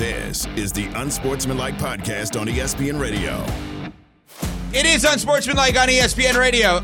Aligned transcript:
This 0.00 0.46
is 0.56 0.72
the 0.72 0.86
Unsportsmanlike 0.94 1.74
Podcast 1.74 2.40
on 2.40 2.46
ESPN 2.46 2.98
Radio. 2.98 3.44
It 4.72 4.86
is 4.86 5.04
Unsportsmanlike 5.04 5.78
on 5.78 5.88
ESPN 5.88 6.38
Radio. 6.38 6.82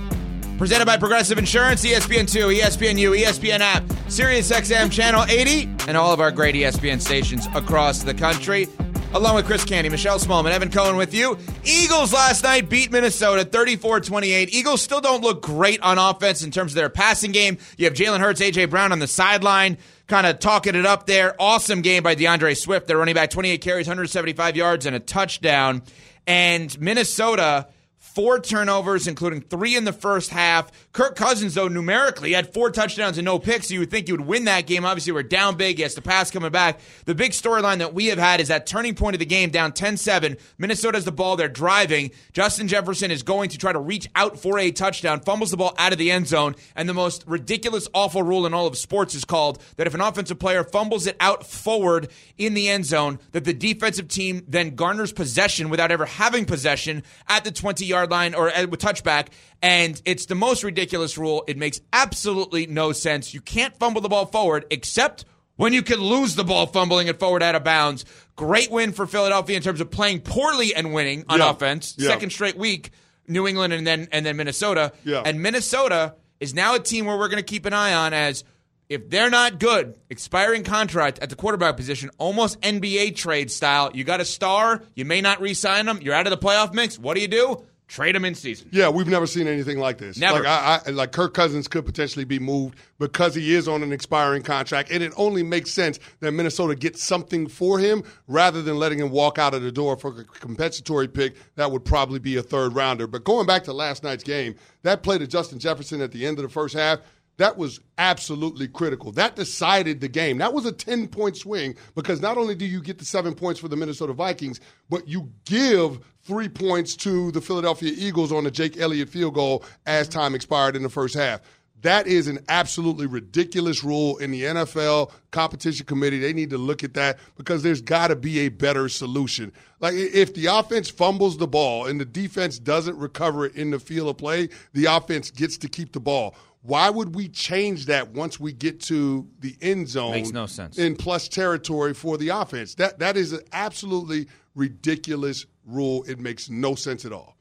Presented 0.58 0.84
by 0.84 0.98
Progressive 0.98 1.38
Insurance, 1.38 1.82
ESPN2, 1.82 2.60
ESPNU, 2.60 3.18
ESPN 3.18 3.60
app, 3.60 3.84
SiriusXM 4.08 4.92
Channel 4.92 5.24
80, 5.30 5.62
and 5.88 5.96
all 5.96 6.12
of 6.12 6.20
our 6.20 6.30
great 6.30 6.54
ESPN 6.54 7.00
stations 7.00 7.46
across 7.54 8.02
the 8.02 8.12
country. 8.12 8.68
Along 9.16 9.34
with 9.34 9.46
Chris 9.46 9.64
Canty, 9.64 9.88
Michelle 9.88 10.18
Smallman, 10.18 10.50
Evan 10.50 10.70
Cohen 10.70 10.94
with 10.94 11.14
you. 11.14 11.38
Eagles 11.64 12.12
last 12.12 12.44
night 12.44 12.68
beat 12.68 12.92
Minnesota 12.92 13.46
34 13.46 14.00
28. 14.00 14.52
Eagles 14.52 14.82
still 14.82 15.00
don't 15.00 15.22
look 15.22 15.40
great 15.40 15.80
on 15.80 15.96
offense 15.96 16.44
in 16.44 16.50
terms 16.50 16.72
of 16.72 16.76
their 16.76 16.90
passing 16.90 17.32
game. 17.32 17.56
You 17.78 17.86
have 17.86 17.94
Jalen 17.94 18.20
Hurts, 18.20 18.42
A.J. 18.42 18.66
Brown 18.66 18.92
on 18.92 18.98
the 18.98 19.06
sideline, 19.06 19.78
kind 20.06 20.26
of 20.26 20.38
talking 20.38 20.74
it 20.74 20.84
up 20.84 21.06
there. 21.06 21.34
Awesome 21.40 21.80
game 21.80 22.02
by 22.02 22.14
DeAndre 22.14 22.58
Swift. 22.58 22.88
They're 22.88 22.98
running 22.98 23.14
back 23.14 23.30
28 23.30 23.62
carries, 23.62 23.86
175 23.86 24.54
yards, 24.54 24.84
and 24.84 24.94
a 24.94 25.00
touchdown. 25.00 25.82
And 26.26 26.78
Minnesota 26.78 27.68
four 28.14 28.40
turnovers, 28.40 29.06
including 29.06 29.42
three 29.42 29.76
in 29.76 29.84
the 29.84 29.92
first 29.92 30.30
half. 30.30 30.70
Kirk 30.92 31.16
Cousins, 31.16 31.54
though, 31.54 31.68
numerically 31.68 32.32
had 32.32 32.52
four 32.52 32.70
touchdowns 32.70 33.18
and 33.18 33.24
no 33.24 33.38
picks. 33.38 33.68
So 33.68 33.74
you 33.74 33.80
would 33.80 33.90
think 33.90 34.08
you 34.08 34.14
would 34.14 34.26
win 34.26 34.44
that 34.44 34.66
game. 34.66 34.84
Obviously, 34.84 35.12
we're 35.12 35.22
down 35.22 35.56
big. 35.56 35.76
He 35.76 35.82
has 35.82 35.94
the 35.94 36.02
pass 36.02 36.30
coming 36.30 36.50
back. 36.50 36.80
The 37.04 37.14
big 37.14 37.32
storyline 37.32 37.78
that 37.78 37.92
we 37.92 38.06
have 38.06 38.18
had 38.18 38.40
is 38.40 38.48
that 38.48 38.66
turning 38.66 38.94
point 38.94 39.14
of 39.14 39.20
the 39.20 39.26
game, 39.26 39.50
down 39.50 39.72
10 39.72 39.96
7. 39.96 40.36
Minnesota 40.56 40.96
has 40.96 41.04
the 41.04 41.12
ball. 41.12 41.36
They're 41.36 41.48
driving. 41.48 42.10
Justin 42.32 42.68
Jefferson 42.68 43.10
is 43.10 43.22
going 43.22 43.50
to 43.50 43.58
try 43.58 43.72
to 43.72 43.78
reach 43.78 44.08
out 44.14 44.38
for 44.38 44.58
a 44.58 44.70
touchdown, 44.70 45.20
fumbles 45.20 45.50
the 45.50 45.56
ball 45.56 45.74
out 45.76 45.92
of 45.92 45.98
the 45.98 46.10
end 46.10 46.26
zone. 46.26 46.54
And 46.74 46.88
the 46.88 46.94
most 46.94 47.24
ridiculous, 47.26 47.88
awful 47.92 48.22
rule 48.22 48.46
in 48.46 48.54
all 48.54 48.66
of 48.66 48.78
sports 48.78 49.14
is 49.14 49.24
called 49.24 49.62
that 49.76 49.86
if 49.86 49.94
an 49.94 50.00
offensive 50.00 50.38
player 50.38 50.64
fumbles 50.64 51.06
it 51.06 51.16
out 51.20 51.46
forward 51.46 52.08
in 52.38 52.54
the 52.54 52.68
end 52.68 52.86
zone, 52.86 53.18
that 53.32 53.44
the 53.44 53.52
defensive 53.52 54.08
team 54.08 54.42
then 54.48 54.74
garners 54.74 55.12
possession 55.12 55.68
without 55.68 55.90
ever 55.90 56.06
having 56.06 56.44
possession 56.44 57.02
at 57.28 57.44
the 57.44 57.52
20 57.52 57.84
yard 57.84 57.95
line 58.04 58.34
or 58.34 58.50
with 58.66 58.80
touchback. 58.80 59.28
And 59.62 60.00
it's 60.04 60.26
the 60.26 60.34
most 60.34 60.64
ridiculous 60.64 61.16
rule. 61.16 61.44
It 61.46 61.56
makes 61.56 61.80
absolutely 61.92 62.66
no 62.66 62.92
sense. 62.92 63.32
You 63.32 63.40
can't 63.40 63.74
fumble 63.78 64.00
the 64.00 64.08
ball 64.08 64.26
forward 64.26 64.66
except 64.70 65.24
when 65.56 65.72
you 65.72 65.82
can 65.82 66.00
lose 66.00 66.34
the 66.34 66.44
ball 66.44 66.66
fumbling 66.66 67.06
it 67.06 67.18
forward 67.18 67.42
out 67.42 67.54
of 67.54 67.64
bounds. 67.64 68.04
Great 68.34 68.70
win 68.70 68.92
for 68.92 69.06
Philadelphia 69.06 69.56
in 69.56 69.62
terms 69.62 69.80
of 69.80 69.90
playing 69.90 70.20
poorly 70.20 70.74
and 70.74 70.92
winning 70.92 71.24
on 71.28 71.38
Yeah. 71.38 71.50
offense. 71.50 71.94
Yeah. 71.96 72.08
Second 72.10 72.30
straight 72.30 72.58
week, 72.58 72.90
New 73.26 73.46
England 73.48 73.72
and 73.72 73.86
then 73.86 74.08
and 74.12 74.26
then 74.26 74.36
Minnesota. 74.36 74.92
Yeah. 75.04 75.22
And 75.24 75.40
Minnesota 75.40 76.14
is 76.40 76.52
now 76.52 76.74
a 76.74 76.78
team 76.78 77.06
where 77.06 77.16
we're 77.16 77.28
going 77.28 77.42
to 77.42 77.50
keep 77.50 77.64
an 77.64 77.72
eye 77.72 77.94
on 77.94 78.12
as 78.12 78.44
if 78.88 79.10
they're 79.10 79.30
not 79.30 79.58
good, 79.58 79.98
expiring 80.10 80.62
contract 80.62 81.18
at 81.20 81.28
the 81.30 81.34
quarterback 81.34 81.76
position, 81.76 82.08
almost 82.18 82.60
NBA 82.60 83.16
trade 83.16 83.50
style. 83.50 83.90
You 83.92 84.04
got 84.04 84.20
a 84.20 84.24
star, 84.24 84.82
you 84.94 85.04
may 85.04 85.20
not 85.20 85.40
re-sign 85.40 85.86
them. 85.86 85.98
You're 86.02 86.14
out 86.14 86.26
of 86.28 86.30
the 86.30 86.36
playoff 86.38 86.72
mix. 86.72 86.96
What 86.98 87.14
do 87.14 87.20
you 87.20 87.26
do? 87.26 87.64
Trade 87.88 88.16
them 88.16 88.24
in 88.24 88.34
season. 88.34 88.68
Yeah, 88.72 88.88
we've 88.88 89.06
never 89.06 89.28
seen 89.28 89.46
anything 89.46 89.78
like 89.78 89.98
this. 89.98 90.18
Never. 90.18 90.40
Like, 90.40 90.46
I, 90.46 90.80
I, 90.86 90.90
like 90.90 91.12
Kirk 91.12 91.34
Cousins 91.34 91.68
could 91.68 91.86
potentially 91.86 92.24
be 92.24 92.40
moved 92.40 92.76
because 92.98 93.36
he 93.36 93.54
is 93.54 93.68
on 93.68 93.84
an 93.84 93.92
expiring 93.92 94.42
contract, 94.42 94.90
and 94.90 95.04
it 95.04 95.12
only 95.16 95.44
makes 95.44 95.70
sense 95.70 96.00
that 96.18 96.32
Minnesota 96.32 96.74
gets 96.74 97.04
something 97.04 97.46
for 97.46 97.78
him 97.78 98.02
rather 98.26 98.60
than 98.60 98.76
letting 98.76 98.98
him 98.98 99.10
walk 99.10 99.38
out 99.38 99.54
of 99.54 99.62
the 99.62 99.70
door 99.70 99.96
for 99.96 100.08
a 100.20 100.24
compensatory 100.24 101.06
pick 101.06 101.36
that 101.54 101.70
would 101.70 101.84
probably 101.84 102.18
be 102.18 102.36
a 102.36 102.42
third 102.42 102.74
rounder. 102.74 103.06
But 103.06 103.22
going 103.22 103.46
back 103.46 103.62
to 103.64 103.72
last 103.72 104.02
night's 104.02 104.24
game, 104.24 104.56
that 104.82 105.04
play 105.04 105.18
to 105.18 105.26
Justin 105.28 105.60
Jefferson 105.60 106.00
at 106.00 106.10
the 106.10 106.26
end 106.26 106.38
of 106.38 106.42
the 106.42 106.48
first 106.48 106.74
half. 106.74 106.98
That 107.38 107.58
was 107.58 107.80
absolutely 107.98 108.66
critical. 108.66 109.12
That 109.12 109.36
decided 109.36 110.00
the 110.00 110.08
game. 110.08 110.38
That 110.38 110.54
was 110.54 110.64
a 110.64 110.72
10 110.72 111.08
point 111.08 111.36
swing 111.36 111.76
because 111.94 112.22
not 112.22 112.38
only 112.38 112.54
do 112.54 112.64
you 112.64 112.80
get 112.80 112.98
the 112.98 113.04
seven 113.04 113.34
points 113.34 113.60
for 113.60 113.68
the 113.68 113.76
Minnesota 113.76 114.14
Vikings, 114.14 114.58
but 114.88 115.06
you 115.06 115.30
give 115.44 116.00
three 116.26 116.48
points 116.48 116.96
to 116.96 117.30
the 117.30 117.40
Philadelphia 117.40 117.92
Eagles 117.96 118.32
on 118.32 118.44
the 118.44 118.50
Jake 118.50 118.78
Elliott 118.78 119.08
field 119.08 119.34
goal 119.34 119.64
as 119.86 120.08
mm-hmm. 120.08 120.18
time 120.18 120.34
expired 120.34 120.76
in 120.76 120.82
the 120.82 120.88
first 120.88 121.14
half. 121.14 121.40
That 121.82 122.06
is 122.06 122.26
an 122.26 122.40
absolutely 122.48 123.06
ridiculous 123.06 123.84
rule 123.84 124.16
in 124.16 124.30
the 124.32 124.42
NFL 124.42 125.12
competition 125.30 125.86
committee. 125.86 126.18
They 126.18 126.32
need 126.32 126.50
to 126.50 126.58
look 126.58 126.82
at 126.82 126.94
that 126.94 127.18
because 127.36 127.62
there's 127.62 127.82
got 127.82 128.08
to 128.08 128.16
be 128.16 128.40
a 128.40 128.48
better 128.48 128.88
solution. 128.88 129.52
Like 129.78 129.94
if 129.94 130.34
the 130.34 130.46
offense 130.46 130.90
fumbles 130.90 131.36
the 131.36 131.46
ball 131.46 131.86
and 131.86 132.00
the 132.00 132.06
defense 132.06 132.58
doesn't 132.58 132.96
recover 132.98 133.46
it 133.46 133.54
in 133.54 133.70
the 133.70 133.78
field 133.78 134.08
of 134.08 134.16
play, 134.16 134.48
the 134.72 134.86
offense 134.86 135.30
gets 135.30 135.58
to 135.58 135.68
keep 135.68 135.92
the 135.92 136.00
ball. 136.00 136.34
Why 136.62 136.90
would 136.90 137.14
we 137.14 137.28
change 137.28 137.86
that 137.86 138.08
once 138.08 138.40
we 138.40 138.52
get 138.52 138.80
to 138.84 139.28
the 139.38 139.54
end 139.60 139.88
zone? 139.88 140.12
Makes 140.12 140.32
no 140.32 140.46
sense. 140.46 140.78
In 140.78 140.96
plus 140.96 141.28
territory 141.28 141.94
for 141.94 142.18
the 142.18 142.30
offense. 142.30 142.74
That 142.74 142.98
that 142.98 143.16
is 143.16 143.32
an 143.32 143.42
absolutely 143.52 144.26
ridiculous 144.56 145.46
rule. 145.66 146.04
It 146.08 146.18
makes 146.18 146.48
no 146.48 146.74
sense 146.74 147.04
at 147.04 147.12
all. 147.12 147.36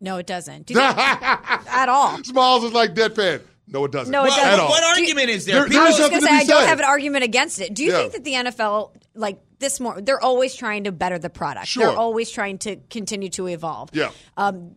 No, 0.00 0.16
it 0.18 0.26
doesn't. 0.26 0.66
Do 0.66 0.74
you 0.74 0.80
think- 0.80 0.96
at 0.98 1.88
all. 1.88 2.22
Smalls 2.22 2.62
is 2.64 2.72
like 2.72 2.94
deadpan. 2.94 3.40
No, 3.70 3.84
it 3.84 3.90
doesn't. 3.92 4.12
No, 4.12 4.20
it 4.24 4.28
What, 4.28 4.36
doesn't. 4.36 4.52
At 4.52 4.60
all. 4.60 4.68
what 4.68 4.84
argument 4.84 5.28
is 5.28 5.44
there? 5.44 5.56
There- 5.56 5.64
People- 5.68 5.80
I 5.82 5.86
was 5.88 5.96
just 5.98 6.10
gonna 6.10 6.20
to 6.20 6.26
say 6.26 6.32
be 6.32 6.36
I 6.36 6.44
don't 6.44 6.60
said. 6.62 6.68
have 6.68 6.78
an 6.78 6.84
argument 6.84 7.24
against 7.24 7.60
it. 7.60 7.74
Do 7.74 7.84
you 7.84 7.90
Yeah. 7.92 7.98
think 7.98 8.12
that 8.12 8.24
the 8.24 8.32
NFL, 8.34 8.92
like 9.14 9.40
this, 9.58 9.80
more 9.80 10.00
they're 10.00 10.22
always 10.22 10.54
trying 10.54 10.84
to 10.84 10.92
better 10.92 11.18
the 11.18 11.28
product? 11.30 11.66
Sure. 11.66 11.86
They're 11.86 11.96
always 11.96 12.30
trying 12.30 12.58
to 12.58 12.76
continue 12.88 13.28
to 13.30 13.46
evolve. 13.48 13.90
Yeah. 13.92 14.10
Um, 14.36 14.76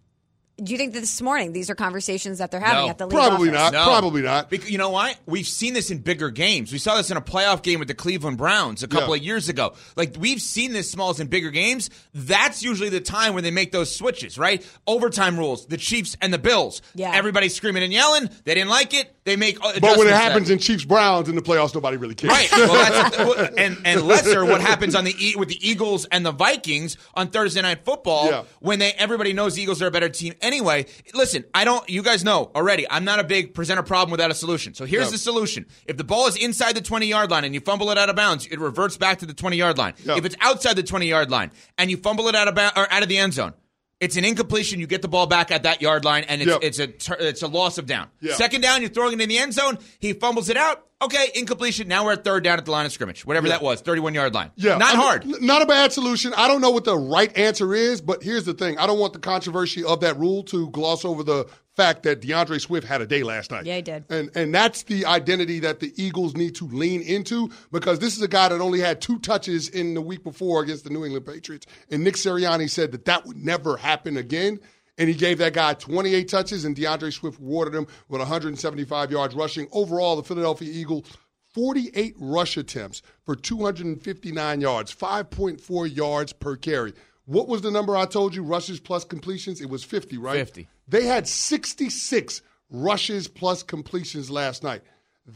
do 0.64 0.72
you 0.72 0.78
think 0.78 0.94
that 0.94 1.00
this 1.00 1.22
morning 1.22 1.54
these 1.54 1.70
are 1.70 1.76
conversations 1.76 2.38
that 2.38 2.52
they're 2.52 2.60
having 2.60 2.86
No. 2.86 2.90
at 2.90 2.98
the 2.98 3.06
league 3.08 3.16
Probably 3.16 3.50
office? 3.50 3.74
not. 3.74 3.84
Probably 3.88 4.22
not. 4.22 4.50
Because 4.50 4.70
you 4.70 4.78
know 4.78 4.90
why? 4.90 5.16
We've 5.26 5.48
seen 5.48 5.74
this 5.74 5.90
in 5.92 6.00
bigger 6.00 6.30
games. 6.30 6.72
We 6.72 6.78
saw 6.78 6.96
this 6.98 7.10
in 7.12 7.18
a 7.18 7.22
playoff 7.22 7.62
game 7.64 7.80
with 7.80 7.88
the 7.88 7.94
Cleveland 7.94 8.38
Browns 8.38 8.84
a 8.84 8.88
couple 8.88 9.16
Yeah. 9.16 9.22
of 9.22 9.26
years 9.26 9.50
ago. 9.50 9.74
Like 9.96 10.16
we've 10.20 10.42
seen 10.42 10.74
this 10.74 10.90
smalls 10.92 11.20
in 11.20 11.28
bigger 11.28 11.52
games. 11.52 11.90
That's 12.14 12.64
usually 12.64 12.90
the 12.90 13.02
time 13.02 13.34
when 13.34 13.44
they 13.44 13.52
make 13.52 13.72
those 13.72 13.96
switches, 13.96 14.38
right? 14.38 14.66
Overtime 14.88 15.38
rules, 15.38 15.66
the 15.66 15.78
Chiefs 15.78 16.16
and 16.22 16.34
the 16.34 16.38
Bills. 16.40 16.82
Yeah. 16.96 17.12
Everybody's 17.14 17.56
screaming 17.56 17.84
and 17.84 17.92
yelling. 17.94 18.30
They 18.44 18.54
didn't 18.56 18.70
like 18.70 18.94
it. 18.94 19.14
They 19.24 19.36
make 19.36 19.64
uh, 19.64 19.74
But 19.80 20.00
when 20.00 20.08
it 20.08 20.14
happens 20.16 20.48
that- 20.48 20.54
in 20.54 20.60
Chiefs 20.60 20.84
Browns 20.84 21.30
in 21.30 21.36
the 21.36 21.44
playoffs, 21.44 21.76
nobody 21.76 21.96
really 21.98 22.16
cares. 22.16 22.32
Right. 22.32 22.50
Well, 22.52 22.74
that's 22.74 23.56
and 23.58 23.78
and 23.86 24.02
lesser 24.08 24.44
what 24.44 24.62
happens 24.62 24.96
on 24.96 25.04
the 25.04 25.14
with 25.38 25.50
the 25.50 25.60
Eagles 25.70 26.06
and 26.06 26.26
the 26.26 26.32
Vikings 26.32 26.98
on 27.14 27.28
Thursday 27.30 27.62
night 27.62 27.86
football 27.86 28.26
Yeah. 28.30 28.44
when 28.62 28.80
they 28.80 28.94
everybody 28.94 29.34
knows 29.34 29.54
the 29.56 29.62
Eagles 29.62 29.80
are 29.82 29.88
a 29.88 29.92
better 29.92 30.10
team 30.10 30.34
anyway. 30.42 30.88
Listen, 31.14 31.46
I 31.54 31.66
don't. 31.66 31.88
You 31.88 32.02
guys 32.02 32.24
know 32.24 32.50
already. 32.56 32.90
I'm 32.90 33.04
not 33.04 33.20
a 33.20 33.24
big 33.24 33.54
present 33.54 33.80
a 33.80 33.84
problem 33.84 34.10
without 34.12 34.32
a 34.32 34.36
solution. 34.36 34.74
So 34.74 34.86
here's 34.86 35.12
the 35.12 35.20
solution: 35.20 35.68
if 35.86 35.98
the 35.98 36.04
ball 36.04 36.26
is 36.28 36.36
inside 36.36 36.76
the 36.76 36.82
20 36.82 37.06
yard 37.06 37.30
line 37.30 37.44
and 37.46 37.54
you 37.54 37.60
fumble 37.62 37.92
it 37.92 37.98
out 38.00 38.10
of 38.10 38.16
bounds, 38.16 38.48
it 38.48 38.60
reverts 38.60 38.98
back 38.98 39.20
to 39.20 39.28
the 39.28 39.34
20 39.36 39.56
yard 39.56 39.78
line. 39.78 39.94
If 40.04 40.26
it's 40.26 40.36
outside 40.42 40.76
the 40.78 40.84
20 40.84 41.06
yard 41.08 41.30
line 41.30 41.52
and 41.78 41.92
you 41.92 41.98
fumble 41.98 42.28
it 42.28 42.34
out 42.36 42.48
of 42.48 42.56
bounds 42.56 42.74
or 42.76 42.92
out 42.92 43.04
of 43.04 43.10
the 43.10 43.20
end 43.20 43.34
zone. 43.34 43.54
It's 44.02 44.18
an 44.18 44.26
incompletion. 44.26 44.80
You 44.80 44.88
get 44.88 45.02
the 45.04 45.08
ball 45.08 45.28
back 45.28 45.52
at 45.52 45.64
that 45.64 45.82
yard 45.82 46.04
line, 46.04 46.26
and 46.28 46.42
it's 46.42 46.50
Yeah. 46.52 46.58
it's 46.62 46.80
a 46.80 46.88
tur- 46.88 47.18
it's 47.20 47.44
a 47.44 47.48
loss 47.48 47.78
of 47.78 47.86
down. 47.86 48.08
Yeah. 48.20 48.34
Second 48.34 48.62
down, 48.62 48.82
you're 48.82 48.90
throwing 48.90 49.14
it 49.14 49.22
in 49.22 49.30
the 49.30 49.38
end 49.38 49.54
zone. 49.54 49.78
He 50.00 50.12
fumbles 50.14 50.50
it 50.50 50.58
out. 50.58 50.84
Okay, 51.04 51.32
incompletion. 51.36 51.88
Now 51.88 52.06
we're 52.06 52.14
at 52.14 52.24
third 52.24 52.44
down 52.44 52.60
at 52.60 52.66
the 52.66 52.72
line 52.72 52.86
of 52.86 52.92
scrimmage, 52.92 53.26
whatever 53.26 53.48
that 53.50 53.62
was, 53.64 53.82
31 53.82 54.14
yard 54.14 54.34
line. 54.36 54.52
Yeah, 54.56 54.78
not 54.78 54.90
I 54.90 54.98
mean, 54.98 55.02
hard. 55.02 55.42
Not 55.42 55.62
a 55.64 55.66
bad 55.66 55.92
solution. 55.94 56.32
I 56.36 56.48
don't 56.48 56.62
know 56.62 56.70
what 56.72 56.84
the 56.84 56.96
right 56.98 57.36
answer 57.38 57.74
is, 57.74 58.02
but 58.02 58.22
here's 58.22 58.46
the 58.46 58.54
thing: 58.54 58.78
I 58.78 58.86
don't 58.88 59.00
want 59.00 59.14
the 59.14 59.20
controversy 59.20 59.84
of 59.84 60.02
that 60.02 60.20
rule 60.20 60.44
to 60.46 60.70
gloss 60.70 61.06
over 61.06 61.24
the 61.24 61.46
fact 61.76 62.04
that 62.04 62.22
DeAndre 62.22 62.60
Swift 62.60 62.88
had 62.88 63.02
a 63.02 63.08
day 63.08 63.24
last 63.24 63.52
night. 63.52 63.66
Yeah, 63.66 63.78
he 63.78 63.82
did. 63.82 64.06
And 64.10 64.30
and 64.36 64.54
that's 64.54 64.84
the 64.84 65.06
identity 65.06 65.60
that 65.60 65.80
the 65.80 65.94
Eagles 65.96 66.36
need 66.36 66.56
to 66.56 66.68
lean 66.68 67.02
into 67.02 67.50
because 67.72 68.00
this 68.00 68.16
is 68.16 68.22
a 68.22 68.28
guy 68.28 68.50
that 68.50 68.62
only 68.62 68.80
had 68.80 69.02
two 69.02 69.20
touches 69.20 69.70
in 69.70 69.94
the 69.94 70.02
week 70.02 70.24
before 70.24 70.64
against 70.64 70.84
the 70.84 70.90
New 70.90 71.06
England 71.06 71.26
Patriots, 71.26 71.66
and 71.90 72.04
Nick 72.04 72.16
Sirianni 72.16 72.70
said 72.70 72.92
that 72.92 73.06
that 73.06 73.26
would 73.26 73.38
never 73.38 73.78
happen 73.78 74.18
again. 74.18 74.60
And 74.98 75.10
he 75.10 75.16
gave 75.16 75.40
that 75.40 75.54
guy 75.54 75.74
28 75.74 76.28
touches, 76.28 76.66
and 76.66 76.76
DeAndre 76.76 77.12
Swift 77.12 77.40
rewarded 77.40 77.74
him 77.74 77.88
with 78.08 78.20
175 78.20 79.10
yards 79.10 79.34
rushing. 79.34 79.68
Overall, 79.72 80.18
the 80.18 80.24
Philadelphia 80.24 80.70
Eagles 80.72 81.06
48 81.54 82.16
rush 82.20 82.58
attempts 82.58 83.02
for 83.26 83.36
259 83.36 84.62
yards, 84.62 84.94
5.4 84.94 85.96
yards 85.96 86.34
per 86.34 86.56
carry. 86.56 86.94
What 87.26 87.48
was 87.48 87.62
the 87.62 87.72
number 87.72 87.96
I 87.96 88.06
told 88.06 88.36
you? 88.36 88.44
Rushes 88.44 88.80
plus 88.80 89.04
completions? 89.04 89.62
It 89.62 89.70
was 89.70 89.84
50, 89.84 90.18
right? 90.18 90.38
50. 90.38 90.68
They 90.92 91.06
had 91.06 91.26
66 91.26 92.42
rushes 92.70 93.30
plus 93.30 93.64
completions 93.64 94.30
last 94.30 94.62
night. 94.62 94.82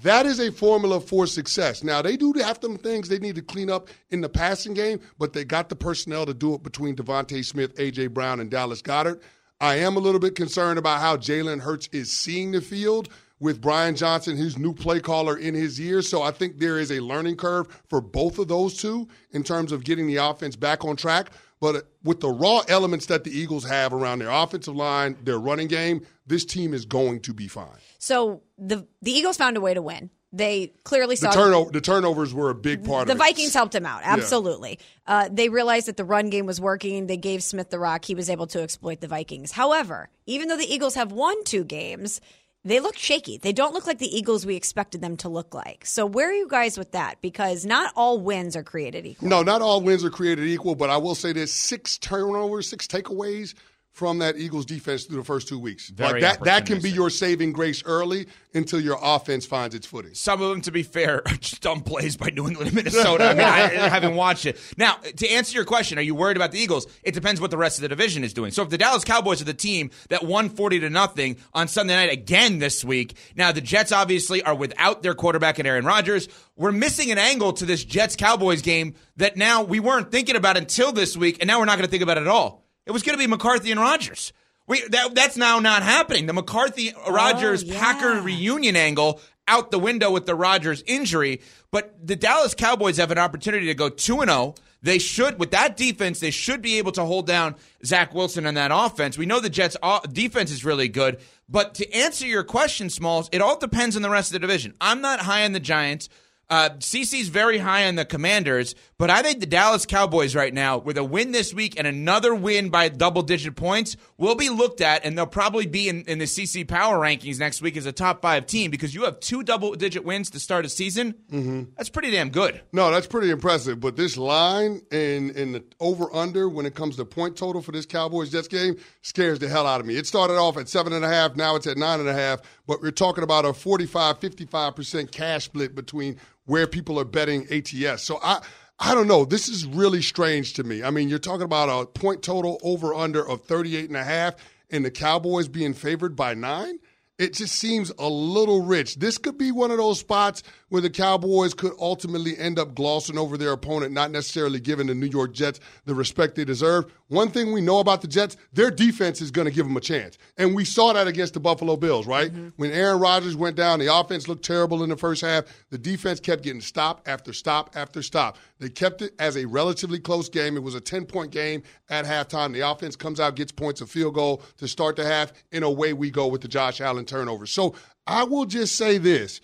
That 0.04 0.26
is 0.26 0.42
a 0.42 0.52
formula 0.52 1.00
for 1.00 1.26
success. 1.26 1.82
Now, 1.82 2.02
they 2.02 2.18
do 2.18 2.34
have 2.34 2.60
some 2.62 2.78
things 2.78 3.08
they 3.08 3.20
need 3.20 3.36
to 3.36 3.42
clean 3.42 3.70
up 3.70 3.88
in 4.10 4.20
the 4.20 4.28
passing 4.28 4.74
game, 4.74 5.00
but 5.18 5.32
they 5.32 5.46
got 5.46 5.70
the 5.70 5.76
personnel 5.76 6.26
to 6.26 6.34
do 6.34 6.56
it 6.56 6.64
between 6.64 6.98
DeVonta 6.98 7.44
Smith, 7.46 7.80
A.J. 7.80 8.08
Brown, 8.08 8.42
and 8.42 8.52
Dallas 8.52 8.82
Goedert. 8.82 9.22
I 9.62 9.76
am 9.76 9.96
a 9.96 10.02
little 10.02 10.20
bit 10.20 10.36
concerned 10.36 10.78
about 10.78 11.00
how 11.00 11.16
Jalen 11.16 11.62
Hurts 11.62 11.88
is 11.94 12.12
seeing 12.12 12.52
the 12.52 12.60
field 12.60 13.08
with 13.40 13.62
Brian 13.62 13.96
Johnson, 13.96 14.36
his 14.36 14.58
new 14.58 14.74
play 14.74 15.00
caller, 15.00 15.38
in 15.38 15.54
his 15.54 15.80
ear. 15.80 16.02
So 16.02 16.22
I 16.22 16.32
think 16.32 16.60
there 16.60 16.80
is 16.80 16.92
a 16.92 17.00
learning 17.00 17.38
curve 17.38 17.82
for 17.88 18.02
both 18.02 18.40
of 18.40 18.50
those 18.50 18.76
two 18.78 19.08
in 19.32 19.44
terms 19.44 19.72
of 19.72 19.86
getting 19.86 20.08
the 20.08 20.18
offense 20.18 20.58
back 20.58 20.84
on 20.84 20.98
track. 20.98 21.30
But 21.60 21.88
with 22.04 22.20
the 22.20 22.30
raw 22.30 22.62
elements 22.68 23.06
that 23.08 23.24
the 23.24 23.32
Eagles 23.32 23.64
have 23.66 23.94
around 23.94 24.20
their 24.20 24.30
offensive 24.30 24.76
line, 24.76 25.18
their 25.24 25.40
running 25.40 25.68
game, 25.68 26.06
this 26.28 26.46
team 26.46 26.74
is 26.74 26.86
going 26.86 27.22
to 27.22 27.34
be 27.34 27.48
fine. 27.48 27.80
So 27.98 28.42
the 28.58 28.88
the 29.02 29.12
Eagles 29.12 29.38
found 29.38 29.58
a 29.58 29.62
way 29.62 29.74
to 29.74 29.82
win. 29.82 30.10
They 30.34 30.74
clearly 30.84 31.16
The 31.16 31.32
saw 31.32 31.64
the 31.72 31.80
turnovers 31.80 32.34
were 32.34 32.50
a 32.50 32.56
big 32.56 32.84
part 32.84 33.08
the 33.08 33.14
of 33.14 33.20
it. 33.20 33.24
Vikings 33.24 33.54
helped 33.54 33.74
him 33.74 33.86
out. 33.86 34.02
Absolutely. 34.04 34.80
Uh, 35.08 35.30
they 35.32 35.48
realized 35.48 35.88
that 35.88 35.96
the 35.96 36.04
run 36.04 36.30
game 36.30 36.46
was 36.46 36.60
working. 36.60 37.08
They 37.08 37.16
gave 37.16 37.42
Smith 37.42 37.70
the 37.70 37.80
rock. 37.80 38.04
He 38.04 38.16
was 38.16 38.30
able 38.30 38.46
to 38.48 38.62
exploit 38.62 39.00
the 39.00 39.08
Vikings. 39.08 39.54
However, 39.54 40.10
even 40.26 40.50
though 40.50 40.58
the 40.58 40.72
Eagles 40.72 40.96
have 40.96 41.14
won 41.14 41.42
two 41.46 41.64
games, 41.64 42.20
they 42.66 42.80
look 42.80 42.98
shaky. 42.98 43.38
They 43.38 43.54
don't 43.54 43.74
look 43.74 43.88
like 43.88 44.00
the 44.00 44.14
Eagles 44.14 44.46
we 44.46 44.56
expected 44.56 45.00
them 45.00 45.16
to 45.18 45.30
look 45.30 45.54
like. 45.54 45.86
So, 45.86 46.06
where 46.06 46.30
are 46.30 46.34
you 46.34 46.48
guys 46.48 46.78
with 46.78 46.92
that? 46.92 47.22
Because 47.22 47.66
not 47.66 47.94
all 47.96 48.20
wins 48.20 48.56
are 48.56 48.64
created 48.64 49.06
equal. 49.06 49.30
No, 49.30 49.44
not 49.44 49.62
all 49.62 49.82
wins 49.82 50.04
are 50.04 50.10
created 50.10 50.48
equal, 50.48 50.76
but 50.76 50.90
I 50.90 50.98
will 50.98 51.16
say 51.16 51.32
there's 51.32 51.54
six 51.54 51.98
turnovers, 51.98 52.68
six 52.68 52.88
takeaways 52.88 53.54
from 53.96 54.18
that 54.18 54.36
Eagles 54.36 54.66
defense 54.66 55.06
through 55.06 55.16
the 55.16 55.24
first 55.24 55.48
two 55.48 55.58
weeks. 55.58 55.88
Very 55.88 56.20
like 56.20 56.22
that, 56.22 56.44
that 56.44 56.66
can 56.66 56.82
be 56.82 56.92
your 56.92 57.10
saving 57.10 57.54
grace 57.54 57.82
early 57.86 58.28
until 58.54 58.82
your 58.82 59.00
offense 59.02 59.46
finds 59.46 59.74
its 59.74 59.88
footing. 59.88 60.14
Some 60.14 60.42
of 60.42 60.50
them, 60.50 60.60
to 60.64 60.72
be 60.72 60.84
fair, 60.84 61.22
are 61.26 61.36
just 61.36 61.62
dumb 61.62 61.80
plays 61.80 62.18
by 62.18 62.30
New 62.30 62.46
England 62.46 62.68
and 62.68 62.76
Minnesota. 62.76 63.24
I 63.24 63.34
mean, 63.34 63.48
I, 63.48 63.86
I 63.86 63.88
haven't 63.90 64.16
watched 64.16 64.48
it. 64.48 64.60
Now, 64.76 64.96
to 64.96 65.30
answer 65.30 65.56
your 65.56 65.64
question, 65.64 65.98
are 65.98 66.02
you 66.02 66.14
worried 66.14 66.36
about 66.36 66.52
the 66.52 66.60
Eagles? 66.60 66.88
It 67.04 67.14
depends 67.14 67.40
what 67.40 67.52
the 67.52 67.58
rest 67.58 67.78
of 67.78 67.84
the 67.84 67.88
division 67.88 68.26
is 68.26 68.34
doing. 68.34 68.52
So 68.52 68.64
if 68.64 68.70
the 68.70 68.78
Dallas 68.78 69.06
Cowboys 69.06 69.42
are 69.42 69.46
the 69.46 69.54
team 69.54 69.92
that 70.10 70.26
won 70.26 70.50
40 70.50 70.82
to 70.82 70.90
nothing 70.90 71.38
on 71.54 71.70
Sunday 71.70 71.96
night 71.96 72.12
again 72.12 72.60
this 72.60 72.84
week, 72.84 73.16
now 73.38 73.54
the 73.54 73.62
Jets 73.62 73.94
obviously 73.94 74.44
are 74.44 74.56
without 74.56 75.04
their 75.04 75.16
quarterback 75.16 75.58
and 75.58 75.66
Aaron 75.66 75.86
Rodgers. 75.86 76.28
We're 76.58 76.74
missing 76.74 77.12
an 77.12 77.18
angle 77.18 77.54
to 77.54 77.66
this 77.66 77.86
Jets 77.86 78.18
Cowboys 78.18 78.62
game 78.62 78.96
that 79.16 79.38
now 79.38 79.64
we 79.64 79.80
weren't 79.80 80.12
thinking 80.12 80.36
about 80.36 80.58
until 80.58 80.92
this 80.92 81.16
week, 81.16 81.38
and 81.40 81.48
now 81.48 81.60
we're 81.60 81.66
not 81.66 81.78
going 81.78 81.88
to 81.88 81.92
think 81.92 82.04
about 82.04 82.18
it 82.18 82.22
at 82.24 82.28
all. 82.28 82.65
It 82.86 82.92
was 82.92 83.04
going 83.04 83.18
to 83.18 83.24
be 83.24 83.28
McCarthy 83.28 83.72
and 83.72 83.80
Rodgers. 83.80 84.34
We, 84.68 84.82
that, 84.90 85.14
that's 85.14 85.38
now 85.38 85.60
not 85.60 85.84
happening. 85.84 86.26
The 86.26 86.34
McCarthy 86.34 86.94
oh, 86.96 87.12
Rodgers 87.12 87.64
yeah. 87.64 87.80
Packer 87.80 88.22
reunion 88.22 88.76
angle 88.76 89.20
out 89.48 89.72
the 89.72 89.80
window 89.80 90.12
with 90.12 90.26
the 90.26 90.36
Rodgers 90.36 90.84
injury. 90.88 91.42
But 91.72 91.96
the 92.06 92.16
Dallas 92.16 92.56
Cowboys 92.56 92.98
have 92.98 93.12
an 93.12 93.18
opportunity 93.18 93.68
to 93.68 93.76
go 93.76 93.90
2 93.90 94.22
and 94.22 94.30
0. 94.30 94.56
They 94.82 95.00
should, 95.00 95.40
with 95.40 95.52
that 95.52 95.78
defense, 95.78 96.20
they 96.20 96.32
should 96.32 96.62
be 96.62 96.78
able 96.78 96.92
to 96.94 97.06
hold 97.06 97.26
down 97.26 97.56
Zach 97.84 98.14
Wilson 98.14 98.46
and 98.46 98.56
that 98.58 98.72
offense. 98.74 99.18
We 99.18 99.26
know 99.26 99.40
the 99.40 99.50
Jets' 99.50 99.78
defense 100.12 100.52
is 100.52 100.64
really 100.64 100.90
good. 100.90 101.20
But 101.50 101.76
to 101.76 101.92
answer 101.92 102.28
your 102.28 102.44
question, 102.44 102.90
Smalls, 102.92 103.30
it 103.32 103.42
all 103.42 103.58
depends 103.58 103.96
on 103.96 104.04
the 104.04 104.12
rest 104.12 104.30
of 104.30 104.34
the 104.34 104.40
division. 104.40 104.76
I'm 104.80 105.02
not 105.02 105.22
high 105.22 105.44
on 105.44 105.54
the 105.54 105.60
Giants. 105.60 106.10
Uh, 106.50 106.70
CC's 106.78 107.30
very 107.30 107.58
high 107.58 107.88
on 107.88 107.96
the 107.96 108.06
Commanders, 108.06 108.76
but 108.98 109.10
I 109.10 109.22
think 109.24 109.40
the 109.40 109.46
Dallas 109.46 109.86
Cowboys 109.86 110.36
right 110.36 110.54
now, 110.54 110.78
with 110.78 110.98
a 110.98 111.04
win 111.04 111.32
this 111.32 111.54
week 111.54 111.74
and 111.78 111.88
another 111.88 112.36
win 112.36 112.70
by 112.70 112.90
double 112.90 113.24
digit 113.24 113.56
points, 113.56 113.98
will 114.18 114.36
be 114.36 114.50
looked 114.50 114.80
at, 114.80 115.04
and 115.04 115.18
they'll 115.18 115.26
probably 115.26 115.66
be 115.66 115.90
in, 115.90 116.04
in 116.04 116.20
the 116.20 116.26
CC 116.26 116.68
Power 116.68 117.00
rankings 117.00 117.40
next 117.40 117.62
week 117.62 117.76
as 117.78 117.86
a 117.86 117.92
top 117.92 118.22
five 118.22 118.46
team 118.46 118.70
because 118.70 118.94
you 118.94 119.04
have 119.06 119.20
two 119.20 119.44
double 119.44 119.74
digit 119.74 120.06
wins 120.06 120.30
to 120.30 120.40
start 120.40 120.66
a 120.66 120.70
season. 120.70 121.16
Mm-hmm. 121.32 121.64
That's 121.78 121.90
pretty 121.90 122.12
damn 122.12 122.30
good. 122.30 122.62
No, 122.72 122.92
that's 122.92 123.08
pretty 123.08 123.32
impressive. 123.32 123.80
But 123.80 123.96
this 123.96 124.16
line 124.16 124.82
and 124.92 125.32
and 125.32 125.56
the 125.56 125.64
over 125.80 126.14
under 126.16 126.48
when 126.48 126.66
it 126.66 126.76
comes 126.76 126.96
to 126.98 127.06
point 127.06 127.36
total 127.36 127.62
for 127.62 127.72
this 127.72 127.86
Cowboys 127.86 128.30
Jets 128.30 128.48
game 128.48 128.76
scares 129.02 129.40
the 129.40 129.50
hell 129.50 129.66
out 129.66 129.82
of 129.82 129.88
me. 129.88 129.98
It 129.98 130.06
started 130.08 130.36
off 130.36 130.58
at 130.58 130.70
seven 130.70 130.94
and 130.94 131.04
a 131.04 131.10
half, 131.10 131.36
now 131.36 131.56
it's 131.56 131.68
at 131.68 131.78
nine 131.78 132.00
and 132.00 132.10
a 132.10 132.14
half. 132.14 132.42
But 132.68 132.82
we're 132.82 132.92
talking 132.92 133.24
about 133.24 133.46
a 133.46 133.54
45, 133.54 134.20
55 134.20 134.76
percent 134.76 135.12
cash 135.12 135.46
split 135.46 135.76
between 135.76 136.18
where 136.46 136.68
people 136.68 137.00
are 137.00 137.06
betting 137.06 137.48
ATS. 137.52 138.04
So 138.04 138.20
I. 138.24 138.42
I 138.78 138.94
don't 138.94 139.08
know. 139.08 139.24
This 139.24 139.48
is 139.48 139.66
really 139.66 140.02
strange 140.02 140.52
to 140.56 140.66
me. 140.66 140.84
I 140.84 140.90
mean, 140.90 141.08
you're 141.08 141.18
talking 141.18 141.46
about 141.46 141.70
a 141.70 141.86
point 141.86 142.22
total 142.22 142.60
over 142.62 142.94
under 142.94 143.26
of 143.26 143.46
38 143.46 143.88
and 143.88 143.96
a 143.96 144.04
half 144.04 144.36
and 144.70 144.84
the 144.84 144.92
Cowboys 144.92 145.48
being 145.48 145.74
favored 145.74 146.16
by 146.16 146.34
9. 146.34 146.80
It 147.18 147.34
just 147.34 147.56
seems 147.56 147.94
a 147.98 148.10
little 148.10 148.62
rich. 148.62 148.96
This 148.96 149.18
could 149.18 149.38
be 149.38 149.52
one 149.52 149.72
of 149.72 149.78
those 149.78 150.00
spots 150.00 150.44
where 150.68 150.82
the 150.82 150.90
Cowboys 150.90 151.54
could 151.54 151.72
ultimately 151.80 152.38
end 152.38 152.60
up 152.60 152.76
glossing 152.76 153.18
over 153.18 153.38
their 153.38 153.54
opponent, 153.54 153.94
not 153.94 154.12
necessarily 154.12 154.60
giving 154.60 154.88
the 154.88 154.96
New 154.96 155.06
York 155.06 155.34
Jets 155.34 155.62
the 155.86 155.96
respect 155.96 156.36
they 156.36 156.44
deserve. 156.44 156.92
One 157.08 157.30
thing 157.30 157.54
we 157.54 157.62
know 157.62 157.80
about 157.80 158.02
the 158.02 158.08
Jets, 158.08 158.36
their 158.52 158.70
defense 158.70 159.22
is 159.22 159.32
going 159.32 159.46
to 159.46 159.54
give 159.54 159.66
them 159.66 159.78
a 159.78 159.82
chance. 159.82 160.18
And 160.38 160.54
we 160.54 160.66
saw 160.66 160.92
that 160.92 161.08
against 161.08 161.36
the 161.36 161.40
Buffalo 161.40 161.78
Bills, 161.78 162.06
right? 162.06 162.34
Mm-hmm. 162.34 162.50
When 162.58 162.72
Aaron 162.72 163.00
Rodgers 163.00 163.36
went 163.36 163.56
down, 163.56 163.80
the 163.80 163.96
offense 163.96 164.28
looked 164.28 164.44
terrible 164.44 164.84
in 164.84 164.90
the 164.90 164.98
first 164.98 165.22
half. 165.22 165.46
The 165.70 165.78
defense 165.78 166.20
kept 166.20 166.44
getting 166.44 166.62
stop 166.62 167.08
after 167.08 167.32
stop 167.32 167.76
after 167.76 168.02
stop. 168.02 168.38
They 168.60 168.70
kept 168.70 169.02
it 169.02 169.14
as 169.20 169.38
a 169.38 169.46
relatively 169.46 170.00
close 170.00 170.28
game. 170.28 170.58
It 170.58 170.64
was 170.64 170.76
a 170.76 170.82
10 170.82 171.06
point 171.06 171.32
game 171.32 171.64
at 171.90 172.06
halftime. 172.06 172.52
The 172.52 172.68
offense 172.70 172.96
comes 172.96 173.20
out, 173.20 173.36
gets 173.36 173.52
points, 173.52 173.80
a 173.80 173.86
field 173.86 174.16
goal 174.16 174.42
to 174.58 174.68
start 174.68 174.96
the 174.96 175.06
half, 175.06 175.32
and 175.52 175.64
away 175.64 175.94
we 175.94 176.10
go 176.10 176.28
with 176.28 176.42
the 176.42 176.48
Josh 176.48 176.82
Allen 176.82 177.05
turnover. 177.06 177.46
So 177.46 177.76
I 178.08 178.24
will 178.24 178.46
just 178.46 178.76
say 178.76 178.98
this. 178.98 179.42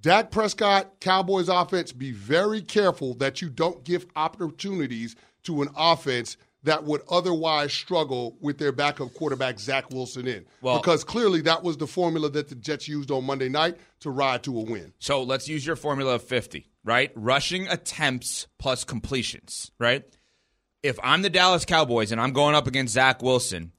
Dak 0.00 0.30
Prescott, 0.30 1.00
Cowboys 1.00 1.48
offense, 1.48 1.92
be 1.92 2.12
very 2.12 2.62
careful 2.62 3.14
that 3.14 3.42
you 3.42 3.50
don't 3.50 3.82
give 3.82 4.06
opportunities 4.14 5.16
to 5.42 5.62
an 5.62 5.68
offense 5.76 6.36
that 6.64 6.84
would 6.84 7.00
otherwise 7.10 7.72
struggle 7.72 8.36
with 8.40 8.58
their 8.58 8.72
backup 8.72 9.14
quarterback, 9.14 9.58
Zach 9.58 9.90
Wilson, 9.90 10.26
in. 10.26 10.44
Well- 10.60 10.78
because 10.78 11.04
clearly 11.04 11.40
that 11.42 11.62
was 11.62 11.76
the 11.76 11.86
formula 11.86 12.28
that 12.30 12.48
the 12.48 12.54
Jets 12.54 12.88
used 12.88 13.10
on 13.10 13.24
Monday 13.24 13.48
night 13.48 13.76
to 14.00 14.10
ride 14.10 14.42
to 14.44 14.58
a 14.58 14.62
win. 14.62 14.92
So 14.98 15.22
let's 15.22 15.48
use 15.48 15.66
your 15.66 15.76
formula 15.76 16.16
of 16.16 16.22
50, 16.22 16.68
right? 16.84 17.10
Rushing 17.14 17.68
attempts 17.68 18.46
plus 18.58 18.84
completions, 18.84 19.70
right? 19.78 20.04
If 20.82 20.98
I'm 21.02 21.22
the 21.22 21.30
Dallas 21.30 21.64
Cowboys 21.64 22.12
and 22.12 22.20
I'm 22.20 22.32
going 22.32 22.54
up 22.54 22.66
against 22.66 22.94
Zach 22.94 23.22
Wilson, 23.22 23.72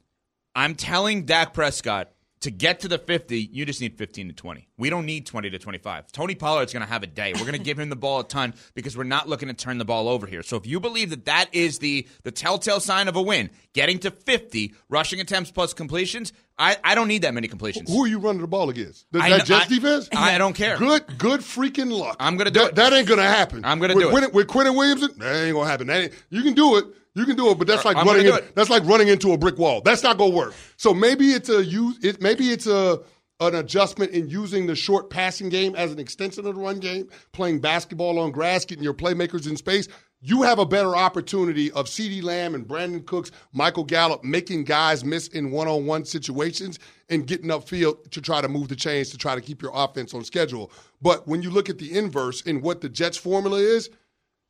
I'm 0.55 0.75
telling 0.75 1.25
Dak 1.25 1.53
Prescott 1.53 2.11
to 2.41 2.51
get 2.51 2.79
to 2.81 2.87
the 2.87 2.97
50, 2.97 3.39
you 3.51 3.65
just 3.65 3.81
need 3.81 3.97
15 3.97 4.29
to 4.29 4.33
20. 4.33 4.67
We 4.77 4.89
don't 4.89 5.05
need 5.05 5.25
20 5.25 5.49
to 5.49 5.59
25. 5.59 6.11
Tony 6.11 6.35
Pollard's 6.35 6.71
going 6.71 6.85
to 6.85 6.91
have 6.91 7.03
a 7.03 7.07
day. 7.07 7.33
We're 7.33 7.41
going 7.41 7.53
to 7.57 7.59
give 7.59 7.77
him 7.77 7.89
the 7.89 7.95
ball 7.95 8.21
a 8.21 8.23
ton 8.27 8.53
because 8.75 8.95
we're 8.95 9.03
not 9.03 9.27
looking 9.27 9.49
to 9.49 9.53
turn 9.53 9.77
the 9.77 9.85
ball 9.85 10.07
over 10.07 10.25
here. 10.25 10.41
So 10.43 10.55
if 10.55 10.65
you 10.65 10.79
believe 10.79 11.09
that 11.09 11.25
that 11.25 11.47
is 11.51 11.79
the 11.79 12.07
the 12.23 12.31
telltale 12.31 12.79
sign 12.79 13.07
of 13.07 13.15
a 13.15 13.21
win, 13.21 13.49
getting 13.73 13.99
to 13.99 14.11
50 14.11 14.73
rushing 14.87 15.19
attempts 15.19 15.51
plus 15.51 15.73
completions, 15.73 16.31
I, 16.57 16.77
I 16.83 16.95
don't 16.95 17.07
need 17.07 17.21
that 17.21 17.33
many 17.33 17.47
completions. 17.47 17.89
Who 17.89 18.03
are 18.03 18.07
you 18.07 18.19
running 18.19 18.41
the 18.41 18.47
ball 18.47 18.69
against? 18.69 19.05
That, 19.11 19.21
I 19.21 19.29
that 19.29 19.45
Jets 19.45 19.65
I- 19.65 19.67
defense? 19.69 20.09
I 20.15 20.37
don't 20.37 20.53
care. 20.53 20.77
Good, 20.77 21.17
good 21.17 21.39
freaking 21.41 21.91
luck. 21.91 22.17
I'm 22.19 22.35
gonna 22.37 22.51
do 22.51 22.59
that, 22.59 22.69
it. 22.69 22.75
That 22.75 22.93
ain't 22.93 23.07
gonna 23.07 23.23
happen. 23.23 23.63
I'm 23.63 23.79
gonna 23.79 23.95
with, 23.95 24.11
do 24.11 24.17
it. 24.17 24.33
With 24.33 24.47
Quentin 24.47 24.75
Williamson. 24.75 25.11
That 25.17 25.45
ain't 25.45 25.55
gonna 25.55 25.69
happen. 25.69 25.87
That 25.87 26.01
ain't, 26.03 26.13
you 26.29 26.41
can 26.43 26.53
do 26.53 26.77
it. 26.77 26.85
You 27.15 27.25
can 27.25 27.35
do 27.35 27.49
it, 27.49 27.57
but 27.57 27.67
that's 27.67 27.85
like 27.85 27.97
I'm 27.97 28.05
running. 28.05 28.27
In, 28.27 28.39
that's 28.55 28.69
like 28.69 28.85
running 28.85 29.07
into 29.07 29.33
a 29.33 29.37
brick 29.37 29.57
wall. 29.57 29.81
That's 29.81 30.03
not 30.03 30.17
gonna 30.17 30.35
work. 30.35 30.53
So 30.77 30.93
maybe 30.93 31.31
it's 31.31 31.49
a 31.49 31.63
use. 31.63 31.97
It 32.03 32.21
maybe 32.21 32.49
it's 32.51 32.67
a 32.67 33.01
an 33.39 33.55
adjustment 33.55 34.11
in 34.11 34.29
using 34.29 34.67
the 34.67 34.75
short 34.75 35.09
passing 35.09 35.49
game 35.49 35.75
as 35.75 35.91
an 35.91 35.99
extension 35.99 36.45
of 36.45 36.55
the 36.55 36.61
run 36.61 36.79
game, 36.79 37.07
playing 37.31 37.59
basketball 37.59 38.19
on 38.19 38.31
grass, 38.31 38.65
getting 38.65 38.83
your 38.83 38.93
playmakers 38.93 39.49
in 39.49 39.55
space. 39.55 39.87
You 40.21 40.41
have 40.41 40.59
a 40.59 40.65
better 40.65 40.97
opportunity 40.97 41.71
of 41.71 41.85
CeeDee 41.85 42.21
Lamb 42.21 42.53
and 42.53 42.67
Brandin 42.67 43.05
Cooks, 43.05 43.31
Michael 43.53 43.85
Gallup 43.85 44.21
making 44.25 44.65
guys 44.65 45.05
miss 45.05 45.29
in 45.29 45.51
one 45.51 45.69
on 45.69 45.85
one 45.85 46.03
situations 46.03 46.77
and 47.07 47.25
getting 47.25 47.49
upfield 47.49 48.11
to 48.11 48.19
try 48.19 48.41
to 48.41 48.49
move 48.49 48.67
the 48.67 48.75
chains 48.75 49.09
to 49.11 49.17
try 49.17 49.33
to 49.33 49.41
keep 49.41 49.61
your 49.61 49.71
offense 49.73 50.13
on 50.13 50.25
schedule. 50.25 50.71
But 51.01 51.25
when 51.25 51.41
you 51.41 51.49
look 51.49 51.69
at 51.69 51.77
the 51.77 51.97
inverse 51.97 52.41
in 52.41 52.61
what 52.61 52.81
the 52.81 52.89
Jets' 52.89 53.15
formula 53.15 53.59
is, 53.59 53.89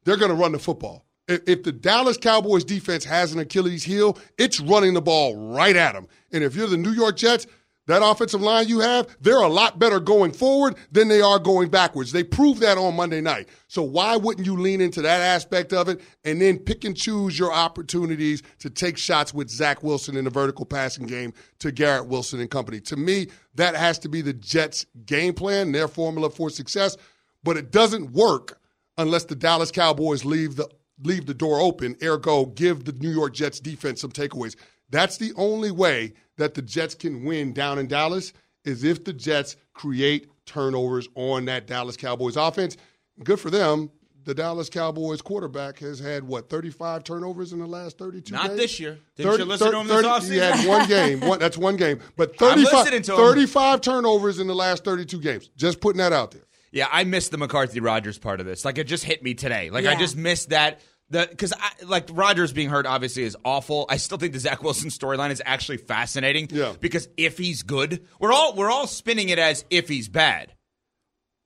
they're 0.05 0.17
going 0.17 0.31
to 0.31 0.35
run 0.35 0.53
the 0.53 0.59
football. 0.59 1.05
If, 1.29 1.61
the 1.63 1.71
Dallas 1.71 2.17
Cowboys 2.17 2.63
defense 2.63 3.05
has 3.05 3.33
an 3.33 3.39
Achilles 3.39 3.83
heel, 3.83 4.17
it's 4.37 4.59
running 4.59 4.95
the 4.95 5.01
ball 5.01 5.35
right 5.53 5.75
at 5.75 5.93
them. 5.93 6.07
And 6.31 6.43
if 6.43 6.55
you're 6.55 6.67
the 6.67 6.75
New 6.75 6.91
York 6.91 7.17
Jets, 7.17 7.45
that 7.89 8.03
offensive 8.03 8.41
line 8.41 8.67
you 8.67 8.79
have, 8.81 9.15
they're 9.19 9.41
a 9.41 9.47
lot 9.47 9.79
better 9.79 9.99
going 9.99 10.31
forward 10.31 10.75
than 10.91 11.07
they 11.07 11.21
are 11.21 11.39
going 11.39 11.69
backwards. 11.69 12.11
They 12.11 12.23
proved 12.23 12.61
that 12.61 12.77
on 12.77 12.95
Monday 12.95 13.19
night. 13.19 13.49
So 13.67 13.81
why 13.81 14.15
wouldn't 14.15 14.45
you 14.45 14.57
lean 14.57 14.79
into 14.79 15.01
that 15.01 15.21
aspect 15.21 15.73
of 15.73 15.89
it 15.89 16.01
and 16.23 16.39
then 16.39 16.59
pick 16.59 16.83
and 16.83 16.95
choose 16.95 17.37
your 17.37 17.51
opportunities 17.51 18.43
to 18.59 18.69
take 18.69 18.97
shots 18.97 19.33
with 19.33 19.49
Zach 19.49 19.81
Wilson 19.83 20.17
in 20.17 20.25
the 20.25 20.29
vertical 20.29 20.65
passing 20.65 21.07
game 21.07 21.33
to 21.59 21.71
Garrett 21.71 22.07
Wilson 22.07 22.39
and 22.39 22.51
company? 22.51 22.79
To 22.81 22.95
me, 22.95 23.27
that 23.55 23.75
has 23.75 23.97
to 23.99 24.09
be 24.09 24.21
the 24.21 24.33
Jets' 24.33 24.85
game 25.05 25.33
plan, 25.33 25.71
their 25.71 25.87
formula 25.87 26.29
for 26.29 26.51
success. 26.51 26.95
But 27.43 27.57
it 27.57 27.71
doesn't 27.71 28.11
work 28.11 28.59
unless 28.99 29.25
the 29.25 29.35
Dallas 29.35 29.71
Cowboys 29.71 30.25
leave 30.25 30.57
the 30.57 30.69
leave 31.03 31.25
the 31.25 31.33
door 31.33 31.59
open, 31.59 31.95
ergo 32.03 32.45
give 32.45 32.85
the 32.85 32.93
New 32.93 33.11
York 33.11 33.33
Jets 33.33 33.59
defense 33.59 34.01
some 34.01 34.11
takeaways. 34.11 34.55
That's 34.89 35.17
the 35.17 35.33
only 35.35 35.71
way 35.71 36.13
that 36.37 36.53
the 36.53 36.61
Jets 36.61 36.95
can 36.95 37.23
win 37.23 37.53
down 37.53 37.79
in 37.79 37.87
Dallas 37.87 38.33
is 38.65 38.83
if 38.83 39.03
the 39.03 39.13
Jets 39.13 39.55
create 39.73 40.29
turnovers 40.45 41.07
on 41.15 41.45
that 41.45 41.67
Dallas 41.67 41.95
Cowboys 41.95 42.35
offense. 42.35 42.75
Good 43.23 43.39
for 43.39 43.49
them. 43.49 43.91
The 44.25 44.33
Dallas 44.33 44.69
Cowboys 44.69 45.21
quarterback 45.21 45.79
has 45.79 45.97
had 45.97 46.23
what 46.23 46.49
35 46.49 47.03
turnovers 47.03 47.53
in 47.53 47.59
the 47.59 47.65
last 47.65 47.97
32 47.97 48.33
Not 48.33 48.47
games? 48.47 48.57
this 48.59 48.79
year. 48.79 48.99
Didn't 49.15 49.39
you 49.39 49.45
listen 49.45 49.71
to 49.71 49.79
him 49.79 49.87
this 49.87 49.95
30 49.95 50.07
offseason? 50.07 50.31
He 50.31 50.37
had 50.37 50.67
one 50.67 50.87
game. 50.87 51.19
One, 51.29 51.39
that's 51.39 51.57
one 51.57 51.77
game. 51.77 51.99
But 52.15 52.37
35, 52.37 52.73
listening 52.73 53.01
to 53.03 53.13
him. 53.13 53.17
35 53.17 53.81
turnovers 53.81 54.39
in 54.39 54.47
the 54.47 54.53
last 54.55 54.83
32 54.83 55.19
games. 55.19 55.49
Just 55.55 55.79
putting 55.79 55.99
that 55.99 56.13
out 56.13 56.31
there. 56.31 56.43
Yeah, 56.71 56.87
I 56.91 57.03
missed 57.03 57.31
the 57.31 57.37
McCarthy 57.37 57.79
Rodgers 57.79 58.17
part 58.17 58.39
of 58.39 58.45
this. 58.45 58.63
Like 58.65 58.77
it 58.77 58.85
just 58.85 59.03
hit 59.03 59.23
me 59.23 59.33
today. 59.33 59.69
Like 59.69 59.85
I 59.85 59.95
just 59.95 60.15
missed 60.15 60.49
that. 60.49 60.81
The 61.11 61.27
because 61.29 61.53
like 61.83 62.07
Rodgers 62.11 62.53
being 62.53 62.69
hurt 62.69 62.85
obviously 62.85 63.23
is 63.23 63.35
awful. 63.43 63.87
I 63.89 63.97
still 63.97 64.19
think 64.19 64.33
the 64.33 64.39
Zach 64.39 64.61
Wilson 64.61 64.89
storyline 64.89 65.31
is 65.31 65.41
actually 65.43 65.77
fascinating. 65.77 66.49
Yeah. 66.51 66.73
Because 66.79 67.09
if 67.17 67.37
he's 67.37 67.63
good, 67.63 68.05
we're 68.19 68.31
all 68.31 68.53
we're 68.55 68.69
all 68.69 68.85
spinning 68.85 69.29
it 69.29 69.39
as 69.39 69.65
if 69.71 69.87
he's 69.87 70.07
bad. 70.07 70.53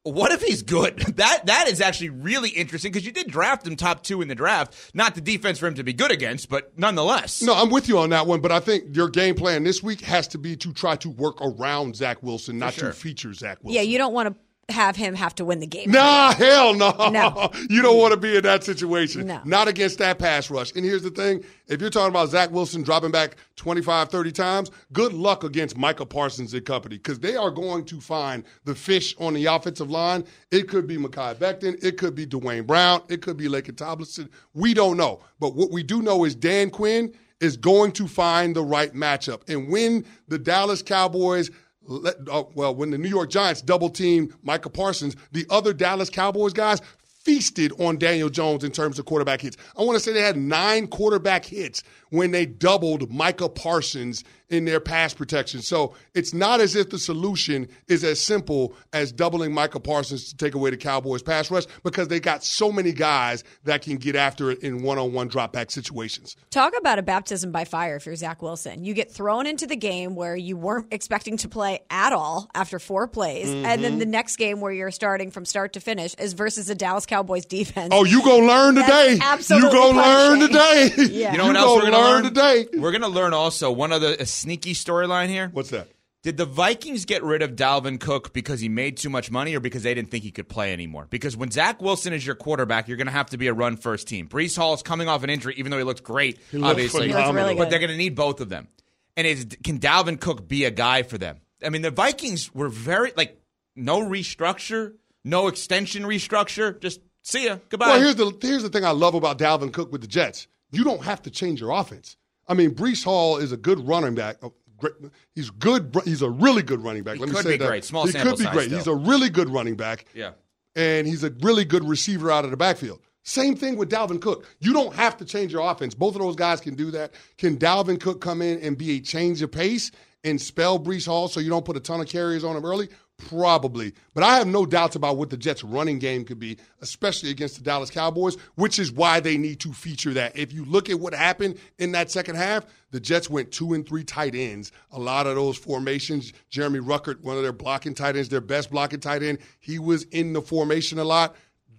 What 0.04 0.34
if 0.34 0.42
he's 0.42 0.64
good? 0.64 1.02
That 1.16 1.46
that 1.46 1.70
is 1.70 1.80
actually 1.80 2.10
really 2.10 2.50
interesting 2.50 2.92
because 2.92 3.06
you 3.06 3.14
did 3.14 3.28
draft 3.28 3.66
him 3.66 3.78
top 3.78 4.04
two 4.04 4.22
in 4.22 4.28
the 4.28 4.36
draft. 4.36 4.92
Not 4.94 5.16
the 5.16 5.22
defense 5.22 5.60
for 5.60 5.68
him 5.68 5.76
to 5.76 5.84
be 5.84 5.94
good 5.94 6.12
against, 6.12 6.50
but 6.50 6.78
nonetheless. 6.78 7.42
No, 7.42 7.54
I'm 7.54 7.70
with 7.70 7.88
you 7.88 8.00
on 8.00 8.10
that 8.10 8.28
one, 8.28 8.42
but 8.42 8.52
I 8.52 8.60
think 8.60 8.96
your 8.96 9.08
game 9.08 9.36
plan 9.36 9.64
this 9.64 9.82
week 9.82 10.02
has 10.02 10.28
to 10.30 10.38
be 10.38 10.58
to 10.58 10.74
try 10.74 10.98
to 10.98 11.10
work 11.10 11.38
around 11.40 11.96
Zach 11.96 12.22
Wilson, 12.22 12.58
not 12.58 12.74
sure. 12.74 12.90
to 12.90 12.94
feature 12.94 13.34
Zach 13.34 13.60
Wilson. 13.64 13.76
Yeah, 13.76 13.82
you 13.82 13.98
don't 13.98 14.14
want 14.14 14.30
to 14.30 14.36
have 14.70 14.96
him 14.96 15.14
have 15.16 15.36
to 15.36 15.46
win 15.46 15.60
the 15.60 15.68
game. 15.68 15.92
Nah, 15.92 16.34
hell 16.34 16.74
no. 16.74 17.10
No. 17.12 17.52
You 17.70 17.82
don't 17.82 17.98
want 17.98 18.14
to 18.14 18.20
be 18.20 18.36
in 18.36 18.44
that 18.44 18.64
situation. 18.64 19.28
No. 19.28 19.42
Not 19.46 19.68
against 19.68 19.98
that 20.00 20.20
pass 20.20 20.50
rush. 20.50 20.72
And 20.74 20.86
here's 20.86 21.02
the 21.04 21.10
thing 21.10 21.44
if 21.68 21.82
you're 21.82 21.90
talking 21.90 22.10
about 22.10 22.30
Zach 22.30 22.52
Wilson 22.52 22.84
dropping 22.84 23.12
back 23.12 23.36
25, 23.56 24.10
30 24.10 24.32
times, 24.32 24.72
good 24.92 25.14
luck 25.14 25.44
against 25.44 25.78
Micah 25.78 26.06
Parsons 26.06 26.54
and 26.54 26.66
company 26.66 26.98
because 26.98 27.20
they 27.20 27.36
are 27.36 27.52
going 27.52 27.86
to 27.86 28.00
find 28.00 28.44
the 28.66 28.76
fish 28.76 29.16
on 29.20 29.34
the 29.34 29.46
offensive 29.46 29.90
line. 29.90 30.24
It 30.52 30.68
could 30.68 30.88
be 30.88 30.98
Mekhi 30.98 31.36
Becton. 31.36 31.84
It 31.84 31.98
could 31.98 32.16
be 32.16 32.26
Duane 32.26 32.64
Brown. 32.64 33.02
It 33.10 33.22
could 33.22 33.38
be 33.38 33.48
Laken 33.48 33.76
Tomlinson. 33.76 34.30
We 34.54 34.74
don't 34.74 34.98
know. 34.98 35.22
But 35.40 35.56
what 35.56 35.72
we 35.72 35.84
do 35.84 36.02
know 36.02 36.24
is 36.26 36.36
Dan 36.36 36.70
Quinn 36.70 37.14
is 37.40 37.58
going 37.58 37.92
to 37.94 38.08
find 38.08 38.56
the 38.56 38.64
right 38.64 38.94
matchup. 38.94 39.48
And 39.50 39.70
when 39.70 40.06
the 40.28 40.40
Dallas 40.40 40.82
Cowboys 40.82 41.52
let, 41.86 42.16
uh, 42.30 42.44
well, 42.56 42.74
when 42.76 42.92
the 42.92 42.98
New 42.98 43.10
York 43.10 43.30
Giants 43.30 43.62
double 43.62 43.90
teamed 43.90 44.34
Micah 44.44 44.70
Parsons, 44.70 45.16
the 45.32 45.46
other 45.50 45.74
Dallas 45.74 46.10
Cowboys 46.10 46.54
guys 46.54 46.82
feasted 47.24 47.72
on 47.80 47.98
Daniel 47.98 48.30
Jones 48.30 48.64
in 48.64 48.72
terms 48.72 49.00
of 49.00 49.06
quarterback 49.06 49.42
hits. 49.42 49.56
I 49.78 49.84
want 49.84 49.96
to 49.96 50.00
say 50.04 50.12
they 50.12 50.22
had 50.22 50.38
nine 50.38 50.88
quarterback 50.88 51.46
hits 51.46 51.84
when 52.10 52.32
they 52.32 52.46
doubled 52.46 53.12
Micah 53.12 53.50
Parsons 53.50 54.24
in 54.54 54.66
their 54.66 54.80
pass 54.80 55.14
protection. 55.14 55.62
So 55.62 55.96
it's 56.14 56.34
not 56.34 56.62
as 56.62 56.76
if 56.76 56.90
the 56.92 57.00
solution 57.00 57.68
is 57.88 58.04
as 58.04 58.22
simple 58.22 58.76
as 58.94 59.12
doubling 59.12 59.54
Micah 59.54 59.80
Parsons 59.80 60.30
to 60.30 60.38
take 60.38 60.54
away 60.54 60.70
the 60.70 60.78
Cowboys 60.78 61.24
pass 61.24 61.50
rush 61.50 61.64
because 61.84 62.08
they 62.08 62.20
got 62.20 62.44
so 62.44 62.72
many 62.72 62.92
guys 62.92 63.44
that 63.64 63.82
can 63.82 63.98
get 63.98 64.16
after 64.16 64.52
it 64.52 64.60
in 64.60 64.84
one 64.84 65.00
on 65.00 65.12
one 65.14 65.28
drop 65.28 65.52
back 65.54 65.72
situations. 65.72 66.36
Talk 66.52 66.74
about 66.78 67.00
a 67.00 67.02
baptism 67.02 67.52
by 67.52 67.66
fire 67.66 67.96
if 67.96 68.06
you're 68.06 68.16
Zach 68.16 68.42
Wilson. 68.42 68.84
You 68.84 68.94
get 68.94 69.12
thrown 69.12 69.48
into 69.48 69.66
the 69.66 69.76
game 69.76 70.16
where 70.16 70.36
you 70.36 70.56
weren't 70.56 70.88
expecting 70.94 71.38
to 71.38 71.50
play 71.50 71.80
at 71.90 72.14
all 72.14 72.50
after 72.54 72.80
four 72.80 73.08
plays, 73.08 73.50
and 73.50 73.64
Mm-hmm. 73.66 73.82
then 73.82 73.98
the 74.00 74.06
next 74.06 74.36
game 74.36 74.62
where 74.62 74.72
you're 74.72 74.92
starting 74.92 75.32
from 75.32 75.46
start 75.46 75.74
to 75.74 75.80
finish 75.80 76.14
is 76.20 76.34
versus 76.34 76.68
the 76.68 76.76
Dallas 76.76 77.06
Cowboys 77.08 77.46
defense. 77.46 77.90
Oh, 77.92 78.04
you 78.04 78.22
gonna 78.24 78.46
learn 78.46 78.76
That's 78.76 78.88
today. 78.88 79.20
absolutely 79.20 79.70
you 79.70 79.74
gonna 79.76 79.98
learn 79.98 80.40
today. 80.42 80.92
Yeah. 81.14 81.32
You 81.32 81.38
know 81.40 81.50
you 81.52 81.56
else 81.58 81.66
gonna 81.82 81.86
we're 81.86 81.92
gonna 81.92 81.98
learn 82.04 82.24
learn 82.24 82.34
today. 82.34 82.68
We're 82.80 82.92
gonna 82.92 83.08
learn 83.08 83.34
also 83.34 83.72
one 83.72 83.92
other 83.92 84.14
a 84.20 84.26
sneaky 84.44 84.74
storyline 84.74 85.30
here. 85.30 85.50
What's 85.52 85.70
that? 85.72 85.88
Did 86.24 86.38
the 86.38 86.46
Vikings 86.46 87.04
get 87.04 87.22
rid 87.22 87.42
of 87.42 87.58
Dalvin 87.58 88.00
Cook 88.00 88.32
because 88.32 88.62
he 88.62 88.70
made 88.70 88.96
too 88.96 89.10
much 89.10 89.30
money 89.30 89.56
or 89.56 89.60
because 89.60 89.84
they 89.84 89.94
didn't 89.94 90.10
think 90.10 90.24
he 90.24 90.32
could 90.32 90.48
play 90.48 90.72
anymore? 90.72 91.06
Because 91.10 91.36
when 91.36 91.52
Zach 91.52 91.82
Wilson 91.82 92.14
is 92.14 92.26
your 92.26 92.36
quarterback, 92.36 92.88
you're 92.88 92.96
going 92.96 93.08
to 93.08 93.14
have 93.14 93.30
to 93.32 93.38
be 93.38 93.48
a 93.48 93.54
run 93.54 93.76
first 93.76 94.08
team. 94.08 94.30
Breece 94.30 94.56
Hall 94.56 94.74
is 94.74 94.82
coming 94.82 95.10
off 95.10 95.24
an 95.24 95.30
injury, 95.30 95.54
even 95.58 95.70
though 95.70 95.78
he 95.78 95.84
looked 95.84 96.04
great, 96.04 96.40
looked 96.54 96.66
obviously. 96.66 97.12
Looked 97.12 97.34
really 97.34 97.56
But 97.56 97.70
they're 97.70 97.80
going 97.80 97.92
to 97.92 97.98
need 97.98 98.16
both 98.16 98.40
of 98.40 98.48
them. 98.48 98.70
And 99.18 99.28
is 99.28 99.48
can 99.64 99.80
Dalvin 99.80 100.20
Cook 100.20 100.48
be 100.48 100.64
a 100.64 100.72
guy 100.72 101.04
for 101.04 101.18
them? 101.18 101.42
I 101.64 101.70
mean, 101.70 101.82
the 101.82 101.92
Vikings 101.92 102.54
were 102.56 102.70
very, 102.70 103.12
like, 103.18 103.38
no 103.76 104.02
restructure, 104.02 104.94
no 105.26 105.48
extension 105.48 106.04
restructure. 106.04 106.80
Just 106.80 107.02
see 107.22 107.46
ya. 107.46 107.58
Goodbye. 107.68 107.88
Well, 107.88 108.02
here's 108.02 108.16
the 108.16 108.38
here's 108.42 108.64
the 108.64 108.70
thing 108.70 108.86
I 108.86 108.92
love 108.92 109.14
about 109.14 109.40
Dalvin 109.40 109.74
Cook 109.74 109.92
with 109.92 110.02
the 110.02 110.08
Jets. 110.08 110.48
You 110.72 110.84
don't 110.84 111.04
have 111.04 111.22
to 111.24 111.30
change 111.30 111.60
your 111.60 111.72
offense. 111.72 112.18
I 112.48 112.54
mean, 112.54 112.72
Breece 112.72 113.04
Hall 113.04 113.38
is 113.38 113.52
a 113.52 113.58
good 113.58 113.80
running 113.88 114.16
back. 114.16 114.38
Oh, 114.42 114.54
great- 114.78 114.94
He's 115.36 115.50
good. 115.50 115.96
He's 116.06 116.22
a 116.22 116.30
really 116.30 116.62
good 116.64 116.84
running 116.84 117.04
back. 117.04 117.16
He 117.16 117.20
Let 117.22 117.30
me 117.30 117.36
could 117.36 117.44
say 117.46 117.52
be 117.54 117.58
that. 117.58 117.68
great. 117.68 117.84
Small 117.86 118.06
he 118.06 118.14
could 118.14 118.38
be 118.38 118.46
great. 118.46 118.66
still. 118.66 118.78
He's 118.78 118.88
a 118.88 118.96
really 118.96 119.30
good 119.30 119.50
running 119.50 119.76
back. 119.76 120.06
yeah. 120.14 120.32
and 120.76 121.06
he's 121.08 121.24
a 121.24 121.30
really 121.42 121.64
good 121.66 121.88
receiver 121.88 122.32
out 122.32 122.46
of 122.46 122.52
the 122.52 122.58
backfield. 122.58 123.00
Same 123.26 123.56
thing 123.56 123.78
with 123.78 123.90
Dalvin 123.90 124.20
Cook. 124.22 124.46
You 124.60 124.74
don't 124.74 124.94
have 124.96 125.16
to 125.18 125.26
change 125.26 125.54
your 125.54 125.70
offense. 125.72 125.94
Both 125.96 126.16
of 126.16 126.22
those 126.22 126.36
guys 126.36 126.60
can 126.60 126.76
do 126.76 126.92
that. 126.92 127.14
Can 127.38 127.58
Dalvin 127.58 128.02
Cook 128.02 128.20
come 128.22 128.42
in 128.42 128.60
and 128.60 128.78
be 128.78 128.98
a 128.98 129.00
change 129.00 129.42
of 129.42 129.52
pace 129.52 129.92
and 130.26 130.42
spell 130.42 130.80
Breece 130.80 131.06
Hall 131.06 131.28
so 131.30 131.40
you 131.40 131.50
don't 131.50 131.64
put 131.64 131.78
a 131.78 131.80
ton 131.80 132.02
of 132.02 132.08
carriers 132.08 132.44
on 132.44 132.58
him 132.58 132.66
early? 132.66 132.90
Probably. 133.18 133.94
But 134.14 134.24
I 134.24 134.38
have 134.38 134.48
no 134.48 134.66
doubts 134.66 134.96
about 134.96 135.18
what 135.18 135.30
the 135.30 135.38
Jets' 135.38 135.64
running 135.64 136.00
game 136.00 136.26
could 136.26 136.40
be, 136.40 136.58
especially 136.82 137.30
against 137.30 137.58
the 137.58 137.64
Dallas 137.64 137.90
Cowboys, 137.90 138.36
which 138.56 138.80
is 138.80 138.92
why 138.92 139.20
they 139.20 139.38
need 139.38 139.60
to 139.62 139.72
feature 139.72 140.14
that. 140.14 140.38
If 140.38 140.52
you 140.52 140.66
look 140.66 140.90
at 140.90 141.00
what 141.00 141.14
happened 141.14 141.58
in 141.78 141.92
that 141.94 142.12
second 142.12 142.36
half, 142.36 142.66
the 142.92 143.00
Jets 143.00 143.30
went 143.30 143.52
two 143.52 143.74
and 143.74 143.88
three 143.88 144.04
tight 144.04 144.36
ends. 144.36 144.72
A 144.92 145.00
lot 145.00 145.28
of 145.28 145.36
those 145.36 145.58
formations, 145.58 146.34
Jeremy 146.50 146.80
Ruckert, 146.80 147.22
one 147.22 147.38
of 147.38 147.44
their 147.44 147.54
blocking 147.54 147.94
tight 147.94 148.16
ends, 148.16 148.30
their 148.30 148.42
best 148.42 148.72
blocking 148.72 149.00
tight 149.00 149.24
end, 149.24 149.40
he 149.60 149.80
was 149.80 150.04
in 150.06 150.34
the 150.34 150.42
formation 150.42 151.00
a 151.00 151.04
lot. 151.04 151.36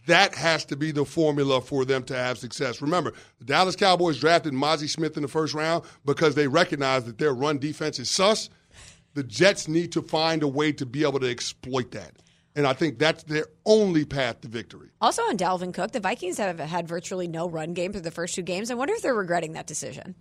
That 0.07 0.35
has 0.35 0.65
to 0.67 0.77
be 0.77 0.93
the 0.93 1.05
formula 1.05 1.61
for 1.61 1.85
them 1.85 2.05
to 2.05 2.15
have 2.15 2.39
success. 2.39 2.83
Remember, 2.83 3.13
the 3.39 3.45
Dallas 3.45 3.75
Cowboys 3.75 4.19
drafted 4.19 4.53
Mazi 4.53 4.89
Smith 4.89 5.17
in 5.17 5.23
the 5.23 5.29
first 5.29 5.55
round 5.55 5.85
because 6.05 6.35
they 6.35 6.47
recognize 6.47 7.05
that 7.05 7.19
their 7.19 7.35
run 7.35 7.59
defense 7.59 7.99
is 7.99 8.11
sus. 8.11 8.51
The 9.15 9.23
Jets 9.23 9.69
need 9.69 9.93
to 9.93 10.03
find 10.03 10.43
a 10.43 10.49
way 10.49 10.73
to 10.73 10.87
be 10.87 11.03
able 11.03 11.21
to 11.21 11.31
exploit 11.31 11.93
that. 11.93 12.13
And 12.57 12.67
I 12.67 12.73
think 12.73 12.99
that's 12.99 13.25
their 13.25 13.47
only 13.65 14.05
path 14.05 14.41
to 14.43 14.49
victory. 14.49 14.91
Also 15.01 15.23
on 15.23 15.37
Dalvin 15.37 15.75
Cook, 15.75 15.91
the 15.93 16.01
Vikings 16.01 16.39
have 16.39 16.59
had 16.61 16.87
virtually 16.87 17.27
no 17.27 17.49
run 17.49 17.75
game 17.75 17.93
through 17.93 18.03
the 18.03 18.11
first 18.13 18.35
two 18.35 18.43
games. 18.43 18.71
I 18.71 18.75
wonder 18.75 18.95
if 18.95 19.03
they're 19.03 19.15
regretting 19.15 19.53
that 19.53 19.67
decision. 19.67 20.15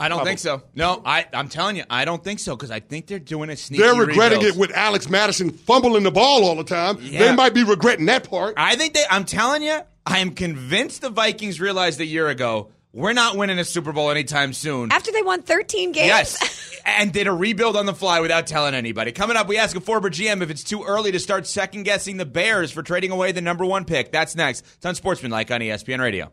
I 0.00 0.08
don't 0.08 0.24
think 0.24 0.38
so. 0.38 0.62
No, 0.76 1.02
I, 1.04 1.26
I'm 1.32 1.48
telling 1.48 1.76
you, 1.76 1.82
I 1.90 2.04
don't 2.04 2.22
think 2.22 2.38
so 2.38 2.54
because 2.54 2.70
I 2.70 2.78
think 2.78 3.08
they're 3.08 3.18
doing 3.18 3.50
a 3.50 3.56
sneaky 3.56 3.82
They're 3.82 3.94
regretting 3.94 4.38
rebuild. 4.38 4.56
it 4.56 4.60
with 4.60 4.70
Alex 4.72 5.08
Mattison 5.08 5.50
fumbling 5.50 6.04
the 6.04 6.12
ball 6.12 6.44
all 6.44 6.54
the 6.54 6.62
time. 6.62 6.98
Yeah. 7.00 7.18
They 7.18 7.34
might 7.34 7.52
be 7.52 7.64
regretting 7.64 8.06
that 8.06 8.28
part. 8.30 8.54
I 8.56 8.76
think 8.76 8.94
they. 8.94 9.02
I'm 9.10 9.24
telling 9.24 9.62
you, 9.62 9.80
I 10.06 10.18
am 10.18 10.30
convinced 10.30 11.00
the 11.00 11.10
Vikings 11.10 11.60
realized 11.60 12.00
a 12.00 12.06
year 12.06 12.28
ago 12.28 12.70
we're 12.92 13.12
not 13.12 13.36
winning 13.36 13.58
a 13.58 13.64
Super 13.64 13.92
Bowl 13.92 14.10
anytime 14.10 14.52
soon. 14.52 14.90
After 14.92 15.12
they 15.12 15.22
won 15.22 15.42
13 15.42 15.92
games. 15.92 16.06
Yes, 16.06 16.80
and 16.86 17.12
did 17.12 17.26
a 17.26 17.32
rebuild 17.32 17.76
on 17.76 17.86
the 17.86 17.94
fly 17.94 18.20
without 18.20 18.46
telling 18.46 18.74
anybody. 18.74 19.12
Coming 19.12 19.36
up, 19.36 19.48
we 19.48 19.58
ask 19.58 19.76
a 19.76 19.80
former 19.80 20.10
GM 20.10 20.42
if 20.42 20.50
it's 20.50 20.64
too 20.64 20.84
early 20.84 21.12
to 21.12 21.18
start 21.18 21.46
second 21.46 21.84
guessing 21.84 22.16
the 22.16 22.26
Bears 22.26 22.70
for 22.70 22.82
trading 22.82 23.10
away 23.10 23.32
the 23.32 23.40
number 23.42 23.64
one 23.64 23.84
pick. 23.84 24.12
That's 24.12 24.34
next. 24.36 24.64
It's 24.76 24.86
Unsportsmanlike 24.86 25.50
on 25.50 25.60
ESPN 25.60 26.00
Radio. 26.00 26.32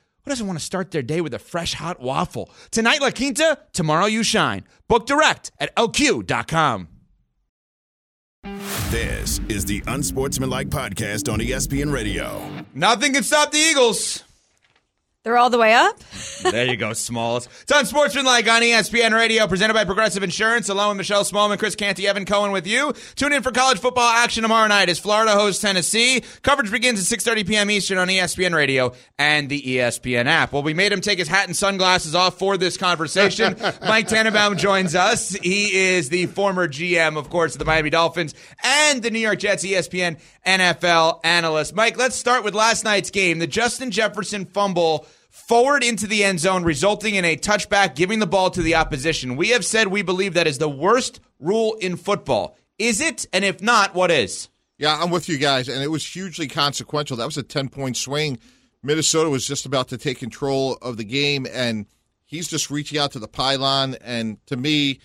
who 0.23 0.31
doesn't 0.31 0.47
want 0.47 0.59
to 0.59 0.65
start 0.65 0.91
their 0.91 1.01
day 1.01 1.21
with 1.21 1.33
a 1.33 1.39
fresh 1.39 1.73
hot 1.73 1.99
waffle? 1.99 2.49
Tonight, 2.71 3.01
La 3.01 3.11
Quinta, 3.11 3.57
tomorrow, 3.73 4.05
you 4.05 4.23
shine. 4.23 4.63
Book 4.87 5.05
direct 5.05 5.51
at 5.59 5.75
lq.com. 5.75 6.87
This 8.89 9.39
is 9.47 9.65
the 9.65 9.83
Unsportsmanlike 9.87 10.69
Podcast 10.69 11.31
on 11.31 11.39
ESPN 11.39 11.93
Radio. 11.93 12.41
Nothing 12.73 13.13
can 13.13 13.23
stop 13.23 13.51
the 13.51 13.59
Eagles. 13.59 14.23
They're 15.23 15.37
all 15.37 15.51
the 15.51 15.59
way 15.59 15.71
up. 15.75 15.99
there 16.41 16.65
you 16.65 16.75
go, 16.75 16.93
Smalls. 16.93 17.47
It's 17.61 17.71
Unsportsmanlike 17.71 18.49
on 18.49 18.63
ESPN 18.63 19.13
Radio, 19.13 19.45
presented 19.45 19.75
by 19.75 19.85
Progressive 19.85 20.23
Insurance. 20.23 20.67
Along 20.67 20.89
with 20.89 20.97
Michelle 20.97 21.23
Smallman, 21.23 21.59
Chris 21.59 21.75
Canty, 21.75 22.07
Evan 22.07 22.25
Cohen 22.25 22.51
with 22.51 22.65
you. 22.65 22.91
Tune 23.13 23.31
in 23.31 23.43
for 23.43 23.51
college 23.51 23.77
football 23.77 24.09
action 24.09 24.41
tomorrow 24.41 24.67
night 24.67 24.89
as 24.89 24.97
Florida 24.97 25.33
hosts 25.33 25.61
Tennessee. 25.61 26.23
Coverage 26.41 26.71
begins 26.71 26.99
at 27.11 27.19
6.30 27.19 27.47
p.m. 27.47 27.69
Eastern 27.69 27.99
on 27.99 28.07
ESPN 28.07 28.55
Radio 28.55 28.93
and 29.19 29.47
the 29.47 29.61
ESPN 29.61 30.25
app. 30.25 30.53
Well, 30.53 30.63
we 30.63 30.73
made 30.73 30.91
him 30.91 31.01
take 31.01 31.19
his 31.19 31.27
hat 31.27 31.45
and 31.45 31.55
sunglasses 31.55 32.15
off 32.15 32.39
for 32.39 32.57
this 32.57 32.75
conversation. 32.75 33.55
Mike 33.83 34.07
Tannenbaum 34.07 34.57
joins 34.57 34.95
us. 34.95 35.29
He 35.33 35.65
is 35.77 36.09
the 36.09 36.25
former 36.25 36.67
GM, 36.67 37.15
of 37.15 37.29
course, 37.29 37.53
of 37.53 37.59
the 37.59 37.65
Miami 37.65 37.91
Dolphins 37.91 38.33
and 38.63 39.03
the 39.03 39.11
New 39.11 39.19
York 39.19 39.37
Jets 39.37 39.63
ESPN 39.63 40.19
NFL 40.45 41.21
analyst. 41.23 41.75
Mike, 41.75 41.97
let's 41.97 42.15
start 42.15 42.43
with 42.43 42.55
last 42.55 42.83
night's 42.83 43.11
game. 43.11 43.39
The 43.39 43.47
Justin 43.47 43.91
Jefferson 43.91 44.45
fumble 44.45 45.05
forward 45.29 45.83
into 45.83 46.07
the 46.07 46.23
end 46.23 46.39
zone, 46.39 46.63
resulting 46.63 47.15
in 47.15 47.25
a 47.25 47.37
touchback, 47.37 47.95
giving 47.95 48.19
the 48.19 48.27
ball 48.27 48.49
to 48.51 48.61
the 48.61 48.75
opposition. 48.75 49.35
We 49.35 49.49
have 49.49 49.65
said 49.65 49.87
we 49.87 50.01
believe 50.01 50.33
that 50.33 50.47
is 50.47 50.57
the 50.57 50.69
worst 50.69 51.19
rule 51.39 51.75
in 51.75 51.95
football. 51.95 52.57
Is 52.77 53.01
it? 53.01 53.25
And 53.31 53.45
if 53.45 53.61
not, 53.61 53.93
what 53.93 54.11
is? 54.11 54.49
Yeah, 54.77 54.99
I'm 54.99 55.11
with 55.11 55.29
you 55.29 55.37
guys. 55.37 55.69
And 55.69 55.83
it 55.83 55.89
was 55.89 56.05
hugely 56.05 56.47
consequential. 56.47 57.17
That 57.17 57.25
was 57.25 57.37
a 57.37 57.43
10 57.43 57.69
point 57.69 57.97
swing. 57.97 58.39
Minnesota 58.83 59.29
was 59.29 59.45
just 59.45 59.65
about 59.65 59.89
to 59.89 59.97
take 59.97 60.17
control 60.17 60.73
of 60.81 60.97
the 60.97 61.03
game, 61.03 61.45
and 61.51 61.85
he's 62.25 62.47
just 62.47 62.71
reaching 62.71 62.97
out 62.97 63.11
to 63.11 63.19
the 63.19 63.27
pylon. 63.27 63.95
And 64.01 64.43
to 64.47 64.57
me, 64.57 64.99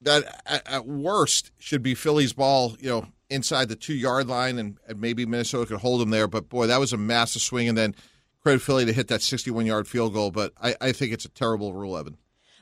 that 0.00 0.42
at, 0.66 0.86
worst 0.86 1.52
should 1.58 1.82
be 1.82 1.94
Philly's 1.94 2.32
ball, 2.32 2.76
you 2.80 2.90
know, 2.90 3.06
inside 3.30 3.68
the 3.68 3.76
two 3.76 3.94
yard 3.94 4.28
line, 4.28 4.58
and, 4.58 4.78
and 4.86 5.00
maybe 5.00 5.26
Minnesota 5.26 5.66
could 5.66 5.80
hold 5.80 6.00
them 6.00 6.10
there. 6.10 6.28
But 6.28 6.48
boy, 6.48 6.66
that 6.66 6.80
was 6.80 6.92
a 6.92 6.96
massive 6.96 7.42
swing. 7.42 7.68
And 7.68 7.76
then 7.76 7.94
credit 8.42 8.62
Philly 8.62 8.84
to 8.86 8.92
hit 8.92 9.08
that 9.08 9.22
61 9.22 9.66
yard 9.66 9.86
field 9.88 10.14
goal. 10.14 10.30
But 10.30 10.52
I, 10.60 10.74
I 10.80 10.92
think 10.92 11.12
it's 11.12 11.24
a 11.24 11.30
terrible 11.30 11.72
rule, 11.72 11.96
Evan. 11.96 12.16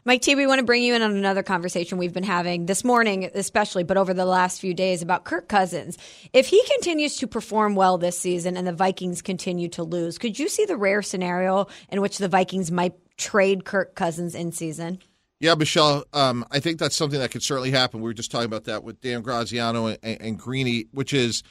Mike 0.07 0.23
T, 0.23 0.37
we 0.37 0.47
want 0.47 0.61
to 0.61 0.65
bring 0.65 0.85
you 0.85 0.95
in 0.95 1.03
on 1.03 1.17
another 1.17 1.43
conversation 1.43 1.99
we've 1.99 2.13
been 2.13 2.23
having 2.23 2.67
this 2.67 2.85
morning, 2.85 3.29
especially, 3.35 3.83
but 3.83 3.97
over 3.97 4.15
the 4.15 4.25
last 4.25 4.61
few 4.61 4.73
days 4.73 5.03
about 5.03 5.25
Kirk 5.25 5.49
Cousins. 5.49 5.99
If 6.33 6.47
he 6.47 6.63
continues 6.75 7.17
to 7.17 7.27
perform 7.27 7.75
well 7.75 7.99
this 7.99 8.17
season 8.17 8.57
and 8.57 8.65
the 8.65 8.73
Vikings 8.73 9.21
continue 9.21 9.67
to 9.71 9.83
lose, 9.83 10.17
could 10.17 10.39
you 10.39 10.49
see 10.49 10.65
the 10.65 10.77
rare 10.77 11.03
scenario 11.03 11.67
in 11.89 12.01
which 12.01 12.19
the 12.19 12.29
Vikings 12.29 12.71
might 12.71 12.95
trade 13.17 13.65
Kirk 13.65 13.97
Cousins 13.97 14.37
in 14.37 14.53
season? 14.53 15.01
Yeah, 15.39 15.55
Michelle, 15.55 16.05
um, 16.15 16.47
I 16.51 16.61
think 16.61 16.79
that's 16.79 16.97
something 16.97 17.21
that 17.21 17.31
could 17.31 17.43
certainly 17.43 17.71
happen. 17.71 18.01
We 18.01 18.09
were 18.09 18.15
just 18.15 18.31
talking 18.31 18.47
about 18.47 18.65
that 18.65 18.85
with 18.85 19.01
Dan 19.03 19.21
Graziano 19.21 19.87
and, 19.87 19.99
and, 20.03 20.39
Greeny, 20.39 20.87
which 20.93 21.13
is 21.13 21.43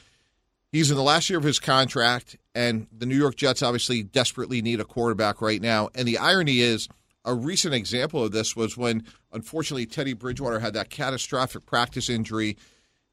he's 0.72 0.90
in 0.90 0.96
the 0.96 1.04
last 1.04 1.30
year 1.30 1.38
of 1.38 1.44
his 1.44 1.60
contract, 1.60 2.36
and 2.52 2.88
the 2.90 3.06
New 3.06 3.16
York 3.16 3.36
Jets 3.36 3.62
obviously 3.62 4.02
desperately 4.02 4.60
need 4.60 4.80
a 4.80 4.84
quarterback 4.84 5.40
right 5.40 5.62
now. 5.62 5.88
And 5.94 6.06
the 6.06 6.18
irony 6.18 6.60
is, 6.60 6.88
a 7.26 7.34
recent 7.34 7.74
example 7.74 8.24
of 8.24 8.32
this 8.32 8.54
was 8.54 8.76
when, 8.76 9.04
unfortunately, 9.32 9.84
Teddy 9.84 10.14
Bridgewater 10.14 10.60
had 10.60 10.74
that 10.74 10.90
catastrophic 10.90 11.66
practice 11.66 12.08
injury. 12.08 12.56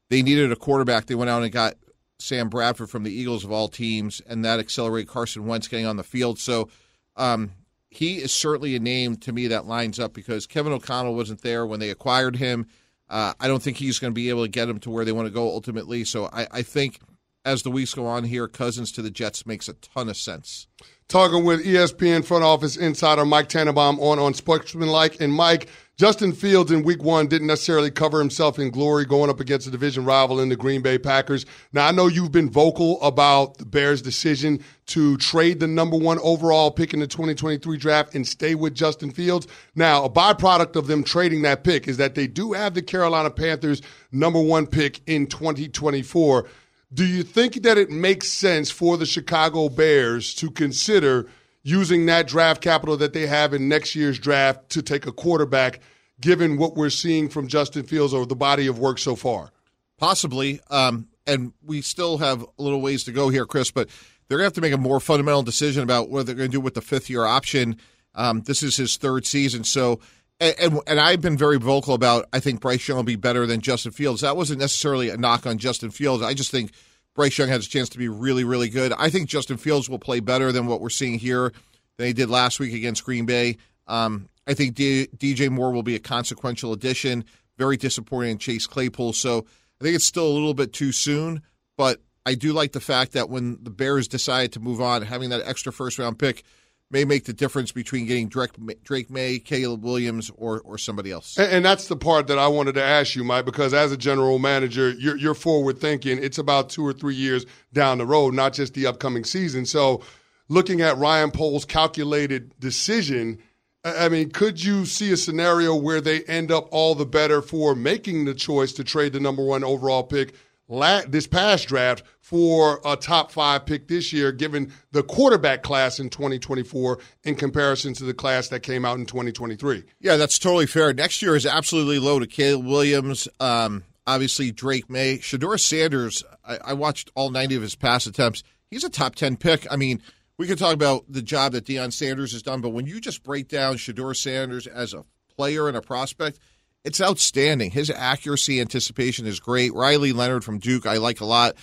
They 0.08 0.22
needed 0.22 0.52
a 0.52 0.56
quarterback. 0.56 1.06
They 1.06 1.16
went 1.16 1.30
out 1.30 1.42
and 1.42 1.52
got 1.52 1.74
Sam 2.20 2.48
Bradford 2.48 2.90
from 2.90 3.02
the 3.02 3.12
Eagles 3.12 3.44
of 3.44 3.50
all 3.50 3.68
teams, 3.68 4.22
and 4.26 4.44
that 4.44 4.60
accelerated 4.60 5.08
Carson 5.08 5.46
Wentz 5.46 5.66
getting 5.66 5.86
on 5.86 5.96
the 5.96 6.04
field. 6.04 6.38
So 6.38 6.68
um, 7.16 7.50
he 7.96 8.18
is 8.18 8.32
certainly 8.32 8.76
a 8.76 8.80
name 8.80 9.16
to 9.18 9.32
me 9.32 9.48
that 9.48 9.66
lines 9.66 9.98
up 9.98 10.14
because 10.14 10.46
Kevin 10.46 10.72
O'Connell 10.72 11.14
wasn't 11.14 11.42
there 11.42 11.66
when 11.66 11.80
they 11.80 11.90
acquired 11.90 12.36
him. 12.36 12.66
Uh, 13.08 13.34
I 13.38 13.48
don't 13.48 13.62
think 13.62 13.76
he's 13.76 13.98
going 13.98 14.12
to 14.12 14.14
be 14.14 14.30
able 14.30 14.44
to 14.44 14.50
get 14.50 14.66
them 14.66 14.80
to 14.80 14.90
where 14.90 15.04
they 15.04 15.12
want 15.12 15.26
to 15.26 15.34
go 15.34 15.48
ultimately. 15.48 16.04
So 16.04 16.26
I, 16.32 16.46
I 16.50 16.62
think 16.62 17.00
as 17.44 17.62
the 17.62 17.70
weeks 17.70 17.94
go 17.94 18.06
on 18.06 18.24
here, 18.24 18.48
Cousins 18.48 18.90
to 18.92 19.02
the 19.02 19.10
Jets 19.10 19.46
makes 19.46 19.68
a 19.68 19.74
ton 19.74 20.08
of 20.08 20.16
sense 20.16 20.66
talking 21.08 21.44
with 21.44 21.64
ESPN 21.64 22.24
front 22.24 22.44
office 22.44 22.76
insider 22.76 23.24
Mike 23.24 23.48
Tannenbaum 23.48 24.00
on 24.00 24.18
Unsportsmanlike. 24.18 25.20
And 25.20 25.32
Mike, 25.32 25.68
Justin 25.96 26.32
Fields 26.32 26.72
in 26.72 26.82
week 26.82 27.04
one 27.04 27.28
didn't 27.28 27.46
necessarily 27.46 27.88
cover 27.88 28.18
himself 28.18 28.58
in 28.58 28.70
glory 28.70 29.04
going 29.04 29.30
up 29.30 29.38
against 29.38 29.68
a 29.68 29.70
division 29.70 30.04
rival 30.04 30.40
in 30.40 30.48
the 30.48 30.56
Green 30.56 30.82
Bay 30.82 30.98
Packers. 30.98 31.46
Now, 31.72 31.86
I 31.86 31.92
know 31.92 32.08
you've 32.08 32.32
been 32.32 32.50
vocal 32.50 33.00
about 33.00 33.58
the 33.58 33.64
Bears' 33.64 34.02
decision 34.02 34.58
to 34.86 35.16
trade 35.18 35.60
the 35.60 35.68
number 35.68 35.96
one 35.96 36.18
overall 36.18 36.72
pick 36.72 36.94
in 36.94 36.98
the 36.98 37.06
2023 37.06 37.76
draft 37.76 38.12
and 38.16 38.26
stay 38.26 38.56
with 38.56 38.74
Justin 38.74 39.12
Fields. 39.12 39.46
Now, 39.76 40.04
a 40.04 40.10
byproduct 40.10 40.74
of 40.74 40.88
them 40.88 41.04
trading 41.04 41.42
that 41.42 41.62
pick 41.62 41.86
is 41.86 41.96
that 41.98 42.16
they 42.16 42.26
do 42.26 42.54
have 42.54 42.74
the 42.74 42.82
Carolina 42.82 43.30
Panthers' 43.30 43.80
number 44.10 44.42
one 44.42 44.66
pick 44.66 45.00
in 45.06 45.28
2024. 45.28 46.48
Do 46.92 47.06
you 47.06 47.22
think 47.22 47.62
that 47.62 47.78
it 47.78 47.90
makes 47.90 48.28
sense 48.28 48.68
for 48.68 48.96
the 48.96 49.06
Chicago 49.06 49.68
Bears 49.68 50.34
to 50.34 50.50
consider 50.50 51.28
using 51.64 52.06
that 52.06 52.28
draft 52.28 52.62
capital 52.62 52.96
that 52.98 53.12
they 53.14 53.26
have 53.26 53.52
in 53.52 53.68
next 53.68 53.96
year's 53.96 54.18
draft 54.18 54.68
to 54.70 54.82
take 54.82 55.06
a 55.06 55.12
quarterback, 55.12 55.80
given 56.20 56.56
what 56.56 56.76
we're 56.76 56.90
seeing 56.90 57.28
from 57.28 57.48
Justin 57.48 57.84
Fields 57.84 58.14
over 58.14 58.26
the 58.26 58.36
body 58.36 58.68
of 58.68 58.78
work 58.78 58.98
so 58.98 59.16
far? 59.16 59.50
Possibly. 59.98 60.60
Um, 60.70 61.08
and 61.26 61.52
we 61.64 61.80
still 61.80 62.18
have 62.18 62.42
a 62.42 62.62
little 62.62 62.82
ways 62.82 63.04
to 63.04 63.12
go 63.12 63.30
here, 63.30 63.46
Chris, 63.46 63.70
but 63.70 63.88
they're 64.28 64.38
going 64.38 64.44
to 64.44 64.48
have 64.48 64.52
to 64.54 64.60
make 64.60 64.74
a 64.74 64.78
more 64.78 65.00
fundamental 65.00 65.42
decision 65.42 65.82
about 65.82 66.10
what 66.10 66.26
they're 66.26 66.34
going 66.34 66.50
to 66.50 66.56
do 66.56 66.60
with 66.60 66.74
the 66.74 66.82
fifth 66.82 67.08
year 67.08 67.24
option. 67.24 67.78
Um, 68.14 68.42
this 68.42 68.62
is 68.62 68.76
his 68.76 68.96
third 68.96 69.26
season. 69.26 69.64
So, 69.64 70.00
and, 70.40 70.54
and, 70.60 70.80
and 70.86 71.00
I've 71.00 71.22
been 71.22 71.38
very 71.38 71.58
vocal 71.58 71.94
about 71.94 72.28
I 72.32 72.40
think 72.40 72.60
Bryce 72.60 72.86
Young 72.86 72.96
will 72.96 73.04
be 73.04 73.16
better 73.16 73.46
than 73.46 73.60
Justin 73.60 73.92
Fields. 73.92 74.20
That 74.20 74.36
wasn't 74.36 74.60
necessarily 74.60 75.08
a 75.08 75.16
knock 75.16 75.46
on 75.46 75.58
Justin 75.58 75.90
Fields. 75.90 76.22
I 76.22 76.34
just 76.34 76.50
think 76.50 76.72
Bryce 77.14 77.38
Young 77.38 77.48
has 77.48 77.66
a 77.66 77.68
chance 77.68 77.88
to 77.90 77.98
be 77.98 78.08
really, 78.08 78.44
really 78.44 78.68
good. 78.68 78.92
I 78.98 79.08
think 79.10 79.28
Justin 79.28 79.56
Fields 79.56 79.88
will 79.88 79.98
play 79.98 80.20
better 80.20 80.50
than 80.52 80.66
what 80.66 80.80
we're 80.80 80.90
seeing 80.90 81.18
here 81.18 81.52
than 81.96 82.06
he 82.06 82.12
did 82.12 82.28
last 82.28 82.58
week 82.58 82.74
against 82.74 83.04
Green 83.04 83.24
Bay. 83.24 83.56
Um, 83.86 84.28
I 84.46 84.54
think 84.54 84.74
D- 84.74 85.08
DJ 85.16 85.48
Moore 85.48 85.72
will 85.72 85.82
be 85.82 85.94
a 85.94 86.00
consequential 86.00 86.72
addition. 86.72 87.24
Very 87.56 87.76
disappointing 87.76 88.32
in 88.32 88.38
Chase 88.38 88.66
Claypool. 88.66 89.12
So 89.12 89.46
I 89.80 89.84
think 89.84 89.96
it's 89.96 90.04
still 90.04 90.26
a 90.26 90.34
little 90.34 90.54
bit 90.54 90.72
too 90.72 90.90
soon, 90.90 91.42
but 91.76 92.00
I 92.26 92.34
do 92.34 92.52
like 92.52 92.72
the 92.72 92.80
fact 92.80 93.12
that 93.12 93.28
when 93.28 93.58
the 93.62 93.70
Bears 93.70 94.08
decide 94.08 94.52
to 94.52 94.60
move 94.60 94.80
on, 94.80 95.02
having 95.02 95.30
that 95.30 95.46
extra 95.46 95.72
first 95.72 95.98
round 95.98 96.18
pick 96.18 96.42
may 96.90 97.04
make 97.04 97.24
the 97.24 97.32
difference 97.32 97.72
between 97.72 98.06
getting 98.06 98.28
Drake, 98.28 99.10
Maye, 99.10 99.38
Caleb 99.38 99.82
Williams, 99.82 100.30
or 100.36 100.60
or 100.60 100.78
somebody 100.78 101.10
else. 101.10 101.36
And, 101.38 101.50
and, 101.50 101.64
that's 101.64 101.88
the 101.88 101.96
part 101.96 102.26
that 102.28 102.38
I 102.38 102.46
wanted 102.48 102.74
to 102.74 102.82
ask 102.82 103.14
you, 103.14 103.24
Mike, 103.24 103.44
because 103.44 103.74
as 103.74 103.92
a 103.92 103.96
general 103.96 104.38
manager, 104.38 104.90
you're, 104.90 105.16
you're 105.16 105.34
forward 105.34 105.78
thinking. 105.78 106.22
It's 106.22 106.38
about 106.38 106.70
two 106.70 106.86
or 106.86 106.92
three 106.92 107.14
years 107.14 107.46
down 107.72 107.98
the 107.98 108.06
road, 108.06 108.34
not 108.34 108.52
just 108.52 108.74
the 108.74 108.86
upcoming 108.86 109.24
season. 109.24 109.66
So, 109.66 110.02
looking 110.48 110.80
at 110.80 110.96
Ryan 110.98 111.30
Poles' 111.30 111.64
calculated 111.64 112.58
decision. 112.60 113.38
I 113.86 114.08
mean, 114.08 114.30
could 114.30 114.64
you 114.64 114.86
see 114.86 115.12
a 115.12 115.16
scenario 115.18 115.76
where 115.76 116.00
they 116.00 116.22
end 116.22 116.50
up 116.50 116.68
all 116.70 116.94
the 116.94 117.04
better 117.04 117.42
for 117.42 117.74
making 117.74 118.24
the 118.24 118.32
choice 118.32 118.72
to 118.74 118.84
trade 118.84 119.12
the 119.12 119.20
number 119.20 119.44
one 119.44 119.62
overall 119.62 120.02
pick 120.02 120.34
this 120.68 121.26
past 121.26 121.68
draft 121.68 122.02
for 122.20 122.80
a 122.84 122.96
top 122.96 123.30
five 123.30 123.66
pick 123.66 123.88
this 123.88 124.12
year, 124.12 124.32
given 124.32 124.72
the 124.92 125.02
quarterback 125.02 125.62
class 125.62 125.98
in 126.00 126.08
2024 126.10 126.98
in 127.24 127.34
comparison 127.34 127.94
to 127.94 128.04
the 128.04 128.14
class 128.14 128.48
that 128.48 128.60
came 128.60 128.84
out 128.84 128.98
in 128.98 129.06
2023. 129.06 129.84
Yeah, 130.00 130.16
that's 130.16 130.38
totally 130.38 130.66
fair. 130.66 130.92
Next 130.92 131.22
year 131.22 131.36
is 131.36 131.46
absolutely 131.46 131.98
loaded. 131.98 132.30
Caleb 132.30 132.66
Williams, 132.66 133.28
um, 133.40 133.84
obviously 134.06 134.50
Drake 134.52 134.88
Maye, 134.88 135.18
Shedeur 135.18 135.60
Sanders. 135.60 136.24
I, 136.44 136.58
I 136.64 136.72
watched 136.72 137.10
all 137.14 137.30
90 137.30 137.56
of 137.56 137.62
his 137.62 137.74
pass 137.74 138.06
attempts. 138.06 138.42
He's 138.70 138.84
a 138.84 138.90
top 138.90 139.14
10 139.14 139.36
pick. 139.36 139.66
I 139.70 139.76
mean, 139.76 140.02
we 140.38 140.46
could 140.46 140.58
talk 140.58 140.74
about 140.74 141.04
the 141.08 141.22
job 141.22 141.52
that 141.52 141.64
Deion 141.64 141.92
Sanders 141.92 142.32
has 142.32 142.42
done, 142.42 142.60
but 142.60 142.70
when 142.70 142.86
you 142.86 143.00
just 143.00 143.22
break 143.22 143.48
down 143.48 143.76
Shedeur 143.76 144.16
Sanders 144.16 144.66
as 144.66 144.94
a 144.94 145.04
player 145.36 145.68
and 145.68 145.76
a 145.76 145.82
prospect– 145.82 146.38
it's 146.84 147.00
outstanding. 147.00 147.70
His 147.70 147.90
accuracy 147.90 148.60
anticipation 148.60 149.26
is 149.26 149.40
great. 149.40 149.72
Riley 149.74 150.12
Leonard 150.12 150.44
from 150.44 150.58
Duke, 150.58 150.86
I 150.86 150.98
like 150.98 151.20
a 151.20 151.24
lot. 151.24 151.56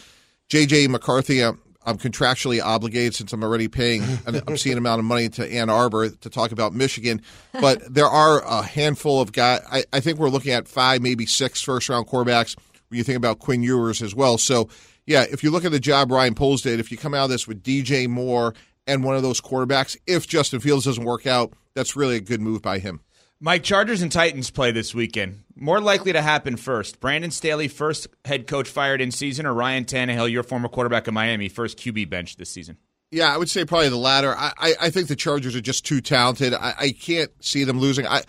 JJ 0.50 0.90
McCarthy, 0.90 1.44
I'm, 1.44 1.62
I'm 1.86 1.98
contractually 1.98 2.62
obligated 2.62 3.16
since 3.16 3.32
I'm 3.32 3.44
already 3.44 3.68
paying 3.68 4.04
an 4.26 4.36
obscene 4.48 4.78
amount 4.78 5.00
of 5.00 5.06
money 5.06 5.30
to 5.30 5.52
Ann 5.52 5.70
Arbor 5.70 6.10
to 6.10 6.30
talk 6.30 6.52
about 6.52 6.74
Michigan. 6.74 7.22
But 7.54 7.94
there 7.94 8.08
are 8.08 8.42
a 8.42 8.64
handful 8.64 9.22
of 9.22 9.32
guys. 9.32 9.62
I, 9.72 9.84
I 9.94 10.00
think 10.00 10.20
we're 10.20 10.30
looking 10.30 10.54
at 10.54 10.68
five, 10.68 11.02
maybe 11.02 11.26
six 11.26 11.62
first 11.62 11.88
round 11.88 12.08
quarterbacks 12.08 12.56
when 12.90 12.98
you 12.98 13.04
think 13.04 13.18
about 13.18 13.40
Quinn 13.40 13.64
Ewers 13.64 14.02
as 14.02 14.14
well. 14.14 14.38
So, 14.38 14.70
yeah, 15.06 15.26
if 15.30 15.44
you 15.44 15.52
look 15.52 15.66
at 15.66 15.72
the 15.72 15.80
job 15.80 16.12
Ryan 16.12 16.36
Poles 16.36 16.62
did, 16.62 16.80
if 16.80 16.92
you 16.92 16.98
come 16.98 17.14
out 17.14 17.26
of 17.26 17.30
this 17.30 17.48
with 17.48 17.64
DJ 17.64 18.08
Moore 18.08 18.54
and 18.88 19.04
one 19.04 19.16
of 19.16 19.22
those 19.22 19.40
quarterbacks, 19.40 19.96
if 20.06 20.28
Justin 20.28 20.60
Fields 20.60 20.86
doesn't 20.86 21.04
work 21.04 21.26
out, 21.26 21.54
that's 21.74 21.96
really 21.96 22.18
a 22.18 22.22
good 22.22 22.42
move 22.42 22.62
by 22.62 22.80
him. 22.80 23.02
Mike, 23.44 23.64
Chargers 23.64 24.04
and 24.04 24.12
Titans 24.12 24.52
play 24.52 24.72
this 24.72 24.94
weekend. 24.94 25.44
More 25.56 25.82
likely 25.82 26.14
to 26.14 26.22
happen 26.22 26.58
first. 26.58 27.00
Brandon 27.00 27.32
Staley, 27.32 27.68
first 27.68 28.08
head 28.24 28.46
coach 28.46 28.70
fired 28.70 29.02
in 29.02 29.10
season, 29.10 29.48
or 29.48 29.54
Ryan 29.54 29.84
Tannehill, 29.84 30.32
your 30.32 30.44
former 30.44 30.70
quarterback 30.70 31.08
of 31.08 31.16
Miami, 31.16 31.50
first 31.50 31.80
QB 31.80 32.08
bench 32.08 32.36
this 32.36 32.52
season? 32.52 32.78
Yeah, 33.10 33.34
I 33.34 33.38
would 33.38 33.50
say 33.50 33.66
probably 33.66 33.90
the 33.90 33.98
latter. 33.98 34.36
I, 34.38 34.54
I, 34.60 34.74
I 34.82 34.90
think 34.92 35.08
the 35.08 35.16
Chargers 35.16 35.56
are 35.56 35.62
just 35.62 35.88
too 35.88 36.02
talented. 36.02 36.54
I, 36.54 36.76
I 36.78 36.92
can't 36.92 37.32
see 37.44 37.64
them 37.64 37.80
losing. 37.80 38.06
I 38.06 38.22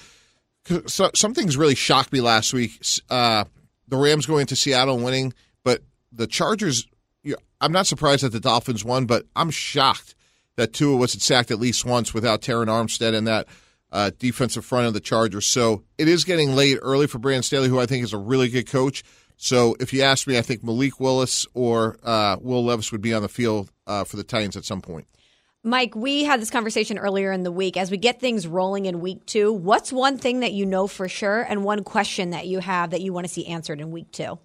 so, 0.86 1.10
some 1.14 1.34
things 1.34 1.58
really 1.58 1.74
shocked 1.74 2.12
me 2.12 2.22
last 2.22 2.54
week. 2.54 2.80
Uh, 3.10 3.44
the 3.88 3.98
Rams 3.98 4.24
going 4.24 4.46
to 4.46 4.56
Seattle 4.56 4.94
and 4.94 5.04
winning, 5.04 5.34
but 5.62 5.82
the 6.10 6.26
Chargers. 6.26 6.86
I'm 7.60 7.70
not 7.70 7.86
surprised 7.86 8.24
that 8.24 8.32
the 8.32 8.40
Dolphins 8.40 8.84
won, 8.84 9.06
but 9.06 9.26
I'm 9.36 9.50
shocked 9.50 10.16
that 10.56 10.72
Tua 10.72 10.96
wasn't 10.96 11.22
sacked 11.22 11.52
at 11.52 11.60
least 11.60 11.84
once 11.84 12.12
without 12.12 12.42
Terron 12.42 12.66
Armstead 12.66 13.14
and 13.14 13.28
that 13.28 13.46
uh, 13.92 14.10
defensive 14.18 14.64
front 14.64 14.86
of 14.86 14.94
the 14.94 15.00
Chargers. 15.00 15.46
So 15.46 15.84
it 15.98 16.08
is 16.08 16.24
getting 16.24 16.56
late 16.56 16.78
early 16.82 17.06
for 17.06 17.18
Brandon 17.18 17.42
Staley, 17.42 17.68
who 17.68 17.78
I 17.78 17.86
think 17.86 18.02
is 18.02 18.12
a 18.12 18.18
really 18.18 18.48
good 18.48 18.66
coach. 18.66 19.04
So 19.36 19.76
if 19.80 19.92
you 19.92 20.02
ask 20.02 20.26
me, 20.26 20.38
I 20.38 20.42
think 20.42 20.64
Malik 20.64 20.98
Willis 20.98 21.46
or 21.54 21.98
uh, 22.02 22.36
Will 22.40 22.64
Levis 22.64 22.90
would 22.92 23.02
be 23.02 23.12
on 23.12 23.22
the 23.22 23.28
field 23.28 23.70
uh, 23.86 24.04
for 24.04 24.16
the 24.16 24.24
Titans 24.24 24.56
at 24.56 24.64
some 24.64 24.80
point. 24.80 25.06
Mike, 25.64 25.94
we 25.94 26.24
had 26.24 26.40
this 26.40 26.50
conversation 26.50 26.98
earlier 26.98 27.30
in 27.30 27.44
the 27.44 27.52
week. 27.52 27.76
As 27.76 27.90
we 27.90 27.96
get 27.96 28.18
things 28.18 28.48
rolling 28.48 28.86
in 28.86 29.00
week 29.00 29.24
two, 29.26 29.52
what's 29.52 29.92
one 29.92 30.18
thing 30.18 30.40
that 30.40 30.52
you 30.52 30.66
know 30.66 30.88
for 30.88 31.08
sure 31.08 31.42
and 31.42 31.62
one 31.62 31.84
question 31.84 32.30
that 32.30 32.48
you 32.48 32.58
have 32.58 32.90
that 32.90 33.00
you 33.00 33.12
want 33.12 33.26
to 33.26 33.32
see 33.32 33.46
answered 33.46 33.80
in 33.80 33.92
week 33.92 34.10
two? 34.10 34.38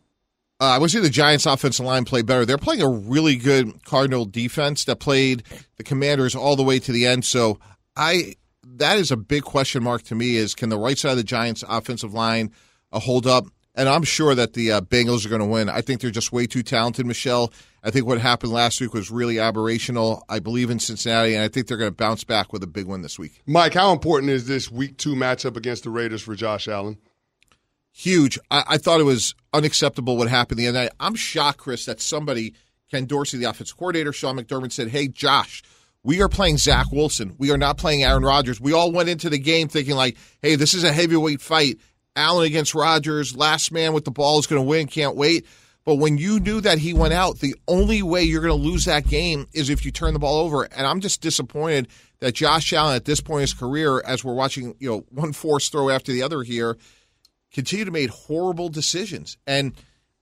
Uh, 0.59 0.65
I 0.65 0.77
would 0.77 0.91
say 0.91 0.99
the 0.99 1.09
Giants' 1.09 1.45
offensive 1.45 1.85
line 1.85 2.05
play 2.05 2.21
better. 2.21 2.45
They're 2.45 2.57
playing 2.57 2.81
a 2.81 2.89
really 2.89 3.35
good 3.35 3.83
Cardinal 3.83 4.25
defense 4.25 4.85
that 4.85 4.99
played 4.99 5.43
the 5.77 5.83
Commanders 5.83 6.35
all 6.35 6.55
the 6.55 6.63
way 6.63 6.79
to 6.79 6.91
the 6.91 7.05
end. 7.05 7.25
So 7.25 7.59
I 7.95 8.35
that 8.79 8.97
is 8.97 9.11
a 9.11 9.17
big 9.17 9.43
question 9.43 9.83
mark 9.83 10.03
to 10.03 10.15
me. 10.15 10.35
Is 10.35 10.55
can 10.55 10.69
the 10.69 10.77
right 10.77 10.97
side 10.97 11.11
of 11.11 11.17
the 11.17 11.23
Giants' 11.23 11.63
offensive 11.67 12.13
line 12.13 12.51
uh, 12.91 12.99
hold 12.99 13.27
up? 13.27 13.45
And 13.75 13.87
I'm 13.87 14.03
sure 14.03 14.33
that 14.33 14.53
the 14.53 14.71
uh, 14.71 14.81
Bengals 14.81 15.23
are 15.23 15.29
going 15.29 15.41
to 15.41 15.45
win. 15.45 15.69
I 15.69 15.81
think 15.81 16.01
they're 16.01 16.09
just 16.09 16.31
way 16.31 16.47
too 16.47 16.63
talented, 16.63 17.05
Michelle. 17.05 17.53
I 17.83 17.91
think 17.91 18.07
what 18.07 18.19
happened 18.19 18.51
last 18.51 18.81
week 18.81 18.91
was 18.91 19.11
really 19.11 19.35
aberrational. 19.35 20.23
I 20.27 20.39
believe 20.39 20.71
in 20.71 20.79
Cincinnati, 20.79 21.35
and 21.35 21.43
I 21.43 21.47
think 21.47 21.67
they're 21.67 21.77
going 21.77 21.91
to 21.91 21.95
bounce 21.95 22.23
back 22.23 22.51
with 22.51 22.63
a 22.63 22.67
big 22.67 22.87
win 22.87 23.03
this 23.03 23.19
week. 23.19 23.43
Mike, 23.45 23.75
how 23.75 23.91
important 23.91 24.31
is 24.31 24.47
this 24.47 24.71
week 24.71 24.97
two 24.97 25.13
matchup 25.13 25.55
against 25.55 25.83
the 25.83 25.91
Raiders 25.91 26.23
for 26.23 26.33
Josh 26.33 26.67
Allen? 26.67 26.97
Huge. 27.91 28.39
I, 28.49 28.63
I 28.67 28.77
thought 28.79 28.99
it 28.99 29.05
was 29.05 29.35
unacceptable 29.53 30.17
what 30.17 30.27
happened 30.27 30.59
the 30.59 30.67
other 30.67 30.79
night. 30.79 30.91
I'm 30.99 31.15
shocked, 31.15 31.59
Chris, 31.59 31.85
that 31.85 32.01
somebody, 32.01 32.55
Ken 32.89 33.05
Dorsey, 33.05 33.37
the 33.37 33.49
offensive 33.49 33.77
coordinator, 33.77 34.11
Sean 34.11 34.37
McDermott, 34.37 34.71
said, 34.71 34.89
Hey, 34.89 35.07
Josh, 35.07 35.61
we 36.07 36.21
are 36.21 36.29
playing 36.29 36.57
Zach 36.57 36.89
Wilson. 36.89 37.35
We 37.37 37.51
are 37.51 37.57
not 37.57 37.77
playing 37.77 38.05
Aaron 38.05 38.23
Rodgers. 38.23 38.61
We 38.61 38.71
all 38.71 38.93
went 38.93 39.09
into 39.09 39.29
the 39.29 39.37
game 39.37 39.67
thinking, 39.67 39.97
like, 39.97 40.15
hey, 40.41 40.55
this 40.55 40.73
is 40.73 40.85
a 40.85 40.93
heavyweight 40.93 41.41
fight. 41.41 41.79
Allen 42.15 42.45
against 42.45 42.73
Rodgers, 42.73 43.35
last 43.35 43.73
man 43.73 43.91
with 43.91 44.05
the 44.05 44.11
ball 44.11 44.39
is 44.39 44.47
going 44.47 44.61
to 44.61 44.65
win. 44.65 44.87
Can't 44.87 45.17
wait. 45.17 45.45
But 45.83 45.95
when 45.95 46.17
you 46.17 46.39
knew 46.39 46.61
that 46.61 46.77
he 46.77 46.93
went 46.93 47.13
out, 47.13 47.39
the 47.39 47.55
only 47.67 48.01
way 48.03 48.23
you're 48.23 48.41
going 48.41 48.57
to 48.57 48.67
lose 48.69 48.85
that 48.85 49.05
game 49.05 49.47
is 49.53 49.69
if 49.69 49.83
you 49.83 49.91
turn 49.91 50.13
the 50.13 50.19
ball 50.19 50.37
over. 50.37 50.63
And 50.63 50.87
I'm 50.87 51.01
just 51.01 51.19
disappointed 51.19 51.89
that 52.21 52.35
Josh 52.35 52.71
Allen, 52.71 52.95
at 52.95 53.03
this 53.03 53.19
point 53.19 53.39
in 53.39 53.41
his 53.41 53.53
career, 53.53 53.99
as 53.99 54.23
we're 54.23 54.33
watching, 54.33 54.75
you 54.79 54.89
know, 54.89 55.03
one 55.09 55.33
force 55.33 55.67
throw 55.67 55.89
after 55.89 56.13
the 56.13 56.23
other 56.23 56.41
here, 56.41 56.77
continue 57.51 57.83
to 57.83 57.91
make 57.91 58.11
horrible 58.11 58.69
decisions. 58.69 59.37
And 59.45 59.73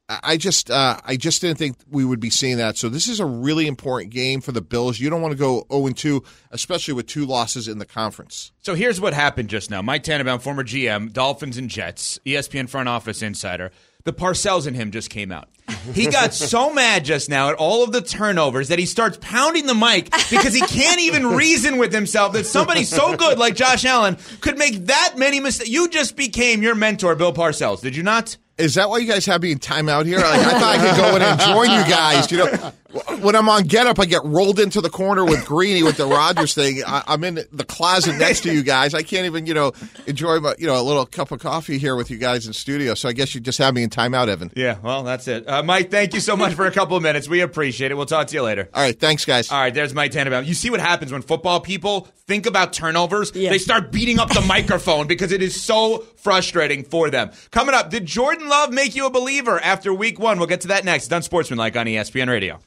I 0.08 0.38
just, 0.38 0.70
uh, 0.70 1.00
I 1.04 1.18
just 1.18 1.42
didn't 1.42 1.58
think 1.58 1.78
we 1.90 2.06
would 2.06 2.20
be 2.20 2.30
seeing 2.30 2.58
that. 2.58 2.78
So 2.78 2.90
this 2.90 3.08
is 3.08 3.20
a 3.20 3.26
really 3.26 3.66
important 3.66 4.12
game 4.12 4.40
for 4.40 4.52
the 4.52 4.62
Bills. 4.62 5.00
You 5.00 5.10
don't 5.10 5.22
want 5.22 5.32
to 5.32 5.38
go 5.38 5.66
0 5.72 5.90
2, 5.90 6.24
especially 6.52 6.94
with 6.94 7.08
two 7.08 7.26
losses 7.26 7.68
in 7.68 7.80
the 7.80 7.86
conference. 7.86 8.52
So 8.62 8.76
here's 8.76 9.02
what 9.02 9.16
happened 9.16 9.50
just 9.50 9.72
now. 9.72 9.82
Mike 9.82 10.04
Tannenbaum, 10.04 10.40
former 10.40 10.64
GM, 10.64 11.12
Dolphins 11.12 11.58
and 11.58 11.70
Jets, 11.72 12.20
ESPN 12.24 12.70
front 12.70 12.88
office 12.88 13.24
insider. 13.24 13.72
The 14.04 14.14
Parcells 14.14 14.68
in 14.68 14.76
him 14.76 14.92
just 14.92 15.10
came 15.10 15.32
out. 15.32 15.50
He 15.92 16.06
got 16.06 16.34
so 16.36 16.72
mad 16.72 17.04
just 17.04 17.28
now 17.28 17.50
at 17.50 17.56
all 17.56 17.84
of 17.84 17.92
the 17.92 18.02
turnovers 18.02 18.68
that 18.68 18.78
he 18.78 18.86
starts 18.86 19.18
pounding 19.20 19.66
the 19.66 19.74
mic 19.74 20.12
because 20.30 20.54
he 20.54 20.62
can't 20.62 21.02
even 21.02 21.26
reason 21.36 21.78
with 21.80 21.92
himself 21.92 22.34
that 22.34 22.46
somebody 22.46 22.84
so 22.84 23.18
good 23.18 23.40
like 23.40 23.56
Josh 23.56 23.84
Allen 23.84 24.18
could 24.42 24.60
make 24.60 24.86
that 24.86 25.16
many 25.18 25.40
mistakes. 25.40 25.72
You 25.72 25.90
just 25.90 26.16
became 26.16 26.62
your 26.62 26.76
mentor, 26.76 27.16
Bill 27.16 27.34
Parcells, 27.34 27.82
did 27.82 27.96
you 27.96 28.04
not? 28.04 28.38
Is 28.58 28.76
that 28.76 28.90
why 28.90 29.00
you 29.00 29.08
guys 29.08 29.26
have 29.26 29.42
me 29.42 29.52
in 29.52 29.60
timeout 29.60 30.06
here? 30.06 30.18
Like, 30.18 30.40
I 30.40 30.60
thought 30.60 30.64
I 30.64 30.88
could 30.88 30.98
go 30.98 31.16
in 31.16 31.22
and 31.22 31.40
join 31.42 31.72
you 31.72 31.94
guys. 31.94 32.32
You 32.32 32.38
know, 32.38 32.72
when 33.20 33.36
I'm 33.36 33.50
on 33.50 33.64
Get 33.64 33.86
Up, 33.86 34.00
I 34.00 34.06
get 34.06 34.24
rolled 34.24 34.60
into 34.60 34.80
the 34.80 34.90
corner 34.90 35.26
with 35.26 35.46
Greeny 35.46 35.84
with 35.84 35.98
the 35.98 36.06
Rodgers 36.06 36.54
thing. 36.54 36.82
I, 36.86 37.04
am 37.08 37.24
in 37.26 37.36
the 37.52 37.66
closet 37.66 38.16
next 38.18 38.42
to 38.42 38.54
you 38.54 38.64
guys. 38.64 38.94
I 38.94 39.02
can't 39.02 39.26
even, 39.26 39.46
you 39.46 39.54
know, 39.54 39.74
enjoy 40.08 40.40
my, 40.40 40.56
you 40.58 40.68
know, 40.68 40.80
a 40.80 40.84
little 40.84 41.06
cup 41.06 41.32
of 41.32 41.40
coffee 41.42 41.78
here 41.78 41.98
with 41.98 42.10
you 42.10 42.18
guys 42.18 42.48
in 42.48 42.54
studio. 42.54 42.94
So 42.94 43.10
I 43.10 43.14
guess 43.14 43.36
you 43.36 43.42
just 43.42 43.58
have 43.58 43.74
me 43.74 43.84
in 43.84 43.90
timeout, 43.90 44.30
Evan. 44.30 44.52
Yeah, 44.56 44.78
well, 44.82 45.04
that's 45.04 45.28
it. 45.28 45.48
Uh, 45.48 45.62
Mike, 45.62 45.92
thank 45.92 46.14
you 46.14 46.22
so 46.22 46.38
much 46.38 46.54
for 46.54 46.66
a 46.66 46.72
couple 46.72 46.96
of 46.96 47.04
minutes. 47.04 47.28
We 47.28 47.42
appreciate 47.42 47.92
it. 47.92 47.96
We'll 47.96 48.06
talk 48.06 48.28
to 48.28 48.36
you 48.36 48.42
later. 48.42 48.70
All 48.74 48.82
right, 48.82 48.98
thanks, 48.98 49.26
guys. 49.26 49.52
All 49.52 49.60
right, 49.60 49.74
there's 49.74 49.94
Mike 49.94 50.12
Tannenbaum. 50.12 50.46
You 50.46 50.54
see 50.54 50.70
what 50.70 50.80
happens 50.80 51.12
when 51.12 51.22
football 51.22 51.60
people 51.60 52.08
think 52.28 52.46
about 52.46 52.72
turnovers? 52.72 53.32
Yeah. 53.36 53.50
They 53.50 53.58
start 53.58 53.92
beating 53.92 54.20
up 54.20 54.30
the 54.30 54.42
microphone 54.42 55.08
because 55.08 55.32
it 55.32 55.42
is 55.42 55.62
so 55.62 56.06
frustrating 56.18 56.84
for 56.84 57.10
them. 57.10 57.32
Coming 57.52 57.76
up, 57.76 57.90
did 57.90 58.06
Jordan 58.46 58.62
Love 58.62 58.74
make 58.74 58.96
you 58.96 59.08
a 59.08 59.12
believer 59.12 59.60
after 59.60 59.92
week 59.94 60.20
one? 60.20 60.38
We'll 60.38 60.48
get 60.48 60.62
to 60.62 60.68
that 60.68 60.86
next. 60.86 61.08
Done 61.08 61.24
Sportsmanlike 61.24 61.76
on 61.76 61.88
ESPN 61.88 62.30
Radio. 62.30 62.60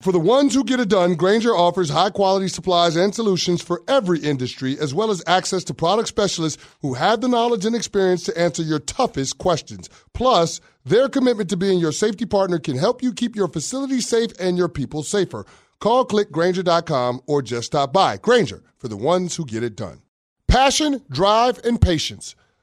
For 0.00 0.10
the 0.12 0.20
ones 0.20 0.54
who 0.54 0.64
get 0.64 0.80
it 0.80 0.88
done, 0.88 1.16
Grainger 1.16 1.54
offers 1.54 1.90
high 1.90 2.10
quality 2.10 2.48
supplies 2.48 2.96
and 2.96 3.14
solutions 3.14 3.60
for 3.60 3.82
every 3.88 4.20
industry, 4.20 4.78
as 4.78 4.94
well 4.94 5.10
as 5.10 5.22
access 5.26 5.64
to 5.64 5.74
product 5.74 6.08
specialists 6.08 6.62
who 6.80 6.94
have 6.94 7.20
the 7.20 7.28
knowledge 7.28 7.66
and 7.66 7.76
experience 7.76 8.22
to 8.24 8.38
answer 8.38 8.62
your 8.62 8.78
toughest 8.78 9.36
questions. 9.38 9.90
Plus, 10.14 10.60
their 10.84 11.08
commitment 11.08 11.50
to 11.50 11.56
being 11.56 11.78
your 11.78 11.92
safety 11.92 12.24
partner 12.24 12.58
can 12.58 12.78
help 12.78 13.02
you 13.02 13.12
keep 13.12 13.36
your 13.36 13.48
facility 13.48 14.00
safe 14.00 14.30
and 14.40 14.56
your 14.56 14.68
people 14.68 15.02
safer. 15.02 15.44
Call 15.80 16.06
clickgrainger.com 16.06 17.20
or 17.26 17.42
just 17.42 17.66
stop 17.66 17.92
by. 17.92 18.16
Grainger 18.16 18.62
for 18.78 18.88
the 18.88 18.96
ones 18.96 19.36
who 19.36 19.44
get 19.44 19.62
it 19.62 19.76
done. 19.76 20.00
Passion, 20.46 21.02
drive, 21.10 21.60
and 21.64 21.80
patience. 21.80 22.34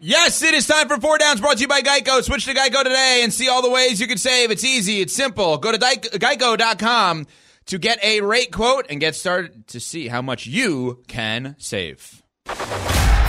Yes, 0.00 0.42
it 0.42 0.52
is 0.52 0.66
time 0.66 0.88
for 0.88 0.98
Four 0.98 1.16
Downs 1.18 1.40
brought 1.40 1.56
to 1.56 1.62
you 1.62 1.68
by 1.68 1.80
Geico. 1.80 2.22
Switch 2.22 2.44
to 2.44 2.54
Geico 2.54 2.82
today 2.84 3.20
and 3.22 3.32
see 3.32 3.48
all 3.48 3.62
the 3.62 3.70
ways 3.70 3.98
you 3.98 4.06
can 4.06 4.18
save. 4.18 4.50
It's 4.50 4.62
easy, 4.64 5.00
it's 5.00 5.14
simple. 5.14 5.56
Go 5.56 5.72
to 5.72 5.78
geico.com 5.78 7.26
to 7.66 7.78
get 7.78 8.02
a 8.04 8.20
rate 8.20 8.52
quote 8.52 8.86
and 8.90 9.00
get 9.00 9.14
started 9.14 9.66
to 9.68 9.80
see 9.80 10.08
how 10.08 10.20
much 10.20 10.46
you 10.46 11.02
can 11.08 11.56
save. 11.58 12.22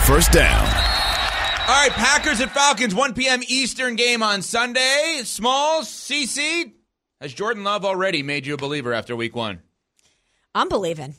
First 0.06 0.34
down. 0.34 0.66
All 1.70 1.74
right, 1.74 1.92
Packers 1.92 2.42
and 2.42 2.52
Falcons, 2.52 2.94
1 2.94 3.14
p.m. 3.14 3.42
Eastern 3.48 3.96
game 3.96 4.22
on 4.22 4.42
Sunday. 4.42 5.22
Smalls, 5.24 5.88
CC, 5.90 6.74
has 7.22 7.34
Jordan 7.34 7.64
Love 7.64 7.86
already 7.86 8.24
made 8.24 8.46
you 8.46 8.54
a 8.54 8.58
believer 8.58 8.94
after 8.94 9.16
week 9.16 9.36
one? 9.36 9.62
I'm 10.54 10.70
believing. 10.70 11.16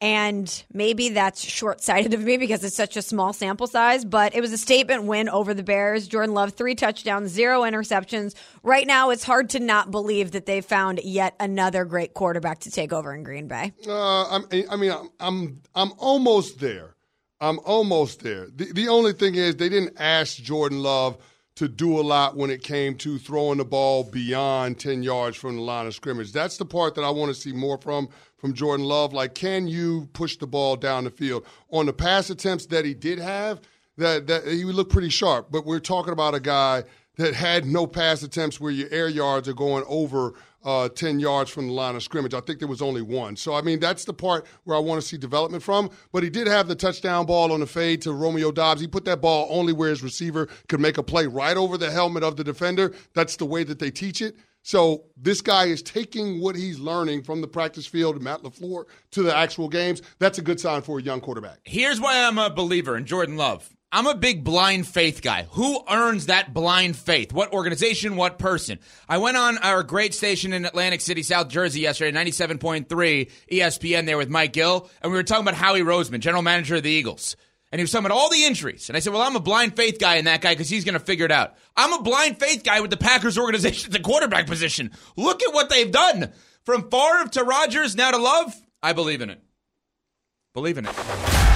And 0.00 0.64
maybe 0.72 1.10
that's 1.10 1.42
short 1.42 1.82
sighted 1.82 2.14
of 2.14 2.20
me 2.20 2.38
because 2.38 2.64
it's 2.64 2.74
such 2.74 2.96
a 2.96 3.02
small 3.02 3.34
sample 3.34 3.66
size, 3.66 4.04
but 4.04 4.34
it 4.34 4.40
was 4.40 4.52
a 4.52 4.58
statement 4.58 5.04
win 5.04 5.28
over 5.28 5.52
the 5.52 5.62
Bears. 5.62 6.08
Jordan 6.08 6.34
Love, 6.34 6.54
three 6.54 6.74
touchdowns, 6.74 7.30
zero 7.30 7.62
interceptions. 7.62 8.34
Right 8.62 8.86
now, 8.86 9.10
it's 9.10 9.24
hard 9.24 9.50
to 9.50 9.60
not 9.60 9.90
believe 9.90 10.30
that 10.30 10.46
they 10.46 10.62
found 10.62 11.00
yet 11.04 11.34
another 11.38 11.84
great 11.84 12.14
quarterback 12.14 12.60
to 12.60 12.70
take 12.70 12.94
over 12.94 13.14
in 13.14 13.24
Green 13.24 13.46
Bay. 13.46 13.72
Uh, 13.86 14.40
I 14.70 14.76
mean, 14.76 14.90
I'm, 14.90 15.10
I'm, 15.20 15.60
I'm 15.74 15.92
almost 15.98 16.60
there. 16.60 16.94
I'm 17.40 17.58
almost 17.60 18.22
there. 18.22 18.48
The, 18.54 18.72
the 18.72 18.88
only 18.88 19.12
thing 19.12 19.34
is, 19.34 19.56
they 19.56 19.68
didn't 19.68 20.00
ask 20.00 20.36
Jordan 20.36 20.82
Love 20.82 21.18
to 21.56 21.68
do 21.68 21.98
a 21.98 22.00
lot 22.00 22.36
when 22.36 22.48
it 22.48 22.62
came 22.62 22.96
to 22.96 23.18
throwing 23.18 23.58
the 23.58 23.64
ball 23.64 24.04
beyond 24.04 24.78
10 24.78 25.02
yards 25.02 25.36
from 25.36 25.56
the 25.56 25.62
line 25.62 25.86
of 25.86 25.94
scrimmage. 25.94 26.32
That's 26.32 26.56
the 26.56 26.64
part 26.64 26.94
that 26.94 27.02
I 27.04 27.10
want 27.10 27.34
to 27.34 27.38
see 27.38 27.52
more 27.52 27.76
from 27.76 28.08
from 28.40 28.54
Jordan 28.54 28.86
Love. 28.86 29.12
Like, 29.12 29.34
can 29.34 29.68
you 29.68 30.08
push 30.12 30.36
the 30.36 30.46
ball 30.46 30.76
down 30.76 31.04
the 31.04 31.10
field? 31.10 31.44
On 31.70 31.86
the 31.86 31.92
pass 31.92 32.30
attempts 32.30 32.66
that 32.66 32.84
he 32.84 32.94
did 32.94 33.18
have, 33.18 33.60
that, 33.98 34.26
that 34.26 34.46
he 34.46 34.64
would 34.64 34.74
look 34.74 34.88
pretty 34.88 35.10
sharp. 35.10 35.48
But 35.50 35.66
we're 35.66 35.78
talking 35.78 36.12
about 36.12 36.34
a 36.34 36.40
guy 36.40 36.84
that 37.16 37.34
had 37.34 37.66
no 37.66 37.86
pass 37.86 38.22
attempts 38.22 38.58
where 38.58 38.72
your 38.72 38.88
air 38.90 39.08
yards 39.08 39.46
are 39.46 39.54
going 39.54 39.84
over 39.86 40.34
uh, 40.64 40.88
10 40.88 41.20
yards 41.20 41.50
from 41.50 41.66
the 41.66 41.72
line 41.72 41.96
of 41.96 42.02
scrimmage. 42.02 42.34
I 42.34 42.40
think 42.40 42.58
there 42.58 42.68
was 42.68 42.82
only 42.82 43.02
one. 43.02 43.36
So, 43.36 43.54
I 43.54 43.62
mean, 43.62 43.80
that's 43.80 44.04
the 44.04 44.12
part 44.12 44.46
where 44.64 44.76
I 44.76 44.80
want 44.80 45.00
to 45.00 45.06
see 45.06 45.16
development 45.16 45.62
from. 45.62 45.90
But 46.12 46.22
he 46.22 46.30
did 46.30 46.46
have 46.46 46.68
the 46.68 46.74
touchdown 46.74 47.26
ball 47.26 47.52
on 47.52 47.60
the 47.60 47.66
fade 47.66 48.02
to 48.02 48.12
Romeo 48.12 48.52
Doubs. 48.52 48.80
He 48.80 48.86
put 48.86 49.04
that 49.06 49.20
ball 49.20 49.48
only 49.50 49.72
where 49.72 49.90
his 49.90 50.02
receiver 50.02 50.48
could 50.68 50.80
make 50.80 50.98
a 50.98 51.02
play 51.02 51.26
right 51.26 51.56
over 51.56 51.76
the 51.76 51.90
helmet 51.90 52.22
of 52.22 52.36
the 52.36 52.44
defender. 52.44 52.92
That's 53.14 53.36
the 53.36 53.46
way 53.46 53.64
that 53.64 53.78
they 53.78 53.90
teach 53.90 54.20
it. 54.22 54.36
So 54.62 55.04
this 55.16 55.40
guy 55.40 55.64
is 55.64 55.82
taking 55.82 56.40
what 56.40 56.56
he's 56.56 56.78
learning 56.78 57.22
from 57.22 57.40
the 57.40 57.48
practice 57.48 57.86
field, 57.86 58.20
Matt 58.20 58.42
LaFleur, 58.42 58.84
to 59.12 59.22
the 59.22 59.36
actual 59.36 59.68
games. 59.68 60.02
That's 60.18 60.38
a 60.38 60.42
good 60.42 60.60
sign 60.60 60.82
for 60.82 60.98
a 60.98 61.02
young 61.02 61.20
quarterback. 61.20 61.58
Here's 61.64 62.00
why 62.00 62.22
I'm 62.24 62.38
a 62.38 62.50
believer 62.50 62.96
in 62.96 63.06
Jordan 63.06 63.36
Love. 63.36 63.68
I'm 63.92 64.06
a 64.06 64.14
big 64.14 64.44
blind 64.44 64.86
faith 64.86 65.20
guy. 65.20 65.48
Who 65.50 65.82
earns 65.90 66.26
that 66.26 66.54
blind 66.54 66.96
faith? 66.96 67.32
What 67.32 67.52
organization? 67.52 68.14
What 68.14 68.38
person? 68.38 68.78
I 69.08 69.18
went 69.18 69.36
on 69.36 69.58
our 69.58 69.82
great 69.82 70.14
station 70.14 70.52
in 70.52 70.64
Atlantic 70.64 71.00
City, 71.00 71.24
South 71.24 71.48
Jersey 71.48 71.80
yesterday, 71.80 72.16
97.3 72.16 73.30
ESPN 73.50 74.06
there 74.06 74.16
with 74.16 74.28
Mike 74.28 74.52
Gill, 74.52 74.88
and 75.02 75.10
we 75.10 75.18
were 75.18 75.24
talking 75.24 75.42
about 75.42 75.54
Howie 75.54 75.80
Roseman, 75.80 76.20
general 76.20 76.42
manager 76.42 76.76
of 76.76 76.84
the 76.84 76.90
Eagles. 76.90 77.34
And 77.72 77.78
he 77.78 77.84
was 77.84 77.92
talking 77.92 78.06
about 78.06 78.16
all 78.18 78.30
the 78.30 78.44
injuries. 78.44 78.88
And 78.88 78.96
I 78.96 79.00
said, 79.00 79.12
well, 79.12 79.22
I'm 79.22 79.36
a 79.36 79.40
blind 79.40 79.76
faith 79.76 79.98
guy 80.00 80.16
in 80.16 80.24
that 80.24 80.40
guy 80.40 80.52
because 80.54 80.68
he's 80.68 80.84
going 80.84 80.94
to 80.98 81.04
figure 81.04 81.24
it 81.24 81.30
out. 81.30 81.54
I'm 81.76 81.92
a 81.92 82.02
blind 82.02 82.38
faith 82.38 82.64
guy 82.64 82.80
with 82.80 82.90
the 82.90 82.96
Packers 82.96 83.38
organization 83.38 83.86
at 83.86 83.92
the 83.98 84.00
quarterback 84.00 84.46
position. 84.46 84.90
Look 85.16 85.42
at 85.42 85.54
what 85.54 85.70
they've 85.70 85.90
done. 85.90 86.32
From 86.64 86.90
Favre 86.90 87.28
to 87.32 87.44
Rodgers, 87.44 87.96
now 87.96 88.10
to 88.10 88.18
Love, 88.18 88.54
I 88.82 88.92
believe 88.92 89.22
in 89.22 89.30
it. 89.30 89.40
Believe 90.52 90.78
in 90.78 90.86
it. 90.86 90.94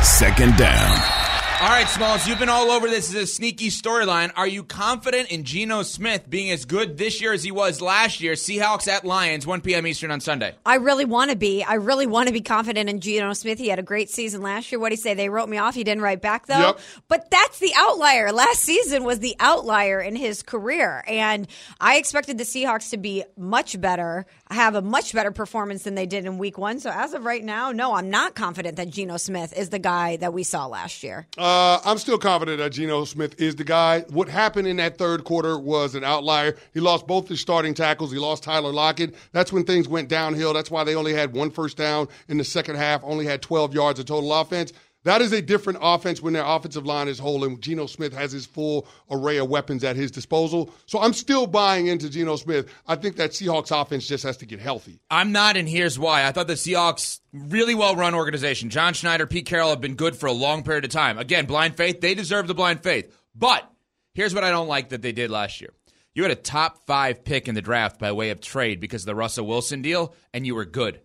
Second 0.02 0.56
down. 0.56 1.23
All 1.64 1.70
right, 1.70 1.88
Smalls, 1.88 2.26
you've 2.26 2.38
been 2.38 2.50
all 2.50 2.70
over 2.70 2.90
this 2.90 3.08
as 3.08 3.14
a 3.14 3.26
sneaky 3.26 3.70
storyline. 3.70 4.30
Are 4.36 4.46
you 4.46 4.64
confident 4.64 5.30
in 5.30 5.44
Geno 5.44 5.82
Smith 5.82 6.28
being 6.28 6.50
as 6.50 6.66
good 6.66 6.98
this 6.98 7.22
year 7.22 7.32
as 7.32 7.42
he 7.42 7.52
was 7.52 7.80
last 7.80 8.20
year? 8.20 8.34
Seahawks 8.34 8.86
at 8.86 9.06
Lions, 9.06 9.46
1 9.46 9.62
p.m. 9.62 9.86
Eastern 9.86 10.10
on 10.10 10.20
Sunday. 10.20 10.54
I 10.66 10.74
really 10.74 11.06
want 11.06 11.30
to 11.30 11.38
be. 11.38 11.64
I 11.64 11.76
really 11.76 12.06
want 12.06 12.26
to 12.26 12.34
be 12.34 12.42
confident 12.42 12.90
in 12.90 13.00
Geno 13.00 13.32
Smith. 13.32 13.58
He 13.58 13.68
had 13.68 13.78
a 13.78 13.82
great 13.82 14.10
season 14.10 14.42
last 14.42 14.70
year. 14.70 14.78
What 14.78 14.90
do 14.90 14.92
you 14.92 15.00
say? 15.00 15.14
They 15.14 15.30
wrote 15.30 15.48
me 15.48 15.56
off. 15.56 15.74
He 15.74 15.84
didn't 15.84 16.02
write 16.02 16.20
back 16.20 16.48
though. 16.48 16.58
Yep. 16.58 16.80
But 17.08 17.30
that's 17.30 17.60
the 17.60 17.72
outlier. 17.74 18.30
Last 18.30 18.60
season 18.60 19.02
was 19.02 19.20
the 19.20 19.34
outlier 19.40 20.02
in 20.02 20.16
his 20.16 20.42
career, 20.42 21.02
and 21.08 21.48
I 21.80 21.96
expected 21.96 22.36
the 22.36 22.44
Seahawks 22.44 22.90
to 22.90 22.98
be 22.98 23.24
much 23.38 23.80
better, 23.80 24.26
have 24.50 24.74
a 24.74 24.82
much 24.82 25.14
better 25.14 25.30
performance 25.30 25.84
than 25.84 25.94
they 25.94 26.04
did 26.04 26.26
in 26.26 26.36
Week 26.36 26.58
One. 26.58 26.78
So 26.78 26.90
as 26.90 27.14
of 27.14 27.24
right 27.24 27.42
now, 27.42 27.72
no, 27.72 27.94
I'm 27.94 28.10
not 28.10 28.34
confident 28.34 28.76
that 28.76 28.90
Geno 28.90 29.16
Smith 29.16 29.56
is 29.56 29.70
the 29.70 29.78
guy 29.78 30.18
that 30.18 30.34
we 30.34 30.42
saw 30.42 30.66
last 30.66 31.02
year. 31.02 31.26
Uh, 31.38 31.53
Uh, 31.54 31.80
I'm 31.84 31.98
still 31.98 32.18
confident 32.18 32.58
that 32.58 32.72
Geno 32.72 33.04
Smith 33.04 33.40
is 33.40 33.54
the 33.54 33.62
guy. 33.62 34.00
What 34.08 34.28
happened 34.28 34.66
in 34.66 34.78
that 34.78 34.98
third 34.98 35.22
quarter 35.22 35.56
was 35.56 35.94
an 35.94 36.02
outlier. 36.02 36.56
He 36.72 36.80
lost 36.80 37.06
both 37.06 37.28
his 37.28 37.40
starting 37.40 37.74
tackles. 37.74 38.10
He 38.10 38.18
lost 38.18 38.42
Tyler 38.42 38.72
Lockett. 38.72 39.14
That's 39.30 39.52
when 39.52 39.62
things 39.62 39.86
went 39.86 40.08
downhill. 40.08 40.52
That's 40.52 40.68
why 40.68 40.82
they 40.82 40.96
only 40.96 41.14
had 41.14 41.32
one 41.32 41.52
first 41.52 41.76
down 41.76 42.08
in 42.26 42.38
the 42.38 42.44
second 42.44 42.74
half, 42.74 43.04
only 43.04 43.24
had 43.24 43.40
12 43.40 43.72
yards 43.72 44.00
of 44.00 44.06
total 44.06 44.32
offense. 44.32 44.72
That 45.04 45.20
is 45.20 45.32
a 45.32 45.42
different 45.42 45.78
offense 45.82 46.22
when 46.22 46.32
their 46.32 46.44
offensive 46.44 46.86
line 46.86 47.08
is 47.08 47.18
whole 47.18 47.44
and 47.44 47.60
Geno 47.60 47.86
Smith 47.86 48.14
has 48.14 48.32
his 48.32 48.46
full 48.46 48.86
array 49.10 49.36
of 49.36 49.48
weapons 49.48 49.84
at 49.84 49.96
his 49.96 50.10
disposal. 50.10 50.72
So 50.86 50.98
I'm 50.98 51.12
still 51.12 51.46
buying 51.46 51.86
into 51.86 52.08
Geno 52.08 52.36
Smith. 52.36 52.72
I 52.86 52.96
think 52.96 53.16
that 53.16 53.30
Seahawks 53.32 53.70
offense 53.70 54.06
just 54.06 54.24
has 54.24 54.38
to 54.38 54.46
get 54.46 54.60
healthy. 54.60 55.00
I'm 55.10 55.30
not, 55.30 55.56
and 55.56 55.68
here's 55.68 55.98
why. 55.98 56.26
I 56.26 56.32
thought 56.32 56.46
the 56.46 56.54
Seahawks, 56.54 57.20
really 57.32 57.74
well 57.74 57.96
run 57.96 58.14
organization. 58.14 58.70
John 58.70 58.94
Schneider, 58.94 59.26
Pete 59.26 59.46
Carroll 59.46 59.70
have 59.70 59.80
been 59.80 59.94
good 59.94 60.16
for 60.16 60.26
a 60.26 60.32
long 60.32 60.62
period 60.62 60.84
of 60.84 60.90
time. 60.90 61.18
Again, 61.18 61.44
blind 61.44 61.76
faith, 61.76 62.00
they 62.00 62.14
deserve 62.14 62.46
the 62.46 62.54
blind 62.54 62.82
faith. 62.82 63.14
But 63.34 63.70
here's 64.14 64.34
what 64.34 64.44
I 64.44 64.50
don't 64.50 64.68
like 64.68 64.88
that 64.88 65.02
they 65.02 65.12
did 65.12 65.30
last 65.30 65.60
year. 65.60 65.70
You 66.14 66.22
had 66.22 66.32
a 66.32 66.36
top 66.36 66.86
five 66.86 67.24
pick 67.24 67.48
in 67.48 67.54
the 67.54 67.60
draft 67.60 67.98
by 67.98 68.12
way 68.12 68.30
of 68.30 68.40
trade 68.40 68.80
because 68.80 69.02
of 69.02 69.06
the 69.06 69.16
Russell 69.16 69.46
Wilson 69.46 69.82
deal, 69.82 70.14
and 70.32 70.46
you 70.46 70.54
were 70.54 70.64
good. 70.64 71.00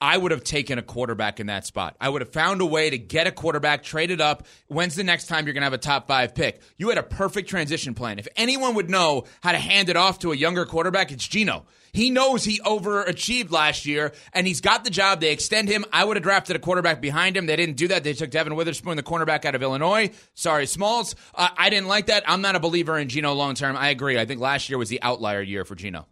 I 0.00 0.18
would 0.18 0.30
have 0.30 0.44
taken 0.44 0.78
a 0.78 0.82
quarterback 0.82 1.40
in 1.40 1.46
that 1.46 1.64
spot. 1.64 1.96
I 1.98 2.10
would 2.10 2.20
have 2.20 2.32
found 2.32 2.60
a 2.60 2.66
way 2.66 2.90
to 2.90 2.98
get 2.98 3.26
a 3.26 3.32
quarterback, 3.32 3.82
traded 3.82 4.20
up. 4.20 4.46
When's 4.68 4.94
the 4.94 5.04
next 5.04 5.26
time 5.26 5.46
you're 5.46 5.54
going 5.54 5.62
to 5.62 5.66
have 5.66 5.72
a 5.72 5.78
top 5.78 6.06
five 6.06 6.34
pick? 6.34 6.60
You 6.76 6.90
had 6.90 6.98
a 6.98 7.02
perfect 7.02 7.48
transition 7.48 7.94
plan. 7.94 8.18
If 8.18 8.28
anyone 8.36 8.74
would 8.74 8.90
know 8.90 9.24
how 9.42 9.52
to 9.52 9.58
hand 9.58 9.88
it 9.88 9.96
off 9.96 10.18
to 10.18 10.32
a 10.32 10.36
younger 10.36 10.66
quarterback, 10.66 11.12
it's 11.12 11.26
Geno. 11.26 11.64
He 11.92 12.10
knows 12.10 12.44
he 12.44 12.60
overachieved 12.60 13.50
last 13.50 13.86
year, 13.86 14.12
and 14.34 14.46
he's 14.46 14.60
got 14.60 14.84
the 14.84 14.90
job. 14.90 15.20
They 15.20 15.32
extend 15.32 15.68
him. 15.68 15.86
I 15.94 16.04
would 16.04 16.18
have 16.18 16.24
drafted 16.24 16.56
a 16.56 16.58
quarterback 16.58 17.00
behind 17.00 17.34
him. 17.34 17.46
They 17.46 17.56
didn't 17.56 17.76
do 17.76 17.88
that. 17.88 18.04
They 18.04 18.12
took 18.12 18.30
Devon 18.30 18.54
Witherspoon, 18.54 18.98
the 18.98 19.02
cornerback 19.02 19.46
out 19.46 19.54
of 19.54 19.62
Illinois. 19.62 20.10
Sorry, 20.34 20.66
Smalls. 20.66 21.16
Uh, 21.34 21.48
I 21.56 21.70
didn't 21.70 21.88
like 21.88 22.06
that. 22.06 22.22
I'm 22.26 22.42
not 22.42 22.54
a 22.54 22.60
believer 22.60 22.98
in 22.98 23.08
Geno 23.08 23.32
long 23.32 23.54
term. 23.54 23.76
I 23.78 23.88
agree. 23.88 24.18
I 24.18 24.26
think 24.26 24.42
last 24.42 24.68
year 24.68 24.76
was 24.76 24.90
the 24.90 25.00
outlier 25.00 25.40
year 25.40 25.64
for 25.64 25.74
Geno. 25.74 26.06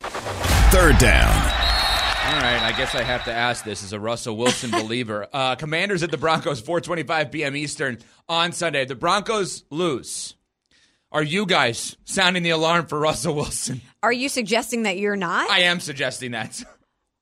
Third 0.00 0.98
down. 0.98 1.65
All 2.36 2.42
right, 2.42 2.60
I 2.60 2.76
guess 2.76 2.94
I 2.94 3.02
have 3.02 3.24
to 3.24 3.32
ask 3.32 3.64
this 3.64 3.82
as 3.82 3.94
a 3.94 3.98
Russell 3.98 4.36
Wilson 4.36 4.70
believer. 4.82 5.26
Uh, 5.32 5.54
commanders 5.54 6.02
at 6.02 6.10
the 6.10 6.18
Broncos, 6.18 6.60
4:25 6.60 7.32
p.m. 7.32 7.56
Eastern 7.56 7.96
on 8.28 8.52
Sunday. 8.52 8.84
The 8.84 8.94
Broncos 8.94 9.64
lose. 9.70 10.34
Are 11.10 11.22
you 11.22 11.46
guys 11.46 11.96
sounding 12.04 12.42
the 12.42 12.50
alarm 12.50 12.88
for 12.88 12.98
Russell 12.98 13.34
Wilson? 13.34 13.80
Are 14.02 14.12
you 14.12 14.28
suggesting 14.28 14.82
that 14.82 14.98
you're 14.98 15.16
not? 15.16 15.48
I 15.48 15.60
am 15.60 15.80
suggesting 15.80 16.32
that. 16.32 16.62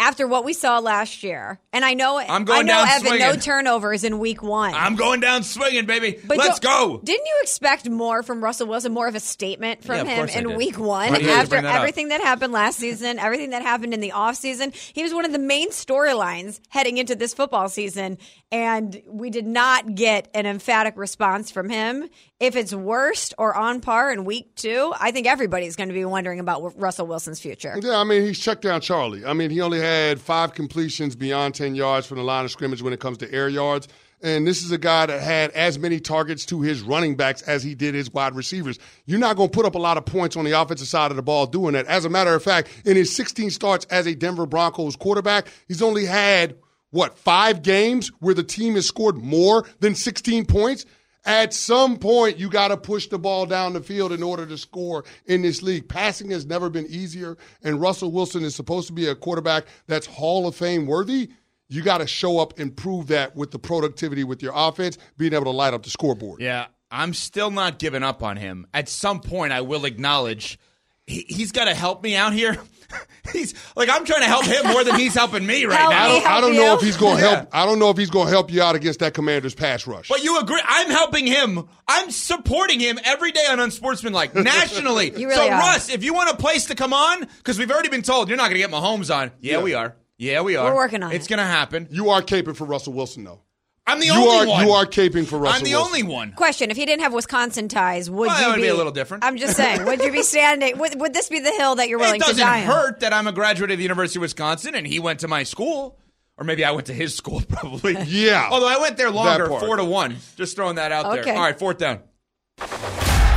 After 0.01 0.27
what 0.27 0.45
we 0.45 0.53
saw 0.55 0.81
last 0.81 1.23
year, 1.23 1.61
and 1.73 1.85
I 1.85 1.95
know 1.95 2.19
I'm 2.19 2.45
going 2.45 2.59
I 2.59 2.63
know 2.63 2.85
down 2.85 2.89
Evan, 2.89 3.05
no 3.05 3.19
swinging. 3.29 3.41
turnovers 3.41 4.03
in 4.03 4.19
Week 4.19 4.43
One. 4.43 4.75
I'm 4.75 4.97
going 4.97 5.21
down 5.21 5.45
swinging, 5.45 5.87
baby. 5.87 6.19
But 6.27 6.37
Let's 6.37 6.59
go. 6.59 7.01
Didn't 7.03 7.25
you 7.25 7.39
expect 7.43 7.89
more 7.89 8.25
from 8.25 8.43
Russell 8.43 8.67
Wilson? 8.67 8.93
More 8.93 9.07
of 9.07 9.15
a 9.15 9.21
statement 9.21 9.85
from 9.85 10.05
Yeah, 10.05 10.27
him 10.27 10.49
in 10.51 10.57
week 10.57 10.79
one 10.81 11.13
Why 11.13 11.19
do 11.19 11.25
you 11.25 11.29
have 11.31 11.37
to 11.37 11.41
after 11.43 11.49
bring 11.51 11.63
that 11.63 11.71
up? 11.71 11.77
everything 11.77 12.09
that 12.09 12.21
happened 12.21 12.53
last 12.53 12.79
season, 12.81 13.21
everything 13.21 13.51
that 13.51 13.63
happened 13.63 13.95
in 13.95 14.01
the 14.01 14.11
offseason. 14.11 14.75
He 14.75 15.05
was 15.05 15.15
one 15.15 15.25
of 15.25 15.33
the 15.33 15.39
main 15.39 15.71
storylines 15.71 16.59
heading 16.71 16.99
into 16.99 17.15
this 17.15 17.33
football 17.33 17.69
season, 17.69 18.19
and 18.51 19.01
we 19.07 19.31
did 19.31 19.47
not 19.47 19.95
get 19.95 20.29
an 20.35 20.45
emphatic 20.45 20.97
response 20.97 21.53
from 21.53 21.71
him. 21.71 22.09
If 22.41 22.57
it's 22.57 22.75
worst 22.75 23.33
or 23.39 23.55
on 23.57 23.81
par 23.81 24.13
in 24.13 24.25
week 24.25 24.57
two, 24.57 24.93
I 25.01 25.13
think 25.13 25.29
everybody's 25.29 25.77
going 25.77 25.89
to 25.89 25.95
be 25.95 26.05
wondering 26.05 26.41
about 26.41 26.77
Russell 26.79 27.07
Wilson's 27.07 27.39
future. 27.41 27.79
Yeah, 27.81 27.97
I 27.99 28.05
mean, 28.05 28.23
he's 28.23 28.41
checked 28.41 28.63
down 28.63 28.81
Charlie. 28.81 29.25
I 29.25 29.33
mean, 29.33 29.51
he 29.51 29.61
only 29.61 29.81
had 29.85 30.21
five 30.21 30.55
completions 30.55 31.15
beyond 31.15 31.55
10 31.55 31.75
yards 31.75 32.07
from 32.07 32.19
the 32.19 32.25
line 32.25 32.45
of 32.45 32.51
scrimmage 32.51 32.83
when 32.83 32.93
it 32.93 33.01
comes 33.01 33.19
to 33.19 33.33
air 33.33 33.49
yards. 33.49 33.89
And 34.23 34.47
this 34.47 34.65
is 34.65 34.71
a 34.71 34.79
guy 34.79 35.05
that 35.05 35.21
had 35.21 35.51
as 35.51 35.79
many 35.79 36.01
targets 36.01 36.47
to 36.47 36.63
his 36.63 36.81
running 36.81 37.15
backs 37.15 37.43
as 37.43 37.63
he 37.63 37.75
did 37.75 37.95
his 37.95 38.11
wide 38.11 38.35
receivers. 38.35 38.79
You're 39.05 39.19
not 39.19 39.37
going 39.37 39.51
to 39.51 39.55
put 39.55 39.67
up 39.67 39.75
a 39.75 39.79
lot 39.79 39.99
of 39.99 40.07
points 40.07 40.35
on 40.35 40.47
the 40.47 40.59
offensive 40.59 40.89
side 40.89 41.11
of 41.11 41.17
the 41.17 41.23
ball 41.23 41.47
doing 41.47 41.75
that. 41.75 41.87
As 41.87 42.07
a 42.07 42.11
matter 42.11 42.35
of 42.35 42.43
fact, 42.43 42.69
in 42.87 42.97
his 42.97 43.15
16 43.15 43.51
starts 43.51 43.85
as 43.91 44.07
a 44.07 44.15
Denver 44.15 44.47
Broncos 44.47 44.97
quarterback, 44.97 45.49
he's 45.69 45.83
only 45.83 46.07
had, 46.07 46.57
what, 46.91 47.19
five 47.19 47.63
games 47.63 48.11
where 48.21 48.35
the 48.35 48.43
team 48.43 48.77
has 48.77 48.89
scored 48.89 49.17
more 49.17 49.67
than 49.81 49.95
16 49.95 50.47
points? 50.47 50.87
At 51.27 51.55
some 51.55 51.97
point, 51.97 52.39
you 52.39 52.51
got 52.51 52.69
to 52.69 52.77
push 52.77 53.07
the 53.07 53.19
ball 53.19 53.47
down 53.47 53.73
the 53.73 53.83
field 53.83 54.13
in 54.13 54.23
order 54.23 54.45
to 54.47 54.59
score 54.59 55.05
in 55.25 55.43
this 55.43 55.63
league. 55.63 55.89
Passing 55.89 56.31
has 56.31 56.45
never 56.45 56.69
been 56.69 56.87
easier, 56.87 57.39
and 57.63 57.81
Russell 57.81 58.13
Wilson 58.13 58.45
is 58.45 58.55
supposed 58.55 58.89
to 58.89 58.93
be 58.93 59.07
a 59.07 59.15
quarterback 59.15 59.65
that's 59.87 60.07
Hall 60.07 60.47
of 60.47 60.55
Fame 60.55 60.87
worthy. 60.87 61.31
You 61.69 61.83
got 61.83 61.99
to 61.99 62.07
show 62.07 62.39
up 62.39 62.59
and 62.59 62.77
prove 62.77 63.07
that 63.07 63.35
with 63.35 63.53
the 63.53 63.59
productivity 63.59 64.23
with 64.23 64.43
your 64.43 64.53
offense, 64.55 64.99
being 65.17 65.33
able 65.33 65.45
to 65.45 65.51
light 65.51 65.73
up 65.73 65.83
the 65.83 65.91
scoreboard. 65.91 66.43
Yeah, 66.43 66.67
I'm 66.91 67.15
still 67.15 67.51
not 67.51 67.79
giving 67.79 68.03
up 68.03 68.23
on 68.23 68.37
him. 68.37 68.67
At 68.75 68.91
some 68.91 69.21
point, 69.21 69.53
I 69.53 69.63
will 69.63 69.87
acknowledge 69.87 70.59
he, 71.07 71.25
he's 71.29 71.53
got 71.53 71.65
to 71.65 71.75
help 71.75 72.03
me 72.03 72.17
out 72.17 72.33
here. 72.35 72.59
he's 73.33 73.55
like 73.77 73.89
I'm 73.89 74.05
trying 74.05 74.21
to 74.21 74.27
help 74.27 74.45
him 74.45 74.67
more 74.73 74.85
than 74.85 74.97
he's 74.99 75.15
helping 75.15 75.47
me 75.47 75.65
right 75.65 75.79
Help 75.79 75.91
now. 75.93 76.05
I 76.05 76.09
don't, 76.09 76.27
I 76.27 76.41
don't 76.41 76.55
know 76.57 76.75
if 76.75 76.81
he's 76.83 76.97
going 76.97 77.17
to 77.19 77.23
Yeah. 77.23 77.37
help. 77.37 77.49
I 77.53 77.67
don't 77.67 77.79
know 77.79 77.91
if 77.91 77.97
he's 77.97 78.11
going 78.11 78.27
to 78.27 78.31
help 78.33 78.51
you 78.53 78.63
out 78.63 78.75
against 78.77 79.01
that 79.01 79.15
Commanders 79.15 79.55
pass 79.55 79.87
rush. 79.87 80.09
But 80.09 80.23
you 80.25 80.39
agree? 80.39 80.61
I'm 80.65 80.89
helping 80.91 81.27
him. 81.27 81.69
I'm 81.89 82.11
supporting 82.11 82.81
him 82.81 82.99
every 83.05 83.33
day 83.33 83.45
on 83.51 83.61
Unsportsmanlike 83.61 84.35
nationally. 84.35 85.11
You 85.19 85.29
really 85.29 85.35
so, 85.49 85.51
are. 85.51 85.59
Russ, 85.59 85.89
if 85.89 86.05
you 86.05 86.15
want 86.15 86.31
a 86.31 86.37
place 86.37 86.67
to 86.67 86.75
come 86.75 86.93
on, 86.93 87.21
because 87.39 87.59
we've 87.59 87.71
already 87.71 87.89
been 87.89 88.03
told 88.03 88.29
you're 88.29 88.37
not 88.37 88.51
going 88.51 88.61
to 88.61 88.67
get 88.67 88.71
Mahomes 88.71 89.15
on. 89.15 89.31
Yeah, 89.41 89.59
Yeah. 89.59 89.63
we 89.63 89.75
are. 89.75 89.97
Yeah, 90.17 90.43
we 90.43 90.57
are. 90.57 90.71
We're 90.71 90.77
working 90.77 91.03
on 91.03 91.11
it. 91.13 91.17
It's 91.17 91.27
it. 91.27 91.29
going 91.31 91.39
to 91.41 91.45
happen. 91.45 91.89
you 91.91 92.11
are 92.11 92.23
caping 92.23 92.55
for 92.57 92.65
Russell 92.65 92.93
Wilson, 92.93 93.25
though. 93.25 93.41
I'm 93.87 94.01
the 94.01 94.07
You 94.07 94.13
only 94.15 94.37
are 94.39 94.47
one. 94.47 94.67
you 94.67 94.73
are 94.73 94.87
caping 94.87 95.27
for 95.27 95.39
Russell. 95.39 95.59
I'm 95.59 95.63
the 95.65 95.73
Wilson. 95.75 95.87
only 95.87 96.03
one. 96.03 96.33
Question: 96.33 96.71
If 96.71 96.77
he 96.79 96.87
didn't 96.87 97.03
have 97.03 97.13
Wisconsin 97.13 97.69
ties, 97.69 98.11
would 98.11 98.29
Well, 98.29 98.37
you 98.39 98.43
that 98.45 98.49
would 98.51 98.57
be, 98.57 98.63
be 98.63 98.69
a 98.69 98.75
little 98.75 98.93
different. 98.93 99.25
I'm 99.25 99.37
just 99.37 99.57
saying, 99.57 99.85
would 99.85 100.01
you 100.03 100.11
be 100.11 100.23
standing? 100.23 100.79
Would, 100.79 100.99
would 101.01 101.13
this 101.13 101.29
be 101.29 101.39
the 101.41 101.51
hill 101.53 101.75
that 101.75 101.89
you're 101.89 101.99
willing 101.99 102.21
to 102.21 102.27
die 102.27 102.31
It 102.31 102.37
doesn't 102.37 102.47
die 102.47 102.61
on? 102.63 102.67
hurt 102.67 103.01
that 103.01 103.13
I'm 103.13 103.27
a 103.27 103.33
graduate 103.33 103.71
of 103.71 103.77
the 103.77 103.83
University 103.83 104.19
of 104.19 104.23
Wisconsin 104.23 104.75
and 104.75 104.87
he 104.87 104.99
went 105.01 105.21
to 105.21 105.29
my 105.29 105.43
school. 105.43 105.99
Or 106.37 106.45
maybe 106.45 106.65
I 106.65 106.73
went 106.73 106.87
to 106.87 106.93
his 106.95 107.15
school, 107.15 107.41
probably. 107.49 107.97
Yeah. 108.07 108.49
Although 108.51 108.67
I 108.69 108.79
went 108.79 108.97
there 108.97 109.11
longer, 109.11 109.47
four 109.49 109.77
to 109.77 109.85
one. 109.85 110.17
Just 110.37 110.57
throwing 110.57 110.77
that 110.77 110.91
out 110.91 111.13
there. 111.13 111.35
All 111.37 111.43
right, 111.43 111.57
fourth 111.59 111.79
down. 111.79 112.01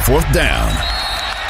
Fourth 0.06 0.32
down. 0.34 0.72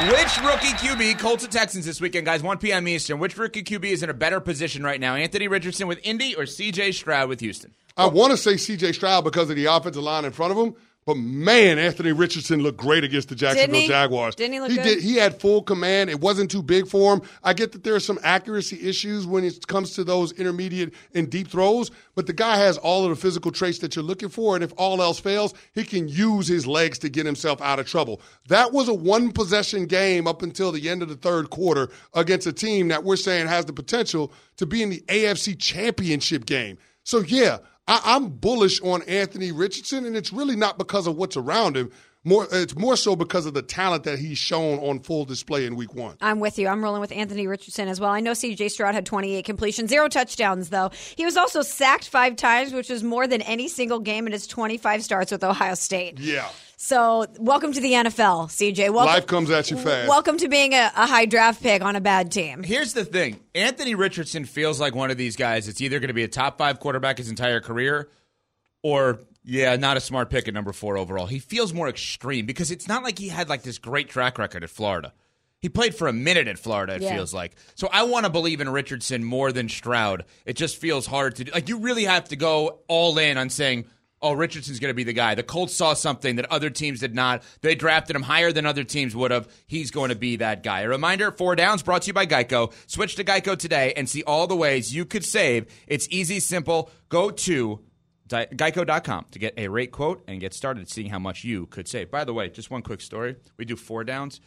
Which 0.10 0.38
rookie 0.42 0.74
QB, 0.76 1.20
Colts 1.20 1.44
and 1.44 1.52
Texans 1.54 1.86
this 1.86 2.02
weekend, 2.02 2.26
guys, 2.26 2.44
1 2.44 2.58
p.m. 2.58 2.88
Eastern. 2.88 3.20
Which 3.20 3.38
rookie 3.38 3.64
QB 3.64 3.86
is 3.86 4.04
in 4.04 4.10
a 4.10 4.14
better 4.14 4.40
position 4.40 4.84
right 4.84 5.00
now? 5.00 5.16
Anthony 5.16 5.48
Richardson 5.48 5.88
with 5.88 6.00
Indy 6.04 6.36
or 6.36 6.44
CJ 6.44 6.94
Stroud 6.96 7.30
with 7.30 7.40
Houston? 7.40 7.74
I 7.98 8.06
want 8.06 8.32
to 8.32 8.38
say 8.38 8.58
C.J. 8.58 8.94
Stroud 8.94 9.24
because 9.24 9.50
of 9.50 9.56
the 9.56 9.66
offensive 9.66 10.04
line 10.04 10.24
in 10.24 10.32
front 10.32 10.52
of 10.52 10.58
him, 10.58 10.76
But 11.08 11.16
man, 11.16 11.80
Anthony 11.80 12.12
Richardson 12.12 12.62
looked 12.62 12.78
great 12.78 13.06
against 13.06 13.30
the 13.30 13.36
Jacksonville 13.36 13.80
he? 13.80 13.88
Jaguars. 13.88 14.36
Didn't 14.36 14.54
he 14.56 14.60
look 14.60 14.72
he 14.72 14.76
good? 14.76 14.84
did. 14.84 15.02
He 15.02 15.16
had 15.16 15.40
full 15.40 15.64
command. 15.64 16.10
It 16.10 16.20
wasn't 16.20 16.52
too 16.52 16.62
big 16.62 16.86
for 16.86 17.14
him. 17.14 17.22
I 17.46 17.54
get 17.54 17.72
that 17.72 17.86
there 17.86 17.96
are 17.96 18.02
some 18.02 18.20
accuracy 18.24 18.78
issues 18.86 19.26
when 19.26 19.46
it 19.46 19.66
comes 19.68 19.94
to 19.94 20.04
those 20.04 20.34
intermediate 20.34 20.94
and 21.14 21.30
deep 21.30 21.48
throws, 21.48 21.92
but 22.14 22.28
the 22.28 22.34
guy 22.34 22.58
has 22.58 22.78
all 22.78 23.06
of 23.06 23.10
the 23.10 23.16
physical 23.16 23.52
traits 23.52 23.80
that 23.80 23.96
you're 23.96 24.04
looking 24.04 24.28
for. 24.28 24.54
And 24.56 24.66
if 24.66 24.74
all 24.76 25.02
else 25.02 25.18
fails, 25.18 25.54
he 25.74 25.86
can 25.86 26.10
use 26.10 26.50
his 26.50 26.68
legs 26.68 27.00
to 27.00 27.10
get 27.10 27.26
himself 27.26 27.62
out 27.62 27.80
of 27.80 27.88
trouble. 27.88 28.22
That 28.50 28.74
was 28.74 28.90
a 28.90 28.94
one 28.94 29.32
possession 29.32 29.86
game 29.86 30.28
up 30.28 30.42
until 30.42 30.74
the 30.74 30.90
end 30.90 31.02
of 31.02 31.08
the 31.08 31.16
third 31.16 31.50
quarter 31.52 31.88
against 32.16 32.46
a 32.48 32.54
team 32.54 32.90
that 32.90 33.06
we're 33.06 33.16
saying 33.16 33.48
has 33.48 33.64
the 33.64 33.72
potential 33.72 34.34
to 34.58 34.66
be 34.66 34.84
in 34.84 34.90
the 34.90 35.02
AFC 35.08 35.58
championship 35.58 36.46
game. 36.46 36.78
So, 37.06 37.20
yeah, 37.20 37.60
I, 37.88 38.02
I'm 38.04 38.30
bullish 38.30 38.82
on 38.82 39.02
Anthony 39.04 39.52
Richardson, 39.52 40.06
and 40.06 40.16
it's 40.16 40.34
really 40.34 40.56
not 40.56 40.78
because 40.78 41.08
of 41.08 41.16
what's 41.16 41.38
around 41.38 41.78
him. 41.78 41.92
More, 42.28 42.46
it's 42.52 42.76
more 42.76 42.98
so 42.98 43.16
because 43.16 43.46
of 43.46 43.54
the 43.54 43.62
talent 43.62 44.04
that 44.04 44.20
he's 44.20 44.38
shown 44.38 44.80
on 44.80 45.00
full 45.00 45.24
display 45.24 45.66
in 45.66 45.78
Week 45.78 45.96
One. 45.96 46.18
I'm 46.20 46.42
with 46.42 46.60
you. 46.60 46.68
I'm 46.68 46.84
rolling 46.84 47.00
with 47.00 47.14
Anthony 47.14 47.48
Richardson 47.48 47.88
as 47.88 48.02
well. 48.02 48.10
I 48.10 48.20
know 48.20 48.34
CJ 48.34 48.70
Stroud 48.70 48.94
had 48.96 49.06
28 49.06 49.46
completions, 49.46 49.90
zero 49.90 50.10
touchdowns, 50.10 50.68
though. 50.68 50.92
He 51.16 51.24
was 51.24 51.38
also 51.38 51.62
sacked 51.62 52.10
five 52.10 52.36
times, 52.36 52.74
which 52.74 52.90
was 52.90 53.02
more 53.02 53.28
than 53.28 53.42
any 53.44 53.70
single 53.70 54.02
game 54.02 54.26
in 54.28 54.34
his 54.34 54.46
25 54.46 55.06
starts 55.06 55.32
with 55.32 55.42
Ohio 55.42 55.74
State. 55.76 56.20
Yeah, 56.20 56.50
So, 56.76 57.28
welcome 57.40 57.72
to 57.72 57.80
the 57.80 57.94
NFL, 57.94 58.50
CJ. 58.50 58.90
Welcome, 58.90 59.06
life 59.06 59.26
comes 59.26 59.50
at 59.50 59.72
you 59.72 59.78
fast. 59.78 60.10
Welcome 60.10 60.36
to 60.40 60.50
being 60.50 60.74
a, 60.74 60.92
a 60.98 61.08
high 61.08 61.28
draft 61.28 61.64
pick 61.64 61.82
on 61.82 61.96
a 61.96 62.02
bad 62.02 62.30
team. 62.34 62.62
Here's 62.62 62.92
the 62.92 63.06
thing 63.06 63.40
Anthony 63.56 63.96
Richardson 63.96 64.44
feels 64.44 64.82
like 64.82 64.94
one 64.94 65.12
of 65.12 65.18
these 65.18 65.38
guys 65.38 65.68
that's 65.68 65.80
either 65.80 66.02
going 66.02 66.10
to 66.10 66.14
be 66.14 66.24
a 66.24 66.28
top 66.28 66.58
five 66.58 66.82
quarterback 66.82 67.20
his 67.20 67.30
entire 67.30 67.62
career 67.62 68.10
or, 68.84 69.22
yeah, 69.50 69.76
not 69.78 69.96
a 69.96 70.02
smart 70.02 70.30
pick 70.30 70.48
at 70.50 70.54
number 70.54 70.74
four 70.74 70.98
overall. 70.98 71.26
He 71.26 71.40
feels 71.40 71.74
more 71.74 71.88
extreme 71.88 72.46
because 72.46 72.70
it's 72.70 72.88
not 72.88 73.02
like 73.02 73.18
he 73.18 73.30
had 73.30 73.48
like 73.48 73.64
this 73.64 73.78
great 73.78 74.10
track 74.10 74.38
record 74.38 74.64
at 74.64 74.70
Florida. 74.70 75.14
He 75.62 75.70
played 75.70 75.96
for 75.96 76.08
a 76.10 76.14
minute 76.14 76.48
at 76.50 76.60
Florida, 76.60 76.96
it 76.96 77.02
Yeah. 77.02 77.16
feels 77.16 77.34
like. 77.34 77.54
So 77.76 77.88
I 77.92 78.04
want 78.04 78.26
to 78.26 78.30
believe 78.30 78.60
in 78.62 78.70
Richardson 78.70 79.24
more 79.24 79.52
than 79.54 79.70
Stroud. 79.70 80.26
It 80.46 80.58
just 80.58 80.76
feels 80.78 81.06
hard 81.08 81.36
to 81.38 81.46
do. 81.46 81.52
Like, 81.54 81.70
you 81.70 81.80
really 81.80 82.04
have 82.04 82.26
to 82.30 82.36
go 82.36 82.80
all 82.90 83.18
in 83.18 83.38
on 83.38 83.50
saying, 83.50 83.86
oh, 84.22 84.34
Richardson's 84.34 84.80
going 84.80 84.90
to 84.92 84.96
be 84.96 85.04
the 85.04 85.14
guy. 85.14 85.34
The 85.36 85.44
Colts 85.44 85.74
saw 85.74 85.94
something 85.94 86.36
that 86.36 86.52
other 86.52 86.70
teams 86.70 87.00
did 87.00 87.16
not. 87.16 87.42
They 87.62 87.74
drafted 87.76 88.16
him 88.16 88.24
higher 88.24 88.52
than 88.52 88.66
other 88.66 88.84
teams 88.84 89.16
would 89.16 89.32
have. 89.32 89.48
He's 89.66 89.92
going 89.92 90.10
to 90.10 90.16
be 90.16 90.36
that 90.38 90.62
guy. 90.62 90.82
A 90.82 90.90
reminder 90.90 91.32
Four 91.32 91.56
Downs 91.56 91.84
brought 91.84 92.02
to 92.04 92.08
you 92.08 92.14
by 92.14 92.26
Geico. 92.26 92.74
Switch 92.88 93.16
to 93.16 93.24
Geico 93.24 93.58
today 93.58 93.94
and 93.96 94.10
see 94.10 94.24
all 94.24 94.46
the 94.48 94.56
ways 94.56 94.94
you 94.94 95.06
could 95.06 95.24
save. 95.24 95.66
It's 95.88 96.08
easy, 96.12 96.40
simple. 96.40 96.92
Go 97.10 97.30
to 97.32 97.80
Geico.com 98.28 99.26
to 99.32 99.40
get 99.40 99.54
a 99.58 99.68
rate 99.68 99.92
quote 99.92 100.24
and 100.28 100.40
get 100.40 100.54
started 100.54 100.90
seeing 100.90 101.10
how 101.10 101.20
much 101.20 101.44
you 101.44 101.66
could 101.68 101.88
save. 101.88 102.12
By 102.12 102.24
the 102.24 102.34
way, 102.34 102.50
just 102.50 102.70
one 102.70 102.82
quick 102.82 103.02
story. 103.02 103.36
We 103.58 103.66
do 103.66 103.76
four 103.76 104.04
downs. 104.04 104.42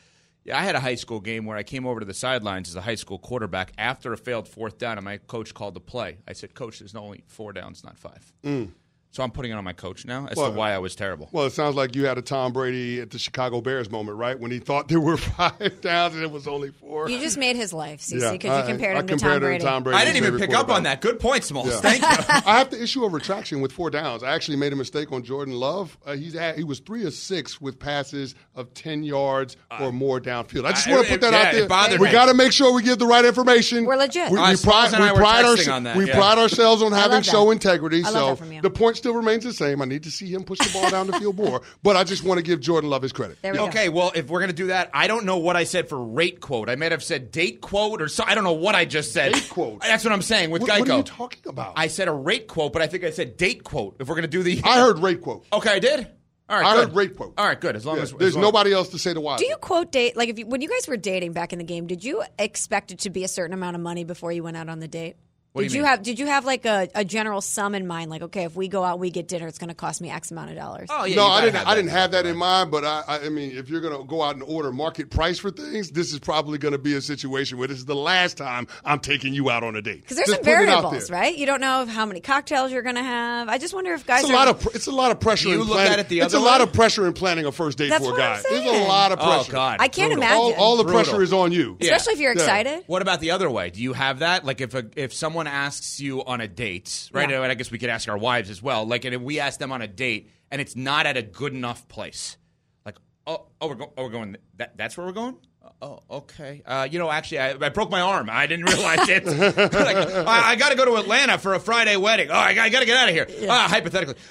Yeah, 0.44 0.58
I 0.58 0.62
had 0.62 0.74
a 0.74 0.80
high 0.80 0.94
school 0.94 1.20
game 1.20 1.44
where 1.44 1.56
I 1.56 1.62
came 1.62 1.86
over 1.86 2.00
to 2.00 2.06
the 2.06 2.14
sidelines 2.14 2.68
as 2.70 2.76
a 2.76 2.80
high 2.80 2.94
school 2.94 3.18
quarterback 3.18 3.72
after 3.76 4.12
a 4.12 4.16
failed 4.16 4.48
fourth 4.48 4.78
down, 4.78 4.96
and 4.96 5.04
my 5.04 5.18
coach 5.18 5.52
called 5.52 5.74
the 5.74 5.80
play. 5.80 6.18
I 6.26 6.32
said, 6.32 6.54
Coach, 6.54 6.78
there's 6.78 6.94
only 6.94 7.24
four 7.26 7.52
downs, 7.52 7.84
not 7.84 7.98
five. 7.98 8.32
Mm. 8.42 8.70
So 9.12 9.24
I'm 9.24 9.32
putting 9.32 9.50
it 9.50 9.54
on 9.54 9.64
my 9.64 9.72
coach 9.72 10.04
now 10.06 10.28
as 10.30 10.36
Well- 10.36 10.52
to 10.52 10.56
why 10.56 10.72
I 10.72 10.78
was 10.78 10.94
terrible. 10.94 11.28
Well, 11.32 11.44
it 11.46 11.52
sounds 11.52 11.74
like 11.74 11.96
you 11.96 12.06
had 12.06 12.16
a 12.16 12.22
Tom 12.22 12.52
Brady 12.52 13.00
at 13.00 13.10
the 13.10 13.18
Chicago 13.18 13.60
Bears 13.60 13.90
moment, 13.90 14.16
right? 14.18 14.38
When 14.38 14.52
he 14.52 14.60
thought 14.60 14.86
there 14.86 15.00
were 15.00 15.16
five 15.16 15.80
downs 15.80 16.14
and 16.14 16.22
it 16.22 16.30
was 16.30 16.46
only 16.46 16.70
four. 16.70 17.10
You 17.10 17.18
just 17.18 17.36
made 17.36 17.56
his 17.56 17.72
life, 17.72 18.00
CC, 18.02 18.20
Yeah, 18.20 18.30
because 18.30 18.50
I- 18.52 18.60
you 18.60 18.66
compared 18.68 18.96
I 18.96 19.00
him 19.00 19.06
to 19.08 19.12
compared 19.14 19.32
Tom 19.32 19.34
him 19.42 19.48
Brady. 19.48 19.64
Tom 19.64 19.82
Brady. 19.82 19.98
I 19.98 20.04
didn't 20.04 20.24
even 20.24 20.38
pick 20.38 20.54
up 20.54 20.68
on 20.68 20.84
that. 20.84 21.00
Good 21.00 21.18
point, 21.18 21.42
Smalls. 21.42 21.66
Yeah. 21.70 21.80
Thank 21.80 22.02
you. 22.02 22.08
I 22.46 22.58
have 22.58 22.70
to 22.70 22.80
issue 22.80 23.02
a 23.04 23.08
retraction 23.08 23.60
with 23.60 23.72
four 23.72 23.90
downs. 23.90 24.22
I 24.22 24.32
actually 24.32 24.58
made 24.58 24.72
a 24.72 24.76
mistake 24.76 25.10
on 25.10 25.24
Jordan 25.24 25.54
Love. 25.54 25.98
Uh, 26.06 26.14
he's 26.14 26.36
at, 26.36 26.56
he 26.56 26.62
was 26.62 26.78
three 26.78 27.04
of 27.04 27.12
six 27.12 27.60
with 27.60 27.80
passes 27.80 28.36
of 28.54 28.72
ten 28.74 29.02
yards 29.02 29.56
or 29.80 29.90
more 29.90 30.20
downfield. 30.20 30.66
I 30.66 30.70
just 30.70 30.86
I- 30.86 30.92
want 30.94 31.06
to 31.06 31.12
put 31.12 31.20
that 31.22 31.32
yeah, 31.32 31.38
out 31.40 31.52
there. 31.52 31.62
it 31.64 31.68
bothered 31.68 31.98
we 32.00 32.12
got 32.12 32.26
to 32.26 32.34
make 32.34 32.52
sure 32.52 32.72
we 32.72 32.84
give 32.84 33.00
the 33.00 33.06
right 33.06 33.24
information. 33.24 33.86
We're 33.86 33.96
legit. 33.96 34.30
We, 34.30 34.38
Uh, 34.38 34.50
we 34.50 34.56
Smalls 34.56 34.90
pride, 34.90 35.12
we 35.12 35.18
pride, 35.18 35.44
our- 35.46 35.74
on 35.74 35.82
that, 35.82 35.96
we 35.96 36.06
yeah. 36.06 36.14
pride 36.14 36.38
ourselves 36.38 36.80
on 36.80 36.92
having 36.92 37.22
show 37.22 37.50
integrity. 37.50 38.04
I 38.04 38.10
love 38.10 38.12
so 38.12 38.26
that 38.28 38.36
from 38.36 38.52
you. 38.52 38.62
the 38.62 38.70
point 38.70 38.99
still 39.00 39.14
remains 39.14 39.42
the 39.42 39.52
same. 39.52 39.82
I 39.82 39.84
need 39.86 40.04
to 40.04 40.10
see 40.10 40.32
him 40.32 40.44
push 40.44 40.58
the 40.58 40.72
ball 40.72 40.88
down 40.90 41.08
the 41.08 41.14
field 41.18 41.36
more, 41.36 41.62
but 41.82 41.96
I 41.96 42.04
just 42.04 42.22
want 42.22 42.38
to 42.38 42.42
give 42.42 42.60
Jordan 42.60 42.88
Love 42.88 43.02
his 43.02 43.12
credit. 43.12 43.38
There 43.42 43.50
we 43.52 43.58
go. 43.58 43.66
Okay, 43.66 43.88
well, 43.88 44.12
if 44.14 44.28
we're 44.28 44.38
going 44.38 44.50
to 44.50 44.56
do 44.56 44.68
that, 44.68 44.90
I 44.94 45.08
don't 45.08 45.24
know 45.24 45.38
what 45.38 45.56
I 45.56 45.64
said 45.64 45.88
for 45.88 45.98
rate 46.02 46.40
quote. 46.40 46.68
I 46.70 46.76
might 46.76 46.92
have 46.92 47.02
said 47.02 47.32
date 47.32 47.60
quote 47.60 48.00
or 48.00 48.06
so. 48.08 48.22
I 48.26 48.34
don't 48.36 48.44
know 48.44 48.52
what 48.52 48.76
I 48.76 48.84
just 48.84 49.12
said. 49.12 49.32
Date 49.32 49.48
quote? 49.50 49.80
That's 49.80 50.04
what 50.04 50.12
I'm 50.12 50.22
saying 50.22 50.50
with 50.50 50.62
What, 50.62 50.70
Geico. 50.70 50.78
what 50.80 50.90
are 50.90 50.96
you 50.98 51.02
talking 51.02 51.42
about? 51.48 51.72
I 51.76 51.88
said 51.88 52.06
a 52.06 52.12
rate 52.12 52.46
quote, 52.46 52.72
but 52.72 52.82
I 52.82 52.86
think 52.86 53.02
I 53.02 53.10
said 53.10 53.36
date 53.36 53.64
quote. 53.64 53.96
If 53.98 54.08
we're 54.08 54.14
going 54.14 54.22
to 54.22 54.28
do 54.28 54.42
the, 54.44 54.60
I 54.64 54.78
heard 54.80 54.98
rate 55.00 55.20
quote. 55.22 55.44
Okay, 55.52 55.70
I 55.70 55.78
did. 55.80 56.06
All 56.48 56.58
right, 56.58 56.66
I 56.66 56.74
good. 56.74 56.88
heard 56.88 56.96
rate 56.96 57.16
quote. 57.16 57.34
All 57.38 57.46
right, 57.46 57.60
good. 57.60 57.76
As 57.76 57.86
long 57.86 57.96
Yeah, 57.96 58.02
as 58.02 58.12
there's 58.12 58.30
as 58.30 58.34
long- 58.34 58.42
nobody 58.42 58.72
else 58.72 58.88
to 58.88 58.98
say 58.98 59.12
the 59.12 59.20
why. 59.20 59.36
Do 59.36 59.46
you 59.46 59.56
quote 59.56 59.92
date 59.92 60.16
like 60.16 60.28
if 60.28 60.38
you, 60.38 60.46
when 60.46 60.60
you 60.60 60.68
guys 60.68 60.88
were 60.88 60.96
dating 60.96 61.32
back 61.32 61.52
in 61.52 61.58
the 61.60 61.64
game? 61.64 61.86
Did 61.86 62.02
you 62.02 62.24
expect 62.40 62.90
it 62.90 62.98
to 63.00 63.10
be 63.10 63.22
a 63.22 63.28
certain 63.28 63.54
amount 63.54 63.76
of 63.76 63.82
money 63.82 64.02
before 64.02 64.32
you 64.32 64.42
went 64.42 64.56
out 64.56 64.68
on 64.68 64.80
the 64.80 64.88
date? 64.88 65.14
What 65.52 65.62
did 65.62 65.72
you 65.72 65.80
you, 65.80 65.84
have 65.84 66.02
Did 66.04 66.18
you 66.20 66.26
have 66.26 66.44
like 66.44 66.64
a, 66.64 66.88
a 66.94 67.04
general 67.04 67.40
sum 67.40 67.74
in 67.74 67.84
mind? 67.86 68.08
Like, 68.08 68.22
okay, 68.22 68.44
if 68.44 68.54
we 68.54 68.68
go 68.68 68.84
out, 68.84 69.00
we 69.00 69.10
get 69.10 69.26
dinner, 69.26 69.48
it's 69.48 69.58
going 69.58 69.68
to 69.68 69.74
cost 69.74 70.00
me 70.00 70.08
X 70.08 70.30
amount 70.30 70.50
of 70.50 70.56
dollars. 70.56 70.88
Oh 70.92 71.04
yeah, 71.04 71.16
no, 71.16 71.26
I 71.26 71.40
didn't. 71.40 71.66
I 71.66 71.74
didn't 71.74 71.90
have 71.90 72.12
that 72.12 72.24
in 72.24 72.36
mind. 72.36 72.70
But 72.70 72.84
I, 72.84 73.02
I, 73.08 73.18
I 73.26 73.28
mean, 73.30 73.50
if 73.56 73.68
you're 73.68 73.80
going 73.80 73.98
to 73.98 74.04
go 74.04 74.22
out 74.22 74.34
and 74.34 74.44
order 74.44 74.70
market 74.72 75.10
price 75.10 75.40
for 75.40 75.50
things, 75.50 75.90
this 75.90 76.12
is 76.12 76.20
probably 76.20 76.58
going 76.58 76.70
to 76.72 76.78
be 76.78 76.94
a 76.94 77.00
situation 77.00 77.58
where 77.58 77.66
this 77.66 77.78
is 77.78 77.84
the 77.84 77.96
last 77.96 78.36
time 78.36 78.68
I'm 78.84 79.00
taking 79.00 79.34
you 79.34 79.50
out 79.50 79.64
on 79.64 79.74
a 79.74 79.82
date. 79.82 80.02
Because 80.02 80.18
there's 80.18 80.28
Just 80.28 80.44
some 80.44 80.44
putting 80.44 80.68
it 80.68 80.72
out 80.72 80.82
variables, 80.82 81.08
there. 81.08 81.18
right? 81.20 81.36
You 81.36 81.46
don't 81.46 81.60
know 81.60 81.84
how 81.86 82.06
many 82.06 82.20
cocktails 82.20 82.70
you're 82.70 82.82
going 82.82 82.94
to 82.94 83.02
have. 83.02 83.48
I 83.48 83.58
just 83.58 83.74
wonder 83.74 83.92
if 83.92 84.06
guys 84.06 84.20
It's 84.20 84.30
a 84.30 84.32
are 84.32 84.36
lot 84.36 84.48
of. 84.48 84.60
pr- 84.60 84.68
It's 84.74 84.86
a 84.86 84.92
lot 84.92 85.10
of 85.10 85.18
pressure. 85.18 85.48
You 85.48 85.54
in 85.54 85.60
look 85.62 85.70
planning. 85.70 85.92
at 85.94 85.98
it 85.98 86.08
the 86.08 86.20
other 86.20 86.26
It's 86.26 86.34
other 86.34 86.44
a 86.44 86.48
lot 86.48 86.60
of 86.60 86.72
pressure 86.72 87.08
in 87.08 87.12
planning 87.12 87.46
a 87.46 87.50
first 87.50 87.76
date 87.76 87.88
That's 87.88 88.06
for 88.06 88.14
a 88.14 88.16
guy. 88.16 88.40
There's 88.48 88.64
a 88.64 88.84
lot 88.86 89.10
of 89.10 89.18
oh, 89.20 89.24
pressure 89.24 89.50
Oh. 89.50 89.52
God, 89.52 89.78
I 89.80 89.88
can't 89.88 90.12
Brutal. 90.12 90.18
imagine. 90.18 90.36
All, 90.38 90.54
all 90.54 90.76
the 90.76 90.84
Brutal. 90.84 91.02
pressure 91.02 91.22
is 91.22 91.32
on 91.32 91.50
you. 91.50 91.76
Yeah. 91.80 91.96
especially 91.96 92.12
if 92.14 92.20
you're 92.20 92.34
Yeah. 92.36 92.40
excited. 92.42 92.84
What 92.86 93.02
about 93.02 93.18
the 93.18 93.32
other 93.32 93.50
way? 93.50 93.70
Do 93.70 93.82
you 93.82 93.94
have 93.94 94.20
that? 94.20 94.44
Like 94.44 94.60
if 94.60 94.74
a, 94.74 94.86
if 94.94 95.12
someone 95.12 95.39
asks 95.46 96.00
you 96.00 96.24
on 96.24 96.40
a 96.40 96.48
date, 96.48 97.10
right? 97.12 97.28
Yeah. 97.28 97.42
And 97.42 97.50
I 97.50 97.54
guess 97.54 97.70
we 97.70 97.78
could 97.78 97.90
ask 97.90 98.08
our 98.08 98.18
wives 98.18 98.50
as 98.50 98.62
well. 98.62 98.86
Like, 98.86 99.04
and 99.04 99.14
if 99.14 99.20
we 99.20 99.40
ask 99.40 99.58
them 99.58 99.72
on 99.72 99.82
a 99.82 99.88
date 99.88 100.30
and 100.50 100.60
it's 100.60 100.76
not 100.76 101.06
at 101.06 101.16
a 101.16 101.22
good 101.22 101.54
enough 101.54 101.88
place, 101.88 102.36
like, 102.84 102.98
oh, 103.26 103.46
oh, 103.60 103.68
we're 103.68 103.74
going, 103.74 103.90
oh, 103.96 104.02
we're 104.04 104.10
going. 104.10 104.36
That, 104.56 104.76
that's 104.76 104.96
where 104.96 105.06
we're 105.06 105.12
going. 105.12 105.36
Oh, 105.82 106.00
okay. 106.10 106.62
Uh, 106.66 106.86
you 106.90 106.98
know, 106.98 107.10
actually, 107.10 107.38
I, 107.38 107.50
I 107.52 107.68
broke 107.70 107.90
my 107.90 108.00
arm. 108.00 108.28
I 108.30 108.46
didn't 108.46 108.66
realize 108.66 109.08
it. 109.08 109.26
like, 109.26 109.96
I, 110.26 110.50
I 110.52 110.56
got 110.56 110.70
to 110.70 110.76
go 110.76 110.84
to 110.84 110.96
Atlanta 110.96 111.38
for 111.38 111.54
a 111.54 111.60
Friday 111.60 111.96
wedding. 111.96 112.28
Oh, 112.30 112.34
I, 112.34 112.52
got 112.54 112.80
to 112.80 112.86
get 112.86 112.96
out 112.96 113.08
of 113.08 113.14
here. 113.14 113.26
Ah, 113.48 113.66
hypothetically. 113.68 114.16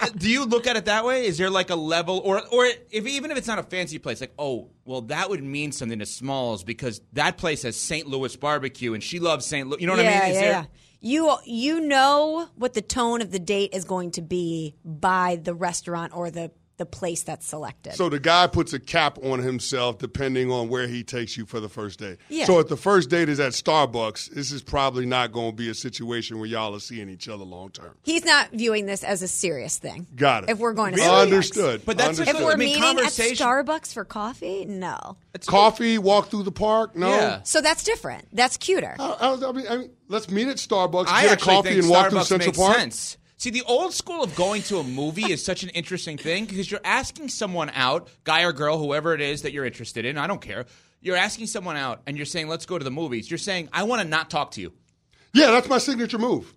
Uh, 0.00 0.08
do 0.16 0.30
you 0.30 0.44
look 0.44 0.66
at 0.66 0.76
it 0.76 0.86
that 0.86 1.04
way? 1.04 1.26
Is 1.26 1.38
there 1.38 1.50
like 1.50 1.70
a 1.70 1.74
level, 1.74 2.20
or 2.24 2.40
or 2.52 2.66
if 2.90 3.06
even 3.06 3.30
if 3.30 3.36
it's 3.38 3.46
not 3.46 3.58
a 3.58 3.62
fancy 3.62 3.98
place, 3.98 4.20
like 4.20 4.32
oh, 4.38 4.70
well, 4.84 5.02
that 5.02 5.28
would 5.30 5.42
mean 5.42 5.72
something 5.72 5.98
to 5.98 6.06
Smalls 6.06 6.64
because 6.64 7.00
that 7.14 7.36
place 7.38 7.62
has 7.62 7.76
St. 7.76 8.06
Louis 8.06 8.34
barbecue, 8.36 8.94
and 8.94 9.02
she 9.02 9.18
loves 9.18 9.46
St. 9.46 9.68
Louis. 9.68 9.80
You 9.80 9.86
know 9.86 9.94
what 9.94 10.04
yeah, 10.04 10.10
I 10.10 10.22
mean? 10.22 10.30
Is 10.30 10.34
yeah, 10.34 10.40
there- 10.40 10.50
yeah. 10.50 10.64
You 11.00 11.36
you 11.44 11.80
know 11.80 12.48
what 12.56 12.74
the 12.74 12.82
tone 12.82 13.22
of 13.22 13.30
the 13.30 13.38
date 13.38 13.70
is 13.72 13.84
going 13.84 14.12
to 14.12 14.22
be 14.22 14.74
by 14.84 15.36
the 15.36 15.54
restaurant 15.54 16.16
or 16.16 16.30
the 16.30 16.50
the 16.78 16.86
place 16.86 17.22
that's 17.24 17.46
selected. 17.46 17.94
So 17.94 18.08
the 18.08 18.18
guy 18.20 18.46
puts 18.46 18.72
a 18.72 18.78
cap 18.80 19.18
on 19.22 19.40
himself 19.40 19.98
depending 19.98 20.50
on 20.50 20.68
where 20.68 20.86
he 20.88 21.02
takes 21.04 21.36
you 21.36 21.44
for 21.44 21.60
the 21.60 21.68
first 21.68 21.98
date. 21.98 22.18
Yeah. 22.28 22.46
So 22.46 22.58
if 22.60 22.68
the 22.68 22.76
first 22.76 23.10
date 23.10 23.28
is 23.28 23.38
at 23.40 23.52
Starbucks, 23.52 24.30
this 24.30 24.52
is 24.52 24.62
probably 24.62 25.04
not 25.04 25.32
going 25.32 25.50
to 25.50 25.56
be 25.56 25.68
a 25.68 25.74
situation 25.74 26.38
where 26.38 26.46
y'all 26.48 26.74
are 26.74 26.80
seeing 26.80 27.08
each 27.08 27.28
other 27.28 27.44
long 27.44 27.70
term. 27.70 27.94
He's 28.02 28.24
not 28.24 28.50
viewing 28.52 28.86
this 28.86 29.04
as 29.04 29.22
a 29.22 29.28
serious 29.28 29.76
thing. 29.78 30.06
Got 30.16 30.44
it. 30.44 30.50
If 30.50 30.58
we're 30.58 30.72
going 30.72 30.94
to 30.94 31.00
Really? 31.00 31.08
Starbucks. 31.10 31.22
Understood. 31.22 31.82
But 31.84 31.98
that's 31.98 32.18
Understood. 32.20 32.36
If 32.40 32.42
we're 32.46 32.52
I 32.52 32.56
mean, 32.56 32.80
meeting 32.80 33.04
at 33.04 33.12
Starbucks 33.12 33.92
for 33.92 34.04
coffee, 34.04 34.64
no. 34.64 35.16
Coffee, 35.46 35.98
walk 35.98 36.28
through 36.30 36.42
the 36.44 36.52
park. 36.52 36.96
No. 36.96 37.08
Yeah. 37.10 37.42
So 37.42 37.60
that's 37.60 37.84
different. 37.84 38.26
That's 38.32 38.56
cuter. 38.56 38.96
I, 38.98 39.04
I- 39.20 39.48
I 39.48 39.52
mean, 39.52 39.66
I 39.68 39.76
mean, 39.76 39.90
let's 40.08 40.30
meet 40.30 40.48
at 40.48 40.56
Starbucks, 40.56 41.06
I 41.08 41.22
get 41.22 41.40
a 41.42 41.44
coffee, 41.44 41.68
think 41.70 41.82
and 41.82 41.90
walk 41.90 42.10
through 42.10 42.22
Central 42.24 42.48
makes 42.48 42.58
Park. 42.58 42.76
sense. 42.76 43.16
See, 43.38 43.50
the 43.50 43.62
old 43.62 43.94
school 43.94 44.24
of 44.24 44.34
going 44.34 44.62
to 44.62 44.78
a 44.78 44.82
movie 44.82 45.30
is 45.30 45.44
such 45.44 45.62
an 45.62 45.68
interesting 45.70 46.18
thing 46.18 46.44
because 46.44 46.68
you're 46.70 46.80
asking 46.84 47.28
someone 47.28 47.70
out, 47.72 48.08
guy 48.24 48.42
or 48.42 48.52
girl, 48.52 48.78
whoever 48.78 49.14
it 49.14 49.20
is 49.20 49.42
that 49.42 49.52
you're 49.52 49.64
interested 49.64 50.04
in. 50.04 50.18
I 50.18 50.26
don't 50.26 50.40
care. 50.40 50.66
You're 51.00 51.16
asking 51.16 51.46
someone 51.46 51.76
out, 51.76 52.02
and 52.08 52.16
you're 52.16 52.26
saying, 52.26 52.48
"Let's 52.48 52.66
go 52.66 52.76
to 52.78 52.84
the 52.84 52.90
movies." 52.90 53.30
You're 53.30 53.38
saying, 53.38 53.68
"I 53.72 53.84
want 53.84 54.02
to 54.02 54.08
not 54.08 54.28
talk 54.28 54.50
to 54.52 54.60
you." 54.60 54.72
Yeah, 55.32 55.52
that's 55.52 55.68
my 55.68 55.78
signature 55.78 56.18
move. 56.18 56.52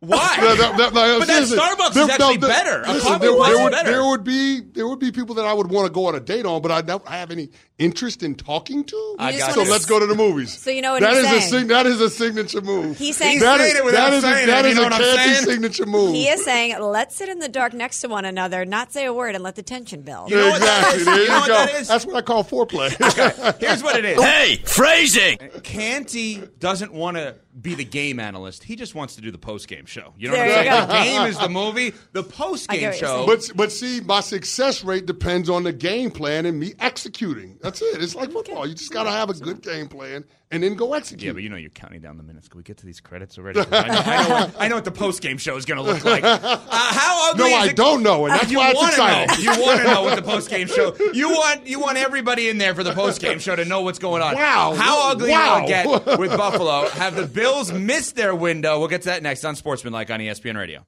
Why? 0.00 0.36
That- 0.40 0.58
that- 0.58 0.76
that- 0.76 0.92
but 1.20 1.26
that 1.28 1.42
Starbucks 1.44 1.92
there- 1.94 2.02
is 2.04 2.10
actually 2.10 2.38
no, 2.38 2.48
better. 2.48 2.82
A 2.82 2.92
listen, 2.92 3.00
coffee 3.12 3.26
there, 3.26 3.36
place 3.36 3.46
there 3.48 3.56
is 3.58 3.62
would, 3.62 3.72
better. 3.72 3.90
there 3.92 4.04
would 4.04 4.24
be 4.24 4.60
there 4.60 4.88
would 4.88 4.98
be 4.98 5.12
people 5.12 5.36
that 5.36 5.44
I 5.44 5.52
would 5.52 5.70
want 5.70 5.86
to 5.86 5.92
go 5.92 6.06
on 6.06 6.16
a 6.16 6.20
date 6.20 6.44
on, 6.44 6.60
but 6.60 6.72
I 6.72 6.82
don't 6.82 7.02
I 7.06 7.18
have 7.18 7.30
any 7.30 7.50
interest 7.78 8.22
in 8.22 8.34
talking 8.34 8.84
to. 8.84 9.16
I 9.18 9.36
got 9.36 9.52
so 9.52 9.62
let's 9.62 9.84
go 9.84 10.00
to 10.00 10.06
the 10.06 10.14
movies. 10.14 10.56
So 10.58 10.70
you 10.70 10.80
know 10.80 10.92
what 10.92 11.02
That 11.02 11.12
he's 11.14 11.20
is 11.24 11.26
a 11.26 11.28
saying? 11.28 11.42
sig- 11.50 11.68
that 11.68 11.86
is 11.86 12.00
a 12.00 12.08
signature 12.08 12.60
move. 12.62 12.96
He's 12.96 13.16
saying- 13.18 13.40
that 13.40 13.60
He's 13.60 13.66
is, 13.68 13.72
saying 13.74 13.82
it 13.82 13.84
without 13.84 14.10
that 14.10 14.16
is 14.16 14.24
a, 14.24 14.26
saying 14.28 14.44
it, 14.44 14.46
that 14.46 14.64
you 14.64 14.70
is 14.70 14.76
know 14.76 14.80
a 14.80 14.84
what 14.84 14.92
I'm 14.94 15.00
Kathy 15.00 15.34
saying? 15.34 15.44
signature 15.44 15.86
move. 15.86 16.14
He 16.14 16.28
is 16.28 16.42
saying, 16.44 16.80
let's 16.80 17.14
sit 17.16 17.28
in 17.28 17.38
the 17.38 17.48
dark 17.50 17.74
next 17.74 18.00
to 18.00 18.08
one 18.08 18.24
another, 18.24 18.64
not 18.64 18.92
say 18.92 19.04
a 19.04 19.12
word, 19.12 19.34
and 19.34 19.44
let 19.44 19.56
the 19.56 19.62
tension 19.62 20.00
build. 20.02 20.30
You 20.30 20.36
know 20.36 20.48
what 20.50 20.60
that 20.62 20.94
exactly. 20.94 21.04
There 21.04 21.14
You 21.16 21.22
you, 21.22 21.28
know 21.28 21.38
what 21.40 21.48
go. 21.48 21.54
that 21.54 21.74
is? 21.74 21.88
That's 21.88 22.06
what 22.06 22.16
I 22.16 22.22
call 22.22 22.44
foreplay. 22.44 23.60
Here's 23.60 23.82
what 23.82 23.96
it 23.96 24.04
is. 24.06 24.22
Hey, 24.22 24.56
phrasing. 24.64 25.38
Canty 25.62 26.42
doesn't 26.58 26.92
want 26.92 27.16
to 27.18 27.34
be 27.60 27.74
the 27.74 27.84
game 27.84 28.20
analyst. 28.20 28.64
He 28.64 28.76
just 28.76 28.94
wants 28.94 29.16
to 29.16 29.20
do 29.22 29.30
the 29.30 29.38
post 29.38 29.68
game 29.68 29.86
show. 29.86 30.12
You 30.18 30.28
know 30.28 30.34
There 30.34 30.46
what 30.46 30.58
I'm 30.58 30.64
saying? 30.66 30.80
go. 30.80 30.86
The 30.86 31.02
game 31.04 31.26
is 31.30 31.38
the 31.38 31.48
movie. 31.48 31.92
The 32.12 32.22
post 32.22 32.66
I 32.70 32.74
game 32.74 32.80
get 32.80 32.92
what 32.94 33.00
you're 33.00 33.10
show. 33.10 33.26
But 33.26 33.50
but 33.56 33.72
see, 33.72 34.00
my 34.00 34.20
success 34.20 34.84
rate 34.84 35.06
depends 35.06 35.48
on 35.50 35.62
the 35.62 35.72
game 35.72 36.10
plan 36.10 36.46
and 36.46 36.58
me 36.60 36.74
executing. 36.78 37.58
That's 37.66 37.82
it. 37.82 38.02
It's 38.02 38.14
like 38.14 38.30
football. 38.32 38.66
You 38.66 38.74
just 38.74 38.92
got 38.92 39.02
to 39.04 39.10
have 39.10 39.28
a 39.28 39.34
good 39.34 39.60
game 39.60 39.88
plan 39.88 40.24
and 40.50 40.62
then 40.62 40.74
go 40.74 40.94
execute. 40.94 41.22
yeah, 41.26 41.32
but 41.32 41.42
you 41.42 41.48
know 41.48 41.56
you're 41.56 41.70
counting 41.70 42.00
down 42.00 42.16
the 42.16 42.22
minutes. 42.22 42.48
Can 42.48 42.58
we 42.58 42.62
get 42.62 42.76
to 42.78 42.86
these 42.86 43.00
credits 43.00 43.36
already? 43.38 43.58
I 43.60 43.64
know, 43.64 43.70
I 43.72 44.22
know, 44.22 44.28
what, 44.34 44.54
I 44.58 44.68
know 44.68 44.74
what 44.76 44.84
the 44.84 44.92
post 44.92 45.20
game 45.20 45.36
show 45.38 45.56
is 45.56 45.64
going 45.64 45.78
to 45.78 45.82
look 45.82 46.04
like. 46.04 46.22
Uh, 46.68 46.92
how 46.92 47.30
ugly? 47.32 47.50
No, 47.50 47.56
is 47.58 47.64
I 47.64 47.66
it- 47.70 47.76
don't 47.76 48.02
know, 48.02 48.26
and 48.26 48.34
that's 48.34 48.50
you 48.50 48.58
why 48.58 48.70
it's 48.70 48.76
wanna 48.78 48.88
exciting. 48.92 49.44
Know. 49.44 49.52
You 49.52 49.62
want 49.62 49.80
to 49.80 49.84
know 49.86 50.02
what 50.02 50.16
the 50.16 50.22
post 50.32 50.48
game 50.50 50.66
show. 50.68 50.94
You 51.12 51.28
want 51.30 51.66
you 51.66 51.80
want 51.80 51.98
everybody 51.98 52.48
in 52.48 52.58
there 52.58 52.74
for 52.74 52.84
the 52.84 52.92
post 52.92 53.20
game 53.20 53.38
show 53.40 53.56
to 53.56 53.64
know 53.64 53.80
what's 53.82 53.98
going 53.98 54.22
on. 54.22 54.34
Wow. 54.34 54.74
How 54.76 55.10
ugly 55.10 55.30
Wow. 55.30 55.58
will 55.60 55.64
it 55.64 55.68
get 55.68 55.86
with 56.18 56.36
Buffalo? 56.36 56.88
Have 56.90 57.14
the 57.16 57.26
Bills 57.26 57.72
missed 57.72 58.14
their 58.16 58.34
window? 58.34 58.78
We'll 58.78 58.88
get 58.88 59.02
to 59.02 59.08
that 59.08 59.22
next 59.22 59.44
on 59.44 59.50
Unsportsmanlike 59.50 60.10
on 60.10 60.20
ESPN 60.20 60.56
Radio. 60.56 60.86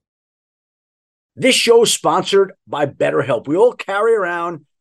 This 1.36 1.54
show 1.54 1.82
is 1.82 1.92
sponsored 1.92 2.52
by 2.66 2.86
BetterHelp. 2.86 3.46
We 3.46 3.56
all 3.56 3.72
carry 3.72 4.14
around 4.14 4.66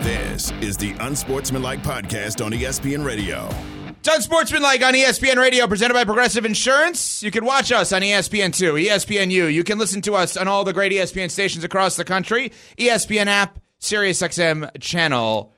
This 0.00 0.52
is 0.60 0.76
the 0.76 0.92
Unsportsmanlike 1.00 1.82
Podcast 1.82 2.44
on 2.44 2.52
ESPN 2.52 3.04
Radio. 3.04 3.48
It's 3.98 4.08
Unsportsmanlike 4.08 4.82
on 4.82 4.94
ESPN 4.94 5.36
Radio, 5.36 5.66
presented 5.66 5.94
by 5.94 6.04
Progressive 6.04 6.44
Insurance. 6.44 7.20
You 7.22 7.32
can 7.32 7.44
watch 7.44 7.72
us 7.72 7.92
on 7.92 8.04
E 8.04 8.12
ESPN2, 8.12 8.86
ESPNU. 8.86 9.52
You 9.52 9.64
can 9.64 9.76
listen 9.76 10.00
to 10.02 10.14
us 10.14 10.36
on 10.36 10.46
all 10.46 10.62
the 10.62 10.72
great 10.72 10.92
ESPN 10.92 11.30
stations 11.30 11.64
across 11.64 11.96
the 11.96 12.04
country. 12.04 12.52
ESPN 12.78 13.26
app, 13.26 13.58
SiriusXM 13.80 14.80
channel 14.80 15.52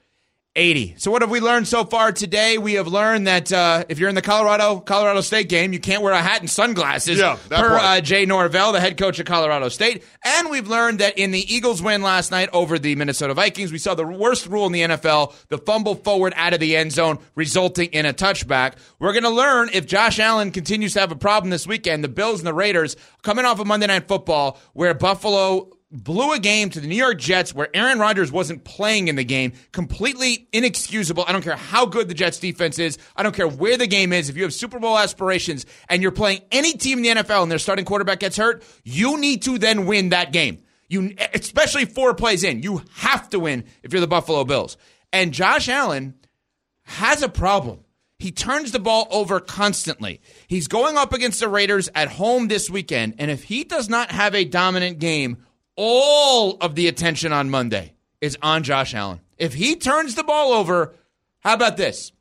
80. 0.57 0.97
So 0.99 1.13
what 1.13 1.23
have 1.23 1.31
we 1.31 1.39
learned 1.39 1.69
so 1.69 1.85
far 1.85 2.11
today? 2.11 2.59
We 2.59 2.75
have 2.75 2.89
learned 2.89 3.29
that 3.29 3.53
uh, 3.53 3.85
if 3.89 4.01
you're 4.01 4.09
in 4.09 4.17
the 4.17 4.23
Colorado 4.23 4.81
Colorado 4.81 5.21
State 5.21 5.49
game, 5.49 5.73
you 5.73 5.79
can't 5.79 6.03
wear 6.03 6.13
a 6.13 6.21
hat 6.21 6.41
and 6.41 6.51
sunglasses. 6.51 7.19
Yeah, 7.19 7.39
per 7.49 7.77
uh, 7.77 8.01
Jay 8.01 8.27
Norvell, 8.27 8.73
the 8.73 8.81
head 8.81 8.97
coach 8.97 9.21
of 9.21 9.27
Colorado 9.27 9.69
State. 9.69 10.03
And 10.25 10.51
we've 10.51 10.67
learned 10.67 10.99
that 10.99 11.17
in 11.19 11.31
the 11.31 11.55
Eagles' 11.55 11.81
win 11.81 12.03
last 12.03 12.33
night 12.33 12.49
over 12.53 12.81
the 12.81 12.97
Minnesota 12.97 13.33
Vikings, 13.33 13.71
we 13.71 13.79
saw 13.79 13.95
the 13.95 14.07
worst 14.07 14.47
rule 14.47 14.67
in 14.67 14.73
the 14.73 14.83
NFL: 14.83 15.35
the 15.49 15.59
fumble 15.59 15.95
forward 15.95 16.33
out 16.37 16.53
of 16.53 16.59
the 16.59 16.77
end 16.77 16.91
zone, 16.91 17.19
resulting 17.37 17.89
in 17.91 18.05
a 18.05 18.13
touchback. 18.13 18.75
We're 18.99 19.13
going 19.13 19.23
to 19.23 19.31
learn 19.31 19.71
if 19.73 19.87
Josh 19.87 20.19
Allen 20.19 20.51
continues 20.51 20.95
to 20.95 21.01
have 21.01 21.13
a 21.13 21.17
problem 21.17 21.51
this 21.51 21.67
weekend. 21.67 22.03
The 22.03 22.09
Bills 22.09 22.41
and 22.41 22.47
the 22.47 22.55
Raiders 22.55 22.97
coming 23.23 23.45
off 23.45 23.61
of 23.61 23.69
Monday 23.69 23.87
Night 23.87 24.09
Football, 24.09 24.59
where 24.73 24.95
Buffalo 24.95 25.71
blew 25.91 26.33
a 26.33 26.39
game 26.39 26.71
to 26.71 26.81
the 26.81 26.87
New 26.87 26.97
York 26.97 27.19
Jets 27.19 27.55
where 27.55 27.69
Aaron 27.75 27.99
Rodgers 27.99 28.31
wasn't 28.31 28.65
playing 28.65 29.09
in 29.09 29.17
the 29.17 29.25
game. 29.25 29.53
Completely 29.73 30.49
inexcusable. 30.53 31.25
I 31.27 31.33
don't 31.33 31.43
care 31.43 31.57
how 31.57 31.87
good 31.87 32.09
the 32.09 32.15
Jets 32.15 32.39
defense 32.39 32.79
is. 32.79 32.99
I 33.17 33.23
don't 33.23 33.35
care 33.35 33.49
where 33.49 33.77
the 33.77 33.87
game 33.87 34.13
is. 34.13 34.29
If 34.29 34.37
you 34.37 34.45
have 34.45 34.55
Super 34.55 34.79
Bowl 34.79 34.97
aspirations 34.97 35.67
and 35.89 36.03
you're 36.03 36.13
playing 36.13 36.43
any 36.53 36.75
team 36.75 36.99
in 36.99 37.03
the 37.03 37.23
NFL 37.23 37.43
and 37.43 37.51
their 37.51 37.59
starting 37.59 37.85
quarterback 37.85 38.21
gets 38.21 38.37
hurt, 38.37 38.63
you 38.85 39.19
need 39.19 39.43
to 39.43 39.59
then 39.59 39.87
win 39.87 40.11
that 40.11 40.33
game. 40.33 40.63
You 40.89 41.15
especially 41.35 41.85
four 41.85 42.15
plays 42.15 42.45
in. 42.45 42.63
You 42.63 42.83
have 42.95 43.31
to 43.31 43.41
win 43.41 43.65
if 43.83 43.93
you're 43.93 44.01
the 44.01 44.09
Buffalo 44.09 44.45
Bills. 44.45 44.77
And 45.13 45.33
Josh 45.33 45.69
Allen 45.69 46.15
has 46.85 47.23
a 47.23 47.29
problem. 47.29 47.85
He 48.19 48.33
turns 48.33 48.73
the 48.73 48.79
ball 48.79 49.09
over 49.11 49.41
constantly. 49.41 50.21
He's 50.47 50.69
going 50.69 50.99
up 50.99 51.15
against 51.15 51.41
the 51.41 51.49
Raiders 51.49 51.89
at 51.95 52.09
home 52.09 52.49
this 52.49 52.69
weekend, 52.69 53.15
and 53.19 53.31
if 53.31 53.45
he 53.45 53.65
does 53.65 53.89
not 53.89 54.11
have 54.11 54.35
a 54.35 54.45
dominant 54.45 54.99
game, 54.99 55.39
all 55.83 56.59
of 56.61 56.75
the 56.75 56.87
attention 56.89 57.33
on 57.33 57.49
Monday 57.49 57.95
is 58.21 58.37
on 58.43 58.63
Josh 58.63 58.93
Allen. 58.93 59.21
If 59.39 59.55
he 59.55 59.77
turns 59.77 60.15
the 60.15 60.23
ball 60.23 60.53
over, 60.53 60.95
how 61.39 61.55
about 61.55 61.79
this? 61.79 62.13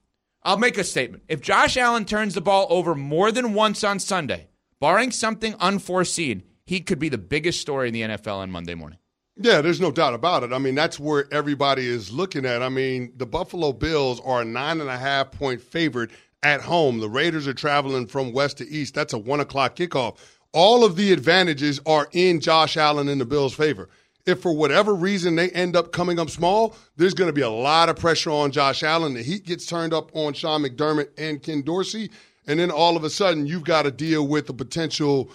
I'll 0.44 0.58
make 0.58 0.78
a 0.78 0.84
statement. 0.86 1.24
If 1.28 1.42
Josh 1.42 1.76
Allen 1.76 2.06
turns 2.06 2.36
the 2.36 2.42
ball 2.42 2.68
over 2.70 2.96
more 2.96 3.34
than 3.34 3.54
once 3.54 3.84
on 3.84 4.00
Sunday, 4.00 4.48
barring 4.80 5.12
something 5.12 5.56
unforeseen, 5.60 6.44
he 6.66 6.80
could 6.80 7.00
be 7.00 7.10
the 7.10 7.18
biggest 7.18 7.60
story 7.60 7.90
in 7.90 7.94
the 7.94 8.04
NFL 8.04 8.38
on 8.38 8.50
Monday 8.50 8.76
morning. 8.76 9.00
Yeah, 9.36 9.60
there's 9.60 9.82
no 9.82 9.92
doubt 9.92 10.14
about 10.14 10.44
it. 10.44 10.54
I 10.54 10.58
mean, 10.58 10.76
that's 10.76 10.98
where 10.98 11.26
everybody 11.30 11.86
is 11.86 12.14
looking 12.14 12.46
at. 12.46 12.64
I 12.64 12.70
mean, 12.70 13.12
the 13.18 13.26
Buffalo 13.26 13.74
Bills 13.74 14.22
are 14.22 14.42
a 14.42 14.46
nine 14.46 14.80
and 14.80 14.90
a 14.90 14.98
half 14.98 15.32
point 15.32 15.62
favorite 15.62 16.12
at 16.44 16.62
home. 16.62 17.02
The 17.02 17.10
Raiders 17.10 17.46
are 17.46 17.54
traveling 17.54 18.08
from 18.08 18.32
west 18.32 18.60
to 18.60 18.70
east. 18.70 18.94
That's 18.94 19.12
a 19.12 19.18
one 19.18 19.42
o'clock 19.42 19.76
kickoff. 19.76 20.16
All 20.52 20.84
of 20.84 20.96
the 20.96 21.14
advantages 21.14 21.80
are 21.86 22.08
in 22.12 22.40
Josh 22.40 22.76
Allen 22.78 23.08
in 23.08 23.20
the 23.20 23.26
Bills' 23.26 23.54
favor. 23.54 23.90
If 24.26 24.42
for 24.42 24.54
whatever 24.54 24.94
reason 24.94 25.36
they 25.36 25.50
end 25.52 25.76
up 25.76 25.92
coming 25.92 26.20
up 26.20 26.30
small, 26.30 26.76
there's 26.98 27.14
going 27.14 27.30
to 27.30 27.34
be 27.34 27.42
a 27.42 27.50
lot 27.50 27.90
of 27.90 27.98
pressure 27.98 28.32
on 28.32 28.52
Josh 28.52 28.84
Allen. 28.84 29.14
The 29.14 29.24
heat 29.24 29.46
gets 29.46 29.66
turned 29.66 29.94
up 29.94 30.16
on 30.16 30.34
Sean 30.34 30.64
McDermott 30.64 31.10
and 31.18 31.42
Ken 31.42 31.62
Dorsey. 31.62 32.12
And 32.48 32.60
then 32.60 32.72
all 32.72 32.98
of 32.98 33.04
a 33.04 33.10
sudden, 33.10 33.46
you've 33.46 33.64
got 33.64 33.84
to 33.84 33.92
deal 33.92 34.28
with 34.28 34.50
a 34.50 34.54
potential 34.54 35.32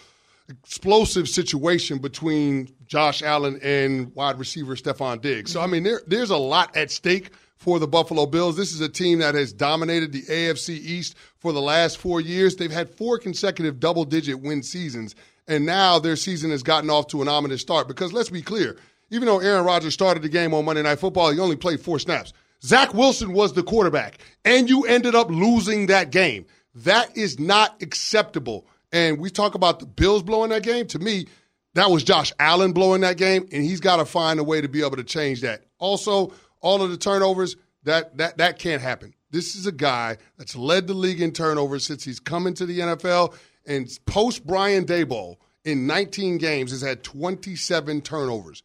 explosive 0.48 1.28
situation 1.28 1.98
between 1.98 2.74
Josh 2.86 3.22
Allen 3.22 3.58
and 3.62 4.14
wide 4.14 4.38
receiver 4.38 4.76
Stefon 4.76 5.20
Diggs. 5.20 5.52
So, 5.52 5.60
I 5.60 5.66
mean, 5.66 5.84
there, 5.84 6.02
there's 6.06 6.30
a 6.30 6.36
lot 6.36 6.76
at 6.76 6.90
stake 6.90 7.30
for 7.56 7.78
the 7.78 7.86
Buffalo 7.86 8.26
Bills. 8.26 8.56
This 8.56 8.72
is 8.72 8.80
a 8.80 8.88
team 8.88 9.20
that 9.20 9.34
has 9.34 9.52
dominated 9.52 10.12
the 10.12 10.22
AFC 10.22 10.70
East 10.70 11.16
for 11.45 11.53
the 11.53 11.61
last 11.61 11.99
four 11.99 12.22
years. 12.22 12.57
They've 12.57 12.70
had 12.70 12.88
four 12.88 13.18
consecutive 13.18 13.78
double 13.78 14.07
digit 14.07 14.40
win 14.40 14.62
seasons, 14.62 15.14
and 15.47 15.66
now 15.66 15.99
their 15.99 16.16
season 16.16 16.51
has 16.51 16.62
gotten 16.62 16.88
off 16.88 17.09
to 17.09 17.20
an 17.20 17.28
ominous 17.28 17.61
start 17.61 17.86
because 17.86 18.14
let's 18.14 18.30
be 18.30 18.40
clear, 18.40 18.78
even 19.11 19.26
though 19.26 19.40
Aaron 19.40 19.66
Rodgers 19.66 19.92
started 19.92 20.22
the 20.22 20.30
game 20.30 20.55
on 20.55 20.64
Monday 20.64 20.80
Night 20.80 21.01
Football, 21.01 21.32
he 21.32 21.38
only 21.38 21.57
played 21.57 21.82
four 21.82 21.99
snaps. 21.99 22.32
Zach 22.62 22.95
Wilson 22.95 23.34
was 23.34 23.53
the 23.53 23.62
quarterback, 23.62 24.20
and 24.47 24.70
you 24.70 24.86
ended 24.86 25.14
up 25.14 25.28
losing 25.28 25.88
that 25.88 26.11
game. 26.11 26.47
That 26.76 27.14
is 27.14 27.38
not 27.38 27.82
acceptable. 27.82 28.66
And 28.90 29.18
we 29.18 29.28
talk 29.28 29.55
about 29.55 29.80
the 29.80 29.86
Bills 29.86 30.22
blowing 30.22 30.49
that 30.49 30.62
game. 30.62 30.86
To 30.86 30.99
me, 30.99 31.26
that 31.74 31.90
was 31.90 32.05
Josh 32.05 32.32
Allen 32.38 32.72
blowing 32.72 33.03
that 33.03 33.18
game, 33.18 33.47
and 33.53 33.62
he's 33.62 33.80
got 33.80 33.97
to 33.97 34.07
find 34.07 34.40
a 34.40 34.45
way 34.45 34.62
to 34.62 34.68
be 34.68 34.80
able 34.80 34.97
to 34.97 35.05
change 35.05 35.42
that. 35.42 35.66
Also, 35.78 36.32
all 36.62 36.80
of 36.80 36.90
the 36.90 36.97
turnovers, 36.97 37.57
that 37.82 38.16
that 38.16 38.38
that 38.38 38.59
can't 38.59 38.80
happen. 38.80 39.12
This 39.35 39.57
is 39.57 39.66
a 39.66 39.72
guy 39.72 40.18
that's 40.39 40.55
led 40.55 40.87
the 40.87 40.95
league 40.95 41.20
in 41.20 41.32
turnovers 41.32 41.85
since 41.85 42.05
he's 42.05 42.20
come 42.20 42.47
into 42.47 42.66
the 42.66 42.78
NFL 42.78 43.35
and 43.66 43.91
post 44.07 44.47
Brian 44.47 44.85
Daboll 44.85 45.39
in 45.64 45.89
19 45.89 46.39
games 46.39 46.70
has 46.70 46.82
had 46.82 47.03
27 47.03 48.01
turnovers. 48.03 48.62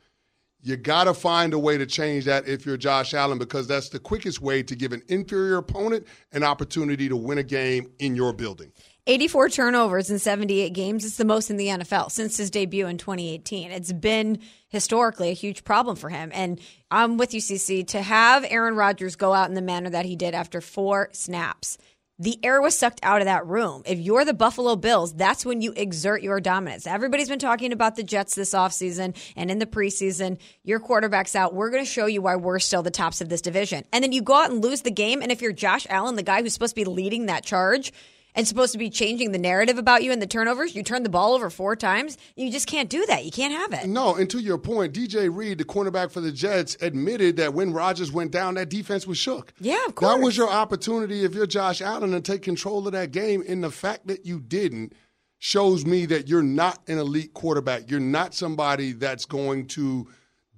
You 0.61 0.77
got 0.77 1.05
to 1.05 1.15
find 1.15 1.55
a 1.55 1.59
way 1.59 1.79
to 1.79 1.87
change 1.87 2.25
that 2.25 2.47
if 2.47 2.67
you're 2.67 2.77
Josh 2.77 3.15
Allen 3.15 3.39
because 3.39 3.65
that's 3.65 3.89
the 3.89 3.97
quickest 3.97 4.41
way 4.41 4.61
to 4.61 4.75
give 4.75 4.93
an 4.93 5.01
inferior 5.07 5.57
opponent 5.57 6.05
an 6.33 6.43
opportunity 6.43 7.09
to 7.09 7.15
win 7.15 7.39
a 7.39 7.43
game 7.43 7.89
in 7.97 8.15
your 8.15 8.31
building. 8.31 8.71
84 9.09 9.49
turnovers 9.49 10.11
in 10.11 10.19
78 10.19 10.71
games. 10.71 11.03
It's 11.03 11.17
the 11.17 11.25
most 11.25 11.49
in 11.49 11.57
the 11.57 11.67
NFL 11.67 12.11
since 12.11 12.37
his 12.37 12.51
debut 12.51 12.85
in 12.85 12.99
2018. 12.99 13.71
It's 13.71 13.91
been 13.91 14.37
historically 14.67 15.31
a 15.31 15.33
huge 15.33 15.63
problem 15.63 15.95
for 15.95 16.09
him. 16.09 16.29
And 16.31 16.61
I'm 16.91 17.17
with 17.17 17.33
you, 17.33 17.41
CC, 17.41 17.87
to 17.87 18.03
have 18.03 18.45
Aaron 18.47 18.75
Rodgers 18.75 19.15
go 19.15 19.33
out 19.33 19.49
in 19.49 19.55
the 19.55 19.63
manner 19.63 19.89
that 19.89 20.05
he 20.05 20.15
did 20.15 20.35
after 20.35 20.61
four 20.61 21.09
snaps 21.11 21.79
the 22.19 22.37
air 22.43 22.61
was 22.61 22.77
sucked 22.77 22.99
out 23.01 23.21
of 23.21 23.25
that 23.25 23.47
room. 23.47 23.81
If 23.85 23.97
you're 23.97 24.25
the 24.25 24.33
Buffalo 24.33 24.75
Bills, 24.75 25.13
that's 25.13 25.45
when 25.45 25.61
you 25.61 25.71
exert 25.71 26.21
your 26.21 26.41
dominance. 26.41 26.85
Everybody's 26.85 27.29
been 27.29 27.39
talking 27.39 27.71
about 27.71 27.95
the 27.95 28.03
Jets 28.03 28.35
this 28.35 28.53
offseason 28.53 29.15
and 29.37 29.49
in 29.49 29.59
the 29.59 29.65
preseason. 29.65 30.37
Your 30.63 30.81
quarterback's 30.81 31.33
out. 31.33 31.53
We're 31.53 31.69
going 31.69 31.83
to 31.83 31.89
show 31.89 32.07
you 32.07 32.21
why 32.21 32.35
we're 32.35 32.59
still 32.59 32.83
the 32.83 32.91
tops 32.91 33.21
of 33.21 33.29
this 33.29 33.41
division. 33.41 33.85
And 33.93 34.03
then 34.03 34.11
you 34.11 34.21
go 34.21 34.35
out 34.35 34.51
and 34.51 34.61
lose 34.61 34.81
the 34.81 34.91
game. 34.91 35.21
And 35.21 35.31
if 35.31 35.41
you're 35.41 35.53
Josh 35.53 35.87
Allen, 35.89 36.17
the 36.17 36.23
guy 36.23 36.41
who's 36.41 36.53
supposed 36.53 36.75
to 36.75 36.83
be 36.83 36.85
leading 36.85 37.27
that 37.27 37.45
charge, 37.45 37.93
and 38.35 38.47
supposed 38.47 38.71
to 38.73 38.77
be 38.77 38.89
changing 38.89 39.31
the 39.31 39.37
narrative 39.37 39.77
about 39.77 40.03
you 40.03 40.11
and 40.11 40.21
the 40.21 40.27
turnovers, 40.27 40.75
you 40.75 40.83
turn 40.83 41.03
the 41.03 41.09
ball 41.09 41.33
over 41.33 41.49
four 41.49 41.75
times. 41.75 42.17
You 42.35 42.51
just 42.51 42.67
can't 42.67 42.89
do 42.89 43.05
that. 43.07 43.25
You 43.25 43.31
can't 43.31 43.53
have 43.53 43.73
it. 43.73 43.89
No, 43.89 44.15
and 44.15 44.29
to 44.29 44.39
your 44.39 44.57
point, 44.57 44.93
DJ 44.93 45.29
Reed, 45.33 45.57
the 45.57 45.65
cornerback 45.65 46.11
for 46.11 46.21
the 46.21 46.31
Jets, 46.31 46.77
admitted 46.81 47.37
that 47.37 47.53
when 47.53 47.73
Rodgers 47.73 48.11
went 48.11 48.31
down, 48.31 48.55
that 48.55 48.69
defense 48.69 49.07
was 49.07 49.17
shook. 49.17 49.53
Yeah, 49.59 49.83
of 49.87 49.95
course. 49.95 50.15
That 50.15 50.21
was 50.21 50.37
your 50.37 50.49
opportunity 50.49 51.23
if 51.23 51.33
you're 51.33 51.47
Josh 51.47 51.81
Allen 51.81 52.11
to 52.11 52.21
take 52.21 52.41
control 52.41 52.85
of 52.85 52.93
that 52.93 53.11
game. 53.11 53.43
And 53.47 53.63
the 53.63 53.71
fact 53.71 54.07
that 54.07 54.25
you 54.25 54.39
didn't 54.39 54.93
shows 55.39 55.85
me 55.85 56.05
that 56.05 56.27
you're 56.27 56.43
not 56.43 56.79
an 56.87 56.97
elite 56.99 57.33
quarterback. 57.33 57.89
You're 57.89 57.99
not 58.01 58.35
somebody 58.35 58.91
that's 58.91 59.25
going 59.25 59.67
to 59.67 60.07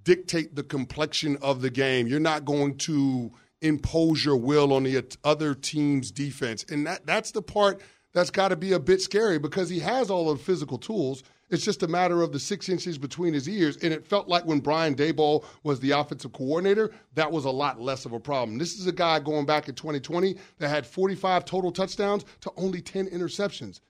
dictate 0.03 0.55
the 0.55 0.63
complexion 0.63 1.37
of 1.41 1.61
the 1.61 1.69
game. 1.69 2.07
You're 2.07 2.19
not 2.19 2.45
going 2.45 2.77
to 2.79 3.31
impose 3.61 4.25
your 4.25 4.37
will 4.37 4.73
on 4.73 4.83
the 4.83 5.03
other 5.23 5.53
team's 5.53 6.11
defense. 6.11 6.65
And 6.69 6.85
that 6.87 7.05
that's 7.05 7.31
the 7.31 7.41
part 7.41 7.81
that's 8.13 8.29
got 8.29 8.49
to 8.49 8.55
be 8.55 8.73
a 8.73 8.79
bit 8.79 9.01
scary 9.01 9.39
because 9.39 9.69
he 9.69 9.79
has 9.79 10.09
all 10.09 10.33
the 10.33 10.39
physical 10.39 10.77
tools. 10.77 11.23
It's 11.49 11.63
just 11.63 11.83
a 11.83 11.87
matter 11.87 12.21
of 12.21 12.31
the 12.31 12.39
six 12.39 12.69
inches 12.69 12.97
between 12.97 13.33
his 13.33 13.47
ears. 13.47 13.77
And 13.77 13.93
it 13.93 14.05
felt 14.05 14.27
like 14.27 14.45
when 14.45 14.59
Brian 14.59 14.95
Daboll 14.95 15.43
was 15.63 15.79
the 15.79 15.91
offensive 15.91 16.31
coordinator, 16.31 16.91
that 17.15 17.31
was 17.31 17.45
a 17.45 17.51
lot 17.51 17.79
less 17.79 18.05
of 18.05 18.13
a 18.13 18.19
problem. 18.19 18.57
This 18.57 18.79
is 18.79 18.87
a 18.87 18.91
guy 18.91 19.19
going 19.19 19.45
back 19.45 19.67
in 19.67 19.75
2020 19.75 20.37
that 20.59 20.69
had 20.69 20.85
45 20.85 21.45
total 21.45 21.71
touchdowns 21.71 22.25
to 22.41 22.51
only 22.55 22.81
10 22.81 23.07
interceptions 23.07 23.81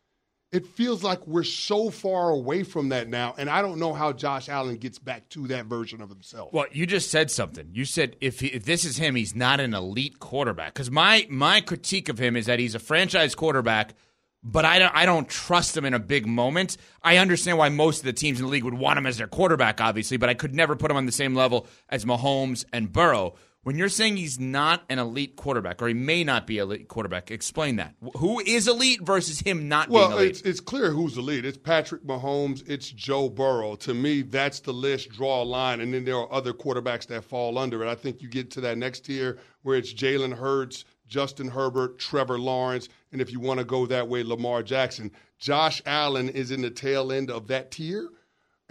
it 0.51 0.67
feels 0.67 1.01
like 1.01 1.25
we're 1.25 1.43
so 1.43 1.89
far 1.89 2.29
away 2.29 2.63
from 2.63 2.89
that 2.89 3.07
now, 3.07 3.33
and 3.37 3.49
I 3.49 3.61
don't 3.61 3.79
know 3.79 3.93
how 3.93 4.11
Josh 4.11 4.49
Allen 4.49 4.77
gets 4.77 4.99
back 4.99 5.29
to 5.29 5.47
that 5.47 5.65
version 5.65 6.01
of 6.01 6.09
himself. 6.09 6.51
Well, 6.51 6.65
you 6.71 6.85
just 6.85 7.09
said 7.09 7.31
something. 7.31 7.69
You 7.71 7.85
said 7.85 8.17
if, 8.19 8.41
he, 8.41 8.47
if 8.47 8.65
this 8.65 8.83
is 8.83 8.97
him, 8.97 9.15
he's 9.15 9.33
not 9.33 9.61
an 9.61 9.73
elite 9.73 10.19
quarterback. 10.19 10.73
Because 10.73 10.91
my 10.91 11.25
my 11.29 11.61
critique 11.61 12.09
of 12.09 12.17
him 12.19 12.35
is 12.35 12.47
that 12.47 12.59
he's 12.59 12.75
a 12.75 12.79
franchise 12.79 13.33
quarterback, 13.33 13.93
but 14.43 14.65
I 14.65 14.79
don't 14.79 14.93
I 14.93 15.05
don't 15.05 15.29
trust 15.29 15.77
him 15.77 15.85
in 15.85 15.93
a 15.93 15.99
big 15.99 16.27
moment. 16.27 16.75
I 17.01 17.17
understand 17.17 17.57
why 17.57 17.69
most 17.69 17.99
of 17.99 18.05
the 18.05 18.13
teams 18.13 18.39
in 18.39 18.45
the 18.45 18.51
league 18.51 18.65
would 18.65 18.73
want 18.73 18.97
him 18.97 19.05
as 19.05 19.17
their 19.17 19.27
quarterback, 19.27 19.79
obviously, 19.79 20.17
but 20.17 20.27
I 20.27 20.33
could 20.33 20.53
never 20.53 20.75
put 20.75 20.91
him 20.91 20.97
on 20.97 21.05
the 21.05 21.13
same 21.13 21.33
level 21.33 21.65
as 21.87 22.03
Mahomes 22.03 22.65
and 22.73 22.91
Burrow. 22.91 23.35
When 23.63 23.77
you're 23.77 23.89
saying 23.89 24.17
he's 24.17 24.39
not 24.39 24.81
an 24.89 24.97
elite 24.97 25.35
quarterback, 25.35 25.83
or 25.83 25.87
he 25.87 25.93
may 25.93 26.23
not 26.23 26.47
be 26.47 26.57
elite 26.57 26.87
quarterback, 26.87 27.29
explain 27.29 27.75
that. 27.75 27.93
Who 28.17 28.39
is 28.39 28.67
elite 28.67 29.01
versus 29.03 29.39
him 29.39 29.67
not 29.67 29.87
well, 29.87 30.07
being 30.07 30.19
elite? 30.19 30.31
It's, 30.31 30.41
it's 30.41 30.59
clear 30.59 30.89
who's 30.89 31.15
elite. 31.15 31.45
It's 31.45 31.59
Patrick 31.59 32.03
Mahomes. 32.03 32.67
It's 32.67 32.89
Joe 32.89 33.29
Burrow. 33.29 33.75
To 33.75 33.93
me, 33.93 34.23
that's 34.23 34.61
the 34.61 34.73
list. 34.73 35.11
Draw 35.11 35.43
a 35.43 35.45
line, 35.45 35.79
and 35.79 35.93
then 35.93 36.05
there 36.05 36.17
are 36.17 36.33
other 36.33 36.53
quarterbacks 36.53 37.05
that 37.07 37.23
fall 37.23 37.59
under 37.59 37.85
it. 37.85 37.87
I 37.87 37.93
think 37.93 38.23
you 38.23 38.29
get 38.29 38.49
to 38.51 38.61
that 38.61 38.79
next 38.79 39.01
tier 39.01 39.37
where 39.61 39.77
it's 39.77 39.93
Jalen 39.93 40.33
Hurts, 40.33 40.83
Justin 41.07 41.49
Herbert, 41.49 41.99
Trevor 41.99 42.39
Lawrence, 42.39 42.89
and 43.11 43.21
if 43.21 43.31
you 43.31 43.39
want 43.39 43.59
to 43.59 43.65
go 43.65 43.85
that 43.85 44.07
way, 44.07 44.23
Lamar 44.23 44.63
Jackson. 44.63 45.11
Josh 45.37 45.83
Allen 45.85 46.29
is 46.29 46.49
in 46.49 46.61
the 46.61 46.71
tail 46.71 47.11
end 47.11 47.29
of 47.29 47.47
that 47.47 47.69
tier. 47.69 48.09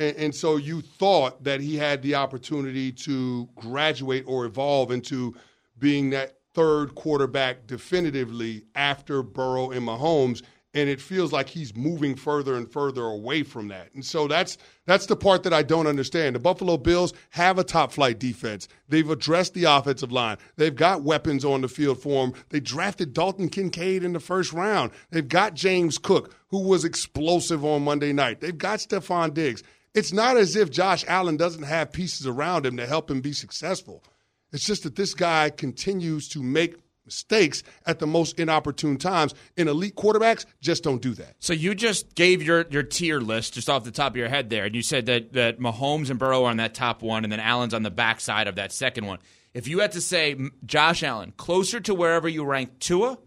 And, 0.00 0.16
and, 0.16 0.34
so 0.34 0.56
you 0.56 0.80
thought 0.80 1.44
that 1.44 1.60
he 1.60 1.76
had 1.76 2.00
the 2.00 2.14
opportunity 2.14 2.90
to 2.90 3.46
graduate 3.54 4.24
or 4.26 4.46
evolve 4.46 4.90
into 4.90 5.36
being 5.78 6.08
that 6.10 6.38
third 6.54 6.94
quarterback 6.94 7.66
definitively 7.66 8.64
after 8.74 9.22
Burrow 9.22 9.70
and 9.70 9.86
Mahomes. 9.86 10.42
And 10.72 10.88
it 10.88 11.02
feels 11.02 11.32
like 11.32 11.48
he's 11.48 11.76
moving 11.76 12.14
further 12.14 12.54
and 12.54 12.70
further 12.70 13.02
away 13.02 13.42
from 13.42 13.68
that. 13.68 13.92
And 13.92 14.04
so 14.04 14.26
that's 14.26 14.56
that's 14.86 15.06
the 15.06 15.16
part 15.16 15.42
that 15.42 15.52
I 15.52 15.62
don't 15.62 15.88
understand. 15.88 16.34
The 16.34 16.40
Buffalo 16.40 16.78
Bills 16.78 17.12
have 17.30 17.58
a 17.58 17.64
top 17.64 17.92
flight 17.92 18.20
defense. 18.20 18.68
They've 18.88 19.10
addressed 19.10 19.52
the 19.52 19.64
offensive 19.64 20.12
line. 20.12 20.38
They've 20.56 20.74
got 20.74 21.02
weapons 21.02 21.44
on 21.44 21.60
the 21.60 21.68
field 21.68 22.00
for 22.00 22.24
them. 22.24 22.40
They 22.50 22.60
drafted 22.60 23.12
Dalton 23.12 23.48
Kincaid 23.48 24.04
in 24.04 24.12
the 24.12 24.20
first 24.20 24.52
round. 24.52 24.92
They've 25.10 25.28
got 25.28 25.54
James 25.54 25.98
Cook, 25.98 26.34
who 26.48 26.60
was 26.62 26.84
explosive 26.84 27.64
on 27.64 27.82
Monday 27.82 28.12
night. 28.12 28.40
They've 28.40 28.56
got 28.56 28.78
Stefon 28.78 29.34
Diggs. 29.34 29.64
It's 29.94 30.12
not 30.12 30.36
as 30.36 30.56
if 30.56 30.70
Josh 30.70 31.04
Allen 31.08 31.36
doesn't 31.36 31.64
have 31.64 31.92
pieces 31.92 32.26
around 32.26 32.64
him 32.64 32.76
to 32.76 32.86
help 32.86 33.10
him 33.10 33.20
be 33.20 33.32
successful. 33.32 34.04
It's 34.52 34.64
just 34.64 34.84
that 34.84 34.96
this 34.96 35.14
guy 35.14 35.50
continues 35.50 36.28
to 36.30 36.42
make 36.42 36.76
mistakes 37.04 37.64
at 37.86 37.98
the 37.98 38.06
most 38.06 38.38
inopportune 38.38 38.96
times. 38.96 39.34
And 39.56 39.68
elite 39.68 39.96
quarterbacks 39.96 40.46
just 40.60 40.84
don't 40.84 41.02
do 41.02 41.12
that. 41.14 41.34
So 41.40 41.52
you 41.52 41.74
just 41.74 42.14
gave 42.14 42.42
your, 42.42 42.66
your 42.70 42.84
tier 42.84 43.20
list 43.20 43.54
just 43.54 43.68
off 43.68 43.84
the 43.84 43.90
top 43.90 44.12
of 44.12 44.16
your 44.16 44.28
head 44.28 44.48
there, 44.48 44.64
and 44.64 44.74
you 44.74 44.82
said 44.82 45.06
that, 45.06 45.32
that 45.32 45.58
Mahomes 45.58 46.10
and 46.10 46.18
Burrow 46.18 46.44
are 46.44 46.50
on 46.50 46.58
that 46.58 46.74
top 46.74 47.02
one, 47.02 47.24
and 47.24 47.32
then 47.32 47.40
Allen's 47.40 47.74
on 47.74 47.82
the 47.82 47.90
backside 47.90 48.46
of 48.46 48.56
that 48.56 48.72
second 48.72 49.06
one. 49.06 49.18
If 49.54 49.66
you 49.66 49.80
had 49.80 49.92
to 49.92 50.00
say 50.00 50.36
Josh 50.64 51.02
Allen, 51.02 51.32
closer 51.36 51.80
to 51.80 51.94
wherever 51.94 52.28
you 52.28 52.44
rank 52.44 52.78
Tua 52.78 53.18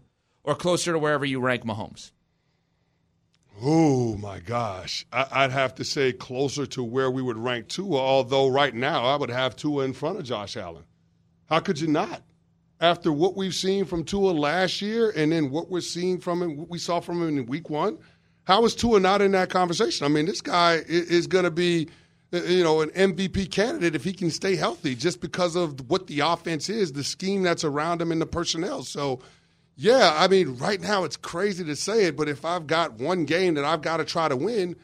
or 0.42 0.54
closer 0.54 0.92
to 0.92 0.98
wherever 0.98 1.26
you 1.26 1.40
rank 1.40 1.64
Mahomes? 1.64 2.12
Oh 3.62 4.16
my 4.16 4.40
gosh. 4.40 5.06
I, 5.12 5.44
would 5.44 5.52
have 5.52 5.74
to 5.76 5.84
say 5.84 6.12
closer 6.12 6.66
to 6.66 6.82
where 6.82 7.10
we 7.10 7.22
would 7.22 7.36
rank 7.36 7.68
Tua, 7.68 7.98
although 7.98 8.48
right 8.48 8.74
now 8.74 9.04
I 9.04 9.16
would 9.16 9.30
have 9.30 9.56
Tua 9.56 9.84
in 9.84 9.92
front 9.92 10.18
of 10.18 10.24
Josh 10.24 10.56
Allen. 10.56 10.84
How 11.46 11.60
could 11.60 11.80
you 11.80 11.88
not? 11.88 12.22
After 12.80 13.12
what 13.12 13.36
we've 13.36 13.54
seen 13.54 13.84
from 13.84 14.04
Tua 14.04 14.32
last 14.32 14.82
year 14.82 15.12
and 15.16 15.30
then 15.30 15.50
what 15.50 15.70
we're 15.70 15.80
seeing 15.80 16.20
from 16.20 16.42
him, 16.42 16.56
what 16.56 16.68
we 16.68 16.78
saw 16.78 17.00
from 17.00 17.22
him 17.22 17.38
in 17.38 17.46
week 17.46 17.70
one, 17.70 17.98
how 18.44 18.64
is 18.64 18.74
Tua 18.74 19.00
not 19.00 19.22
in 19.22 19.32
that 19.32 19.50
conversation? 19.50 20.04
I 20.04 20.08
mean, 20.08 20.26
this 20.26 20.40
guy 20.40 20.82
is 20.86 21.26
going 21.26 21.44
to 21.44 21.50
be, 21.50 21.88
uh, 22.32 22.42
you 22.42 22.62
know, 22.62 22.82
an 22.82 22.90
MVP 22.90 23.50
candidate 23.50 23.94
if 23.94 24.04
he 24.04 24.12
can 24.12 24.30
stay 24.30 24.56
healthy 24.56 24.94
just 24.94 25.20
because 25.20 25.56
of 25.56 25.88
what 25.88 26.08
the 26.08 26.20
offense 26.20 26.68
is, 26.68 26.92
the 26.92 27.04
scheme 27.04 27.42
that's 27.42 27.64
around 27.64 28.02
him 28.02 28.12
and 28.12 28.20
the 28.20 28.26
personnel. 28.26 28.82
So, 28.82 29.20
yeah, 29.76 30.14
I 30.16 30.28
mean, 30.28 30.56
right 30.56 30.80
now 30.80 31.04
it's 31.04 31.16
crazy 31.16 31.64
to 31.64 31.76
say 31.76 32.04
it, 32.04 32.16
but 32.16 32.28
if 32.28 32.44
I've 32.44 32.66
got 32.66 32.94
one 32.94 33.24
game 33.24 33.54
that 33.54 33.64
I've 33.64 33.82
got 33.82 33.96
to 33.96 34.04
try 34.04 34.28
to 34.28 34.36
win, 34.36 34.76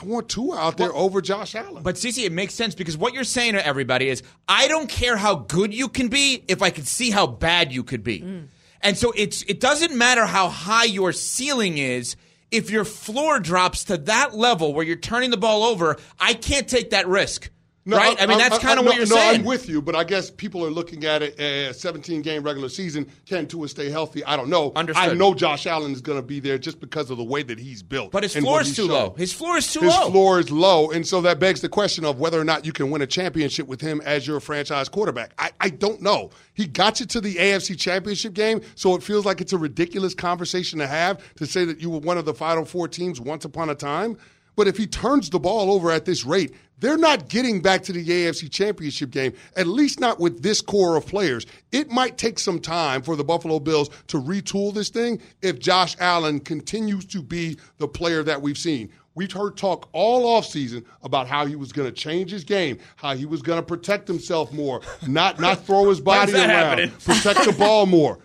I 0.00 0.04
want 0.04 0.28
Tua 0.28 0.56
out 0.56 0.76
there 0.76 0.92
well, 0.92 1.02
over 1.02 1.20
Josh 1.20 1.54
Allen. 1.54 1.82
But 1.82 1.96
CC, 1.96 2.24
it 2.24 2.32
makes 2.32 2.54
sense 2.54 2.74
because 2.74 2.96
what 2.96 3.14
you're 3.14 3.24
saying 3.24 3.54
to 3.54 3.64
everybody 3.64 4.08
is, 4.08 4.22
I 4.48 4.68
don't 4.68 4.88
care 4.88 5.16
how 5.16 5.36
good 5.36 5.72
you 5.72 5.88
can 5.88 6.08
be 6.08 6.44
if 6.48 6.62
I 6.62 6.70
can 6.70 6.84
see 6.84 7.10
how 7.10 7.26
bad 7.26 7.72
you 7.72 7.84
could 7.84 8.02
be. 8.02 8.20
Mm. 8.20 8.48
And 8.80 8.98
so 8.98 9.12
it's 9.16 9.42
it 9.44 9.60
doesn't 9.60 9.96
matter 9.96 10.26
how 10.26 10.48
high 10.48 10.84
your 10.84 11.12
ceiling 11.12 11.78
is. 11.78 12.16
If 12.50 12.70
your 12.70 12.84
floor 12.84 13.40
drops 13.40 13.84
to 13.84 13.96
that 13.96 14.36
level 14.36 14.74
where 14.74 14.84
you're 14.84 14.96
turning 14.96 15.30
the 15.30 15.36
ball 15.36 15.64
over, 15.64 15.96
I 16.20 16.34
can't 16.34 16.68
take 16.68 16.90
that 16.90 17.08
risk. 17.08 17.50
No, 17.86 17.98
right? 17.98 18.18
I, 18.18 18.22
I 18.22 18.26
mean, 18.26 18.38
that's 18.38 18.58
kind 18.58 18.78
of 18.78 18.86
what 18.86 18.96
you're 18.96 19.06
no, 19.06 19.16
saying. 19.16 19.40
I'm 19.40 19.44
with 19.44 19.68
you, 19.68 19.82
but 19.82 19.94
I 19.94 20.04
guess 20.04 20.30
people 20.30 20.64
are 20.64 20.70
looking 20.70 21.04
at 21.04 21.22
it 21.22 21.38
as 21.38 21.78
17 21.80 22.22
game 22.22 22.42
regular 22.42 22.70
season. 22.70 23.10
Can 23.26 23.46
Tua 23.46 23.68
stay 23.68 23.90
healthy? 23.90 24.24
I 24.24 24.36
don't 24.36 24.48
know. 24.48 24.72
Understood. 24.74 25.10
I 25.10 25.14
know 25.14 25.34
Josh 25.34 25.66
Allen 25.66 25.92
is 25.92 26.00
going 26.00 26.18
to 26.18 26.26
be 26.26 26.40
there 26.40 26.56
just 26.56 26.80
because 26.80 27.10
of 27.10 27.18
the 27.18 27.24
way 27.24 27.42
that 27.42 27.58
he's 27.58 27.82
built. 27.82 28.12
But 28.12 28.22
his 28.22 28.34
floor 28.34 28.62
is 28.62 28.74
too 28.74 28.86
shown. 28.86 28.90
low. 28.90 29.14
His 29.18 29.34
floor 29.34 29.58
is 29.58 29.70
too 29.70 29.80
his 29.80 29.92
low. 29.92 30.04
His 30.04 30.10
floor 30.12 30.40
is 30.40 30.50
low. 30.50 30.90
And 30.90 31.06
so 31.06 31.20
that 31.22 31.38
begs 31.38 31.60
the 31.60 31.68
question 31.68 32.06
of 32.06 32.18
whether 32.18 32.40
or 32.40 32.44
not 32.44 32.64
you 32.64 32.72
can 32.72 32.90
win 32.90 33.02
a 33.02 33.06
championship 33.06 33.66
with 33.66 33.82
him 33.82 34.00
as 34.06 34.26
your 34.26 34.40
franchise 34.40 34.88
quarterback. 34.88 35.34
I, 35.38 35.50
I 35.60 35.68
don't 35.68 36.00
know. 36.00 36.30
He 36.54 36.66
got 36.66 37.00
you 37.00 37.06
to 37.06 37.20
the 37.20 37.34
AFC 37.34 37.78
championship 37.78 38.32
game, 38.32 38.62
so 38.76 38.94
it 38.94 39.02
feels 39.02 39.26
like 39.26 39.42
it's 39.42 39.52
a 39.52 39.58
ridiculous 39.58 40.14
conversation 40.14 40.78
to 40.78 40.86
have 40.86 41.20
to 41.34 41.46
say 41.46 41.66
that 41.66 41.80
you 41.80 41.90
were 41.90 41.98
one 41.98 42.16
of 42.16 42.24
the 42.24 42.34
final 42.34 42.64
four 42.64 42.88
teams 42.88 43.20
once 43.20 43.44
upon 43.44 43.68
a 43.68 43.74
time. 43.74 44.16
But 44.56 44.68
if 44.68 44.76
he 44.76 44.86
turns 44.86 45.30
the 45.30 45.38
ball 45.38 45.72
over 45.72 45.90
at 45.90 46.04
this 46.04 46.24
rate, 46.24 46.54
they're 46.78 46.98
not 46.98 47.28
getting 47.28 47.60
back 47.62 47.82
to 47.84 47.92
the 47.92 48.04
AFC 48.06 48.50
championship 48.50 49.10
game, 49.10 49.32
at 49.56 49.66
least 49.66 50.00
not 50.00 50.18
with 50.18 50.42
this 50.42 50.60
core 50.60 50.96
of 50.96 51.06
players. 51.06 51.46
It 51.72 51.90
might 51.90 52.18
take 52.18 52.38
some 52.38 52.58
time 52.58 53.02
for 53.02 53.16
the 53.16 53.24
Buffalo 53.24 53.60
Bills 53.60 53.90
to 54.08 54.20
retool 54.20 54.74
this 54.74 54.88
thing 54.90 55.20
if 55.40 55.58
Josh 55.58 55.96
Allen 56.00 56.40
continues 56.40 57.04
to 57.06 57.22
be 57.22 57.58
the 57.78 57.88
player 57.88 58.22
that 58.24 58.42
we've 58.42 58.58
seen. 58.58 58.90
We've 59.14 59.30
heard 59.30 59.56
talk 59.56 59.88
all 59.92 60.40
offseason 60.40 60.84
about 61.02 61.28
how 61.28 61.46
he 61.46 61.54
was 61.54 61.72
going 61.72 61.88
to 61.88 61.94
change 61.94 62.32
his 62.32 62.42
game, 62.42 62.78
how 62.96 63.14
he 63.14 63.26
was 63.26 63.42
going 63.42 63.60
to 63.60 63.66
protect 63.66 64.08
himself 64.08 64.52
more, 64.52 64.80
not 65.06 65.38
not 65.38 65.64
throw 65.64 65.88
his 65.88 66.00
body 66.02 66.34
around, 66.34 66.48
happening? 66.48 66.90
protect 67.04 67.44
the 67.44 67.52
ball 67.52 67.86
more. 67.86 68.18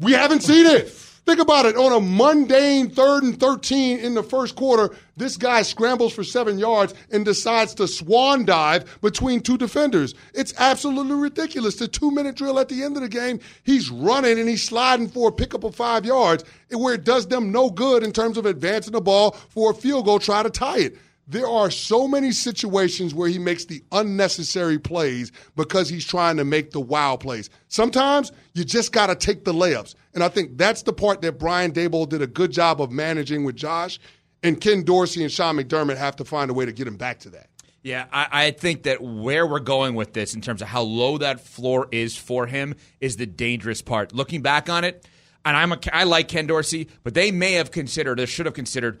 We 0.00 0.12
haven't 0.12 0.42
seen 0.42 0.66
it. 0.66 1.07
Think 1.28 1.40
about 1.40 1.66
it. 1.66 1.76
On 1.76 1.92
a 1.92 2.00
mundane 2.00 2.88
third 2.88 3.22
and 3.22 3.38
13 3.38 3.98
in 3.98 4.14
the 4.14 4.22
first 4.22 4.56
quarter, 4.56 4.96
this 5.18 5.36
guy 5.36 5.60
scrambles 5.60 6.14
for 6.14 6.24
seven 6.24 6.58
yards 6.58 6.94
and 7.12 7.22
decides 7.22 7.74
to 7.74 7.86
swan 7.86 8.46
dive 8.46 8.98
between 9.02 9.42
two 9.42 9.58
defenders. 9.58 10.14
It's 10.32 10.54
absolutely 10.56 11.16
ridiculous. 11.16 11.76
The 11.76 11.86
two 11.86 12.10
minute 12.10 12.36
drill 12.36 12.58
at 12.58 12.70
the 12.70 12.82
end 12.82 12.96
of 12.96 13.02
the 13.02 13.10
game, 13.10 13.40
he's 13.62 13.90
running 13.90 14.38
and 14.38 14.48
he's 14.48 14.64
sliding 14.64 15.06
for 15.06 15.28
a 15.28 15.32
pickup 15.32 15.64
of 15.64 15.74
five 15.74 16.06
yards, 16.06 16.44
where 16.70 16.94
it 16.94 17.04
does 17.04 17.26
them 17.26 17.52
no 17.52 17.68
good 17.68 18.02
in 18.02 18.10
terms 18.10 18.38
of 18.38 18.46
advancing 18.46 18.94
the 18.94 19.00
ball 19.02 19.32
for 19.32 19.72
a 19.72 19.74
field 19.74 20.06
goal, 20.06 20.18
try 20.18 20.42
to 20.42 20.48
tie 20.48 20.78
it. 20.78 20.96
There 21.30 21.46
are 21.46 21.70
so 21.70 22.08
many 22.08 22.32
situations 22.32 23.14
where 23.14 23.28
he 23.28 23.38
makes 23.38 23.66
the 23.66 23.84
unnecessary 23.92 24.78
plays 24.78 25.30
because 25.56 25.90
he's 25.90 26.06
trying 26.06 26.38
to 26.38 26.44
make 26.44 26.70
the 26.70 26.80
wow 26.80 27.16
plays. 27.16 27.50
Sometimes 27.68 28.32
you 28.54 28.64
just 28.64 28.92
got 28.92 29.08
to 29.08 29.14
take 29.14 29.44
the 29.44 29.52
layups. 29.52 29.94
And 30.14 30.24
I 30.24 30.28
think 30.28 30.56
that's 30.56 30.82
the 30.82 30.92
part 30.94 31.20
that 31.20 31.38
Brian 31.38 31.72
Daboll 31.72 32.08
did 32.08 32.22
a 32.22 32.26
good 32.26 32.50
job 32.50 32.80
of 32.80 32.90
managing 32.90 33.44
with 33.44 33.56
Josh. 33.56 34.00
And 34.42 34.58
Ken 34.58 34.84
Dorsey 34.84 35.22
and 35.22 35.30
Sean 35.30 35.56
McDermott 35.56 35.98
have 35.98 36.16
to 36.16 36.24
find 36.24 36.50
a 36.50 36.54
way 36.54 36.64
to 36.64 36.72
get 36.72 36.88
him 36.88 36.96
back 36.96 37.18
to 37.20 37.30
that. 37.30 37.50
Yeah, 37.82 38.06
I, 38.10 38.28
I 38.30 38.50
think 38.50 38.84
that 38.84 39.02
where 39.02 39.46
we're 39.46 39.60
going 39.60 39.94
with 39.94 40.12
this 40.12 40.34
in 40.34 40.40
terms 40.40 40.62
of 40.62 40.68
how 40.68 40.82
low 40.82 41.18
that 41.18 41.40
floor 41.40 41.88
is 41.92 42.16
for 42.16 42.46
him 42.46 42.74
is 43.00 43.16
the 43.16 43.26
dangerous 43.26 43.82
part. 43.82 44.14
Looking 44.14 44.42
back 44.42 44.68
on 44.68 44.84
it, 44.84 45.06
and 45.44 45.56
I'm 45.56 45.72
a, 45.72 45.78
I 45.92 46.04
like 46.04 46.28
Ken 46.28 46.46
Dorsey, 46.46 46.88
but 47.04 47.14
they 47.14 47.30
may 47.30 47.52
have 47.52 47.70
considered, 47.70 48.18
or 48.18 48.26
should 48.26 48.46
have 48.46 48.54
considered, 48.54 49.00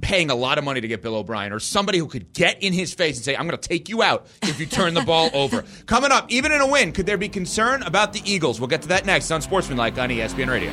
paying 0.00 0.30
a 0.30 0.34
lot 0.34 0.58
of 0.58 0.64
money 0.64 0.80
to 0.80 0.88
get 0.88 1.02
Bill 1.02 1.16
O'Brien 1.16 1.52
or 1.52 1.60
somebody 1.60 1.98
who 1.98 2.06
could 2.06 2.32
get 2.32 2.62
in 2.62 2.72
his 2.72 2.94
face 2.94 3.16
and 3.16 3.24
say, 3.24 3.36
I'm 3.36 3.46
going 3.46 3.58
to 3.58 3.68
take 3.68 3.88
you 3.88 4.02
out 4.02 4.26
if 4.42 4.58
you 4.58 4.66
turn 4.66 4.94
the 4.94 5.02
ball 5.02 5.30
over. 5.34 5.64
Coming 5.86 6.10
up, 6.10 6.30
even 6.30 6.52
in 6.52 6.60
a 6.60 6.66
win, 6.66 6.92
could 6.92 7.06
there 7.06 7.18
be 7.18 7.28
concern 7.28 7.82
about 7.82 8.12
the 8.12 8.22
Eagles? 8.24 8.60
We'll 8.60 8.68
get 8.68 8.82
to 8.82 8.88
that 8.88 9.04
next 9.06 9.30
on 9.30 9.36
Unsportsmanlike 9.36 9.98
on 9.98 10.08
ESPN 10.08 10.48
Radio. 10.48 10.72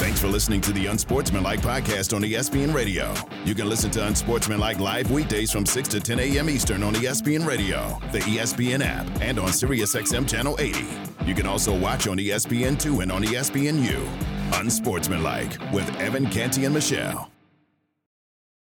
Thanks 0.00 0.18
for 0.18 0.28
listening 0.28 0.62
to 0.62 0.72
the 0.72 0.86
Unsportsmanlike 0.86 1.60
podcast 1.60 2.16
on 2.16 2.22
ESPN 2.22 2.72
Radio. 2.72 3.12
You 3.44 3.54
can 3.54 3.68
listen 3.68 3.90
to 3.90 4.06
Unsportsmanlike 4.06 4.78
live 4.80 5.10
weekdays 5.10 5.52
from 5.52 5.66
6 5.66 5.88
to 5.90 6.00
10 6.00 6.18
a.m. 6.20 6.48
Eastern 6.48 6.82
on 6.82 6.94
ESPN 6.94 7.46
Radio, 7.46 7.98
the 8.10 8.20
ESPN 8.20 8.82
app, 8.82 9.06
and 9.20 9.38
on 9.38 9.48
SiriusXM 9.48 10.26
Channel 10.26 10.56
80. 10.58 10.86
You 11.26 11.34
can 11.34 11.46
also 11.46 11.78
watch 11.78 12.08
on 12.08 12.18
E 12.18 12.28
ESPN2 12.28 13.02
and 13.02 13.12
on 13.12 13.22
ESPNU. 13.22 14.58
Unsportsmanlike 14.58 15.58
with 15.72 15.94
Evan 16.00 16.30
Canty 16.30 16.64
and 16.64 16.72
Michelle. 16.72 17.30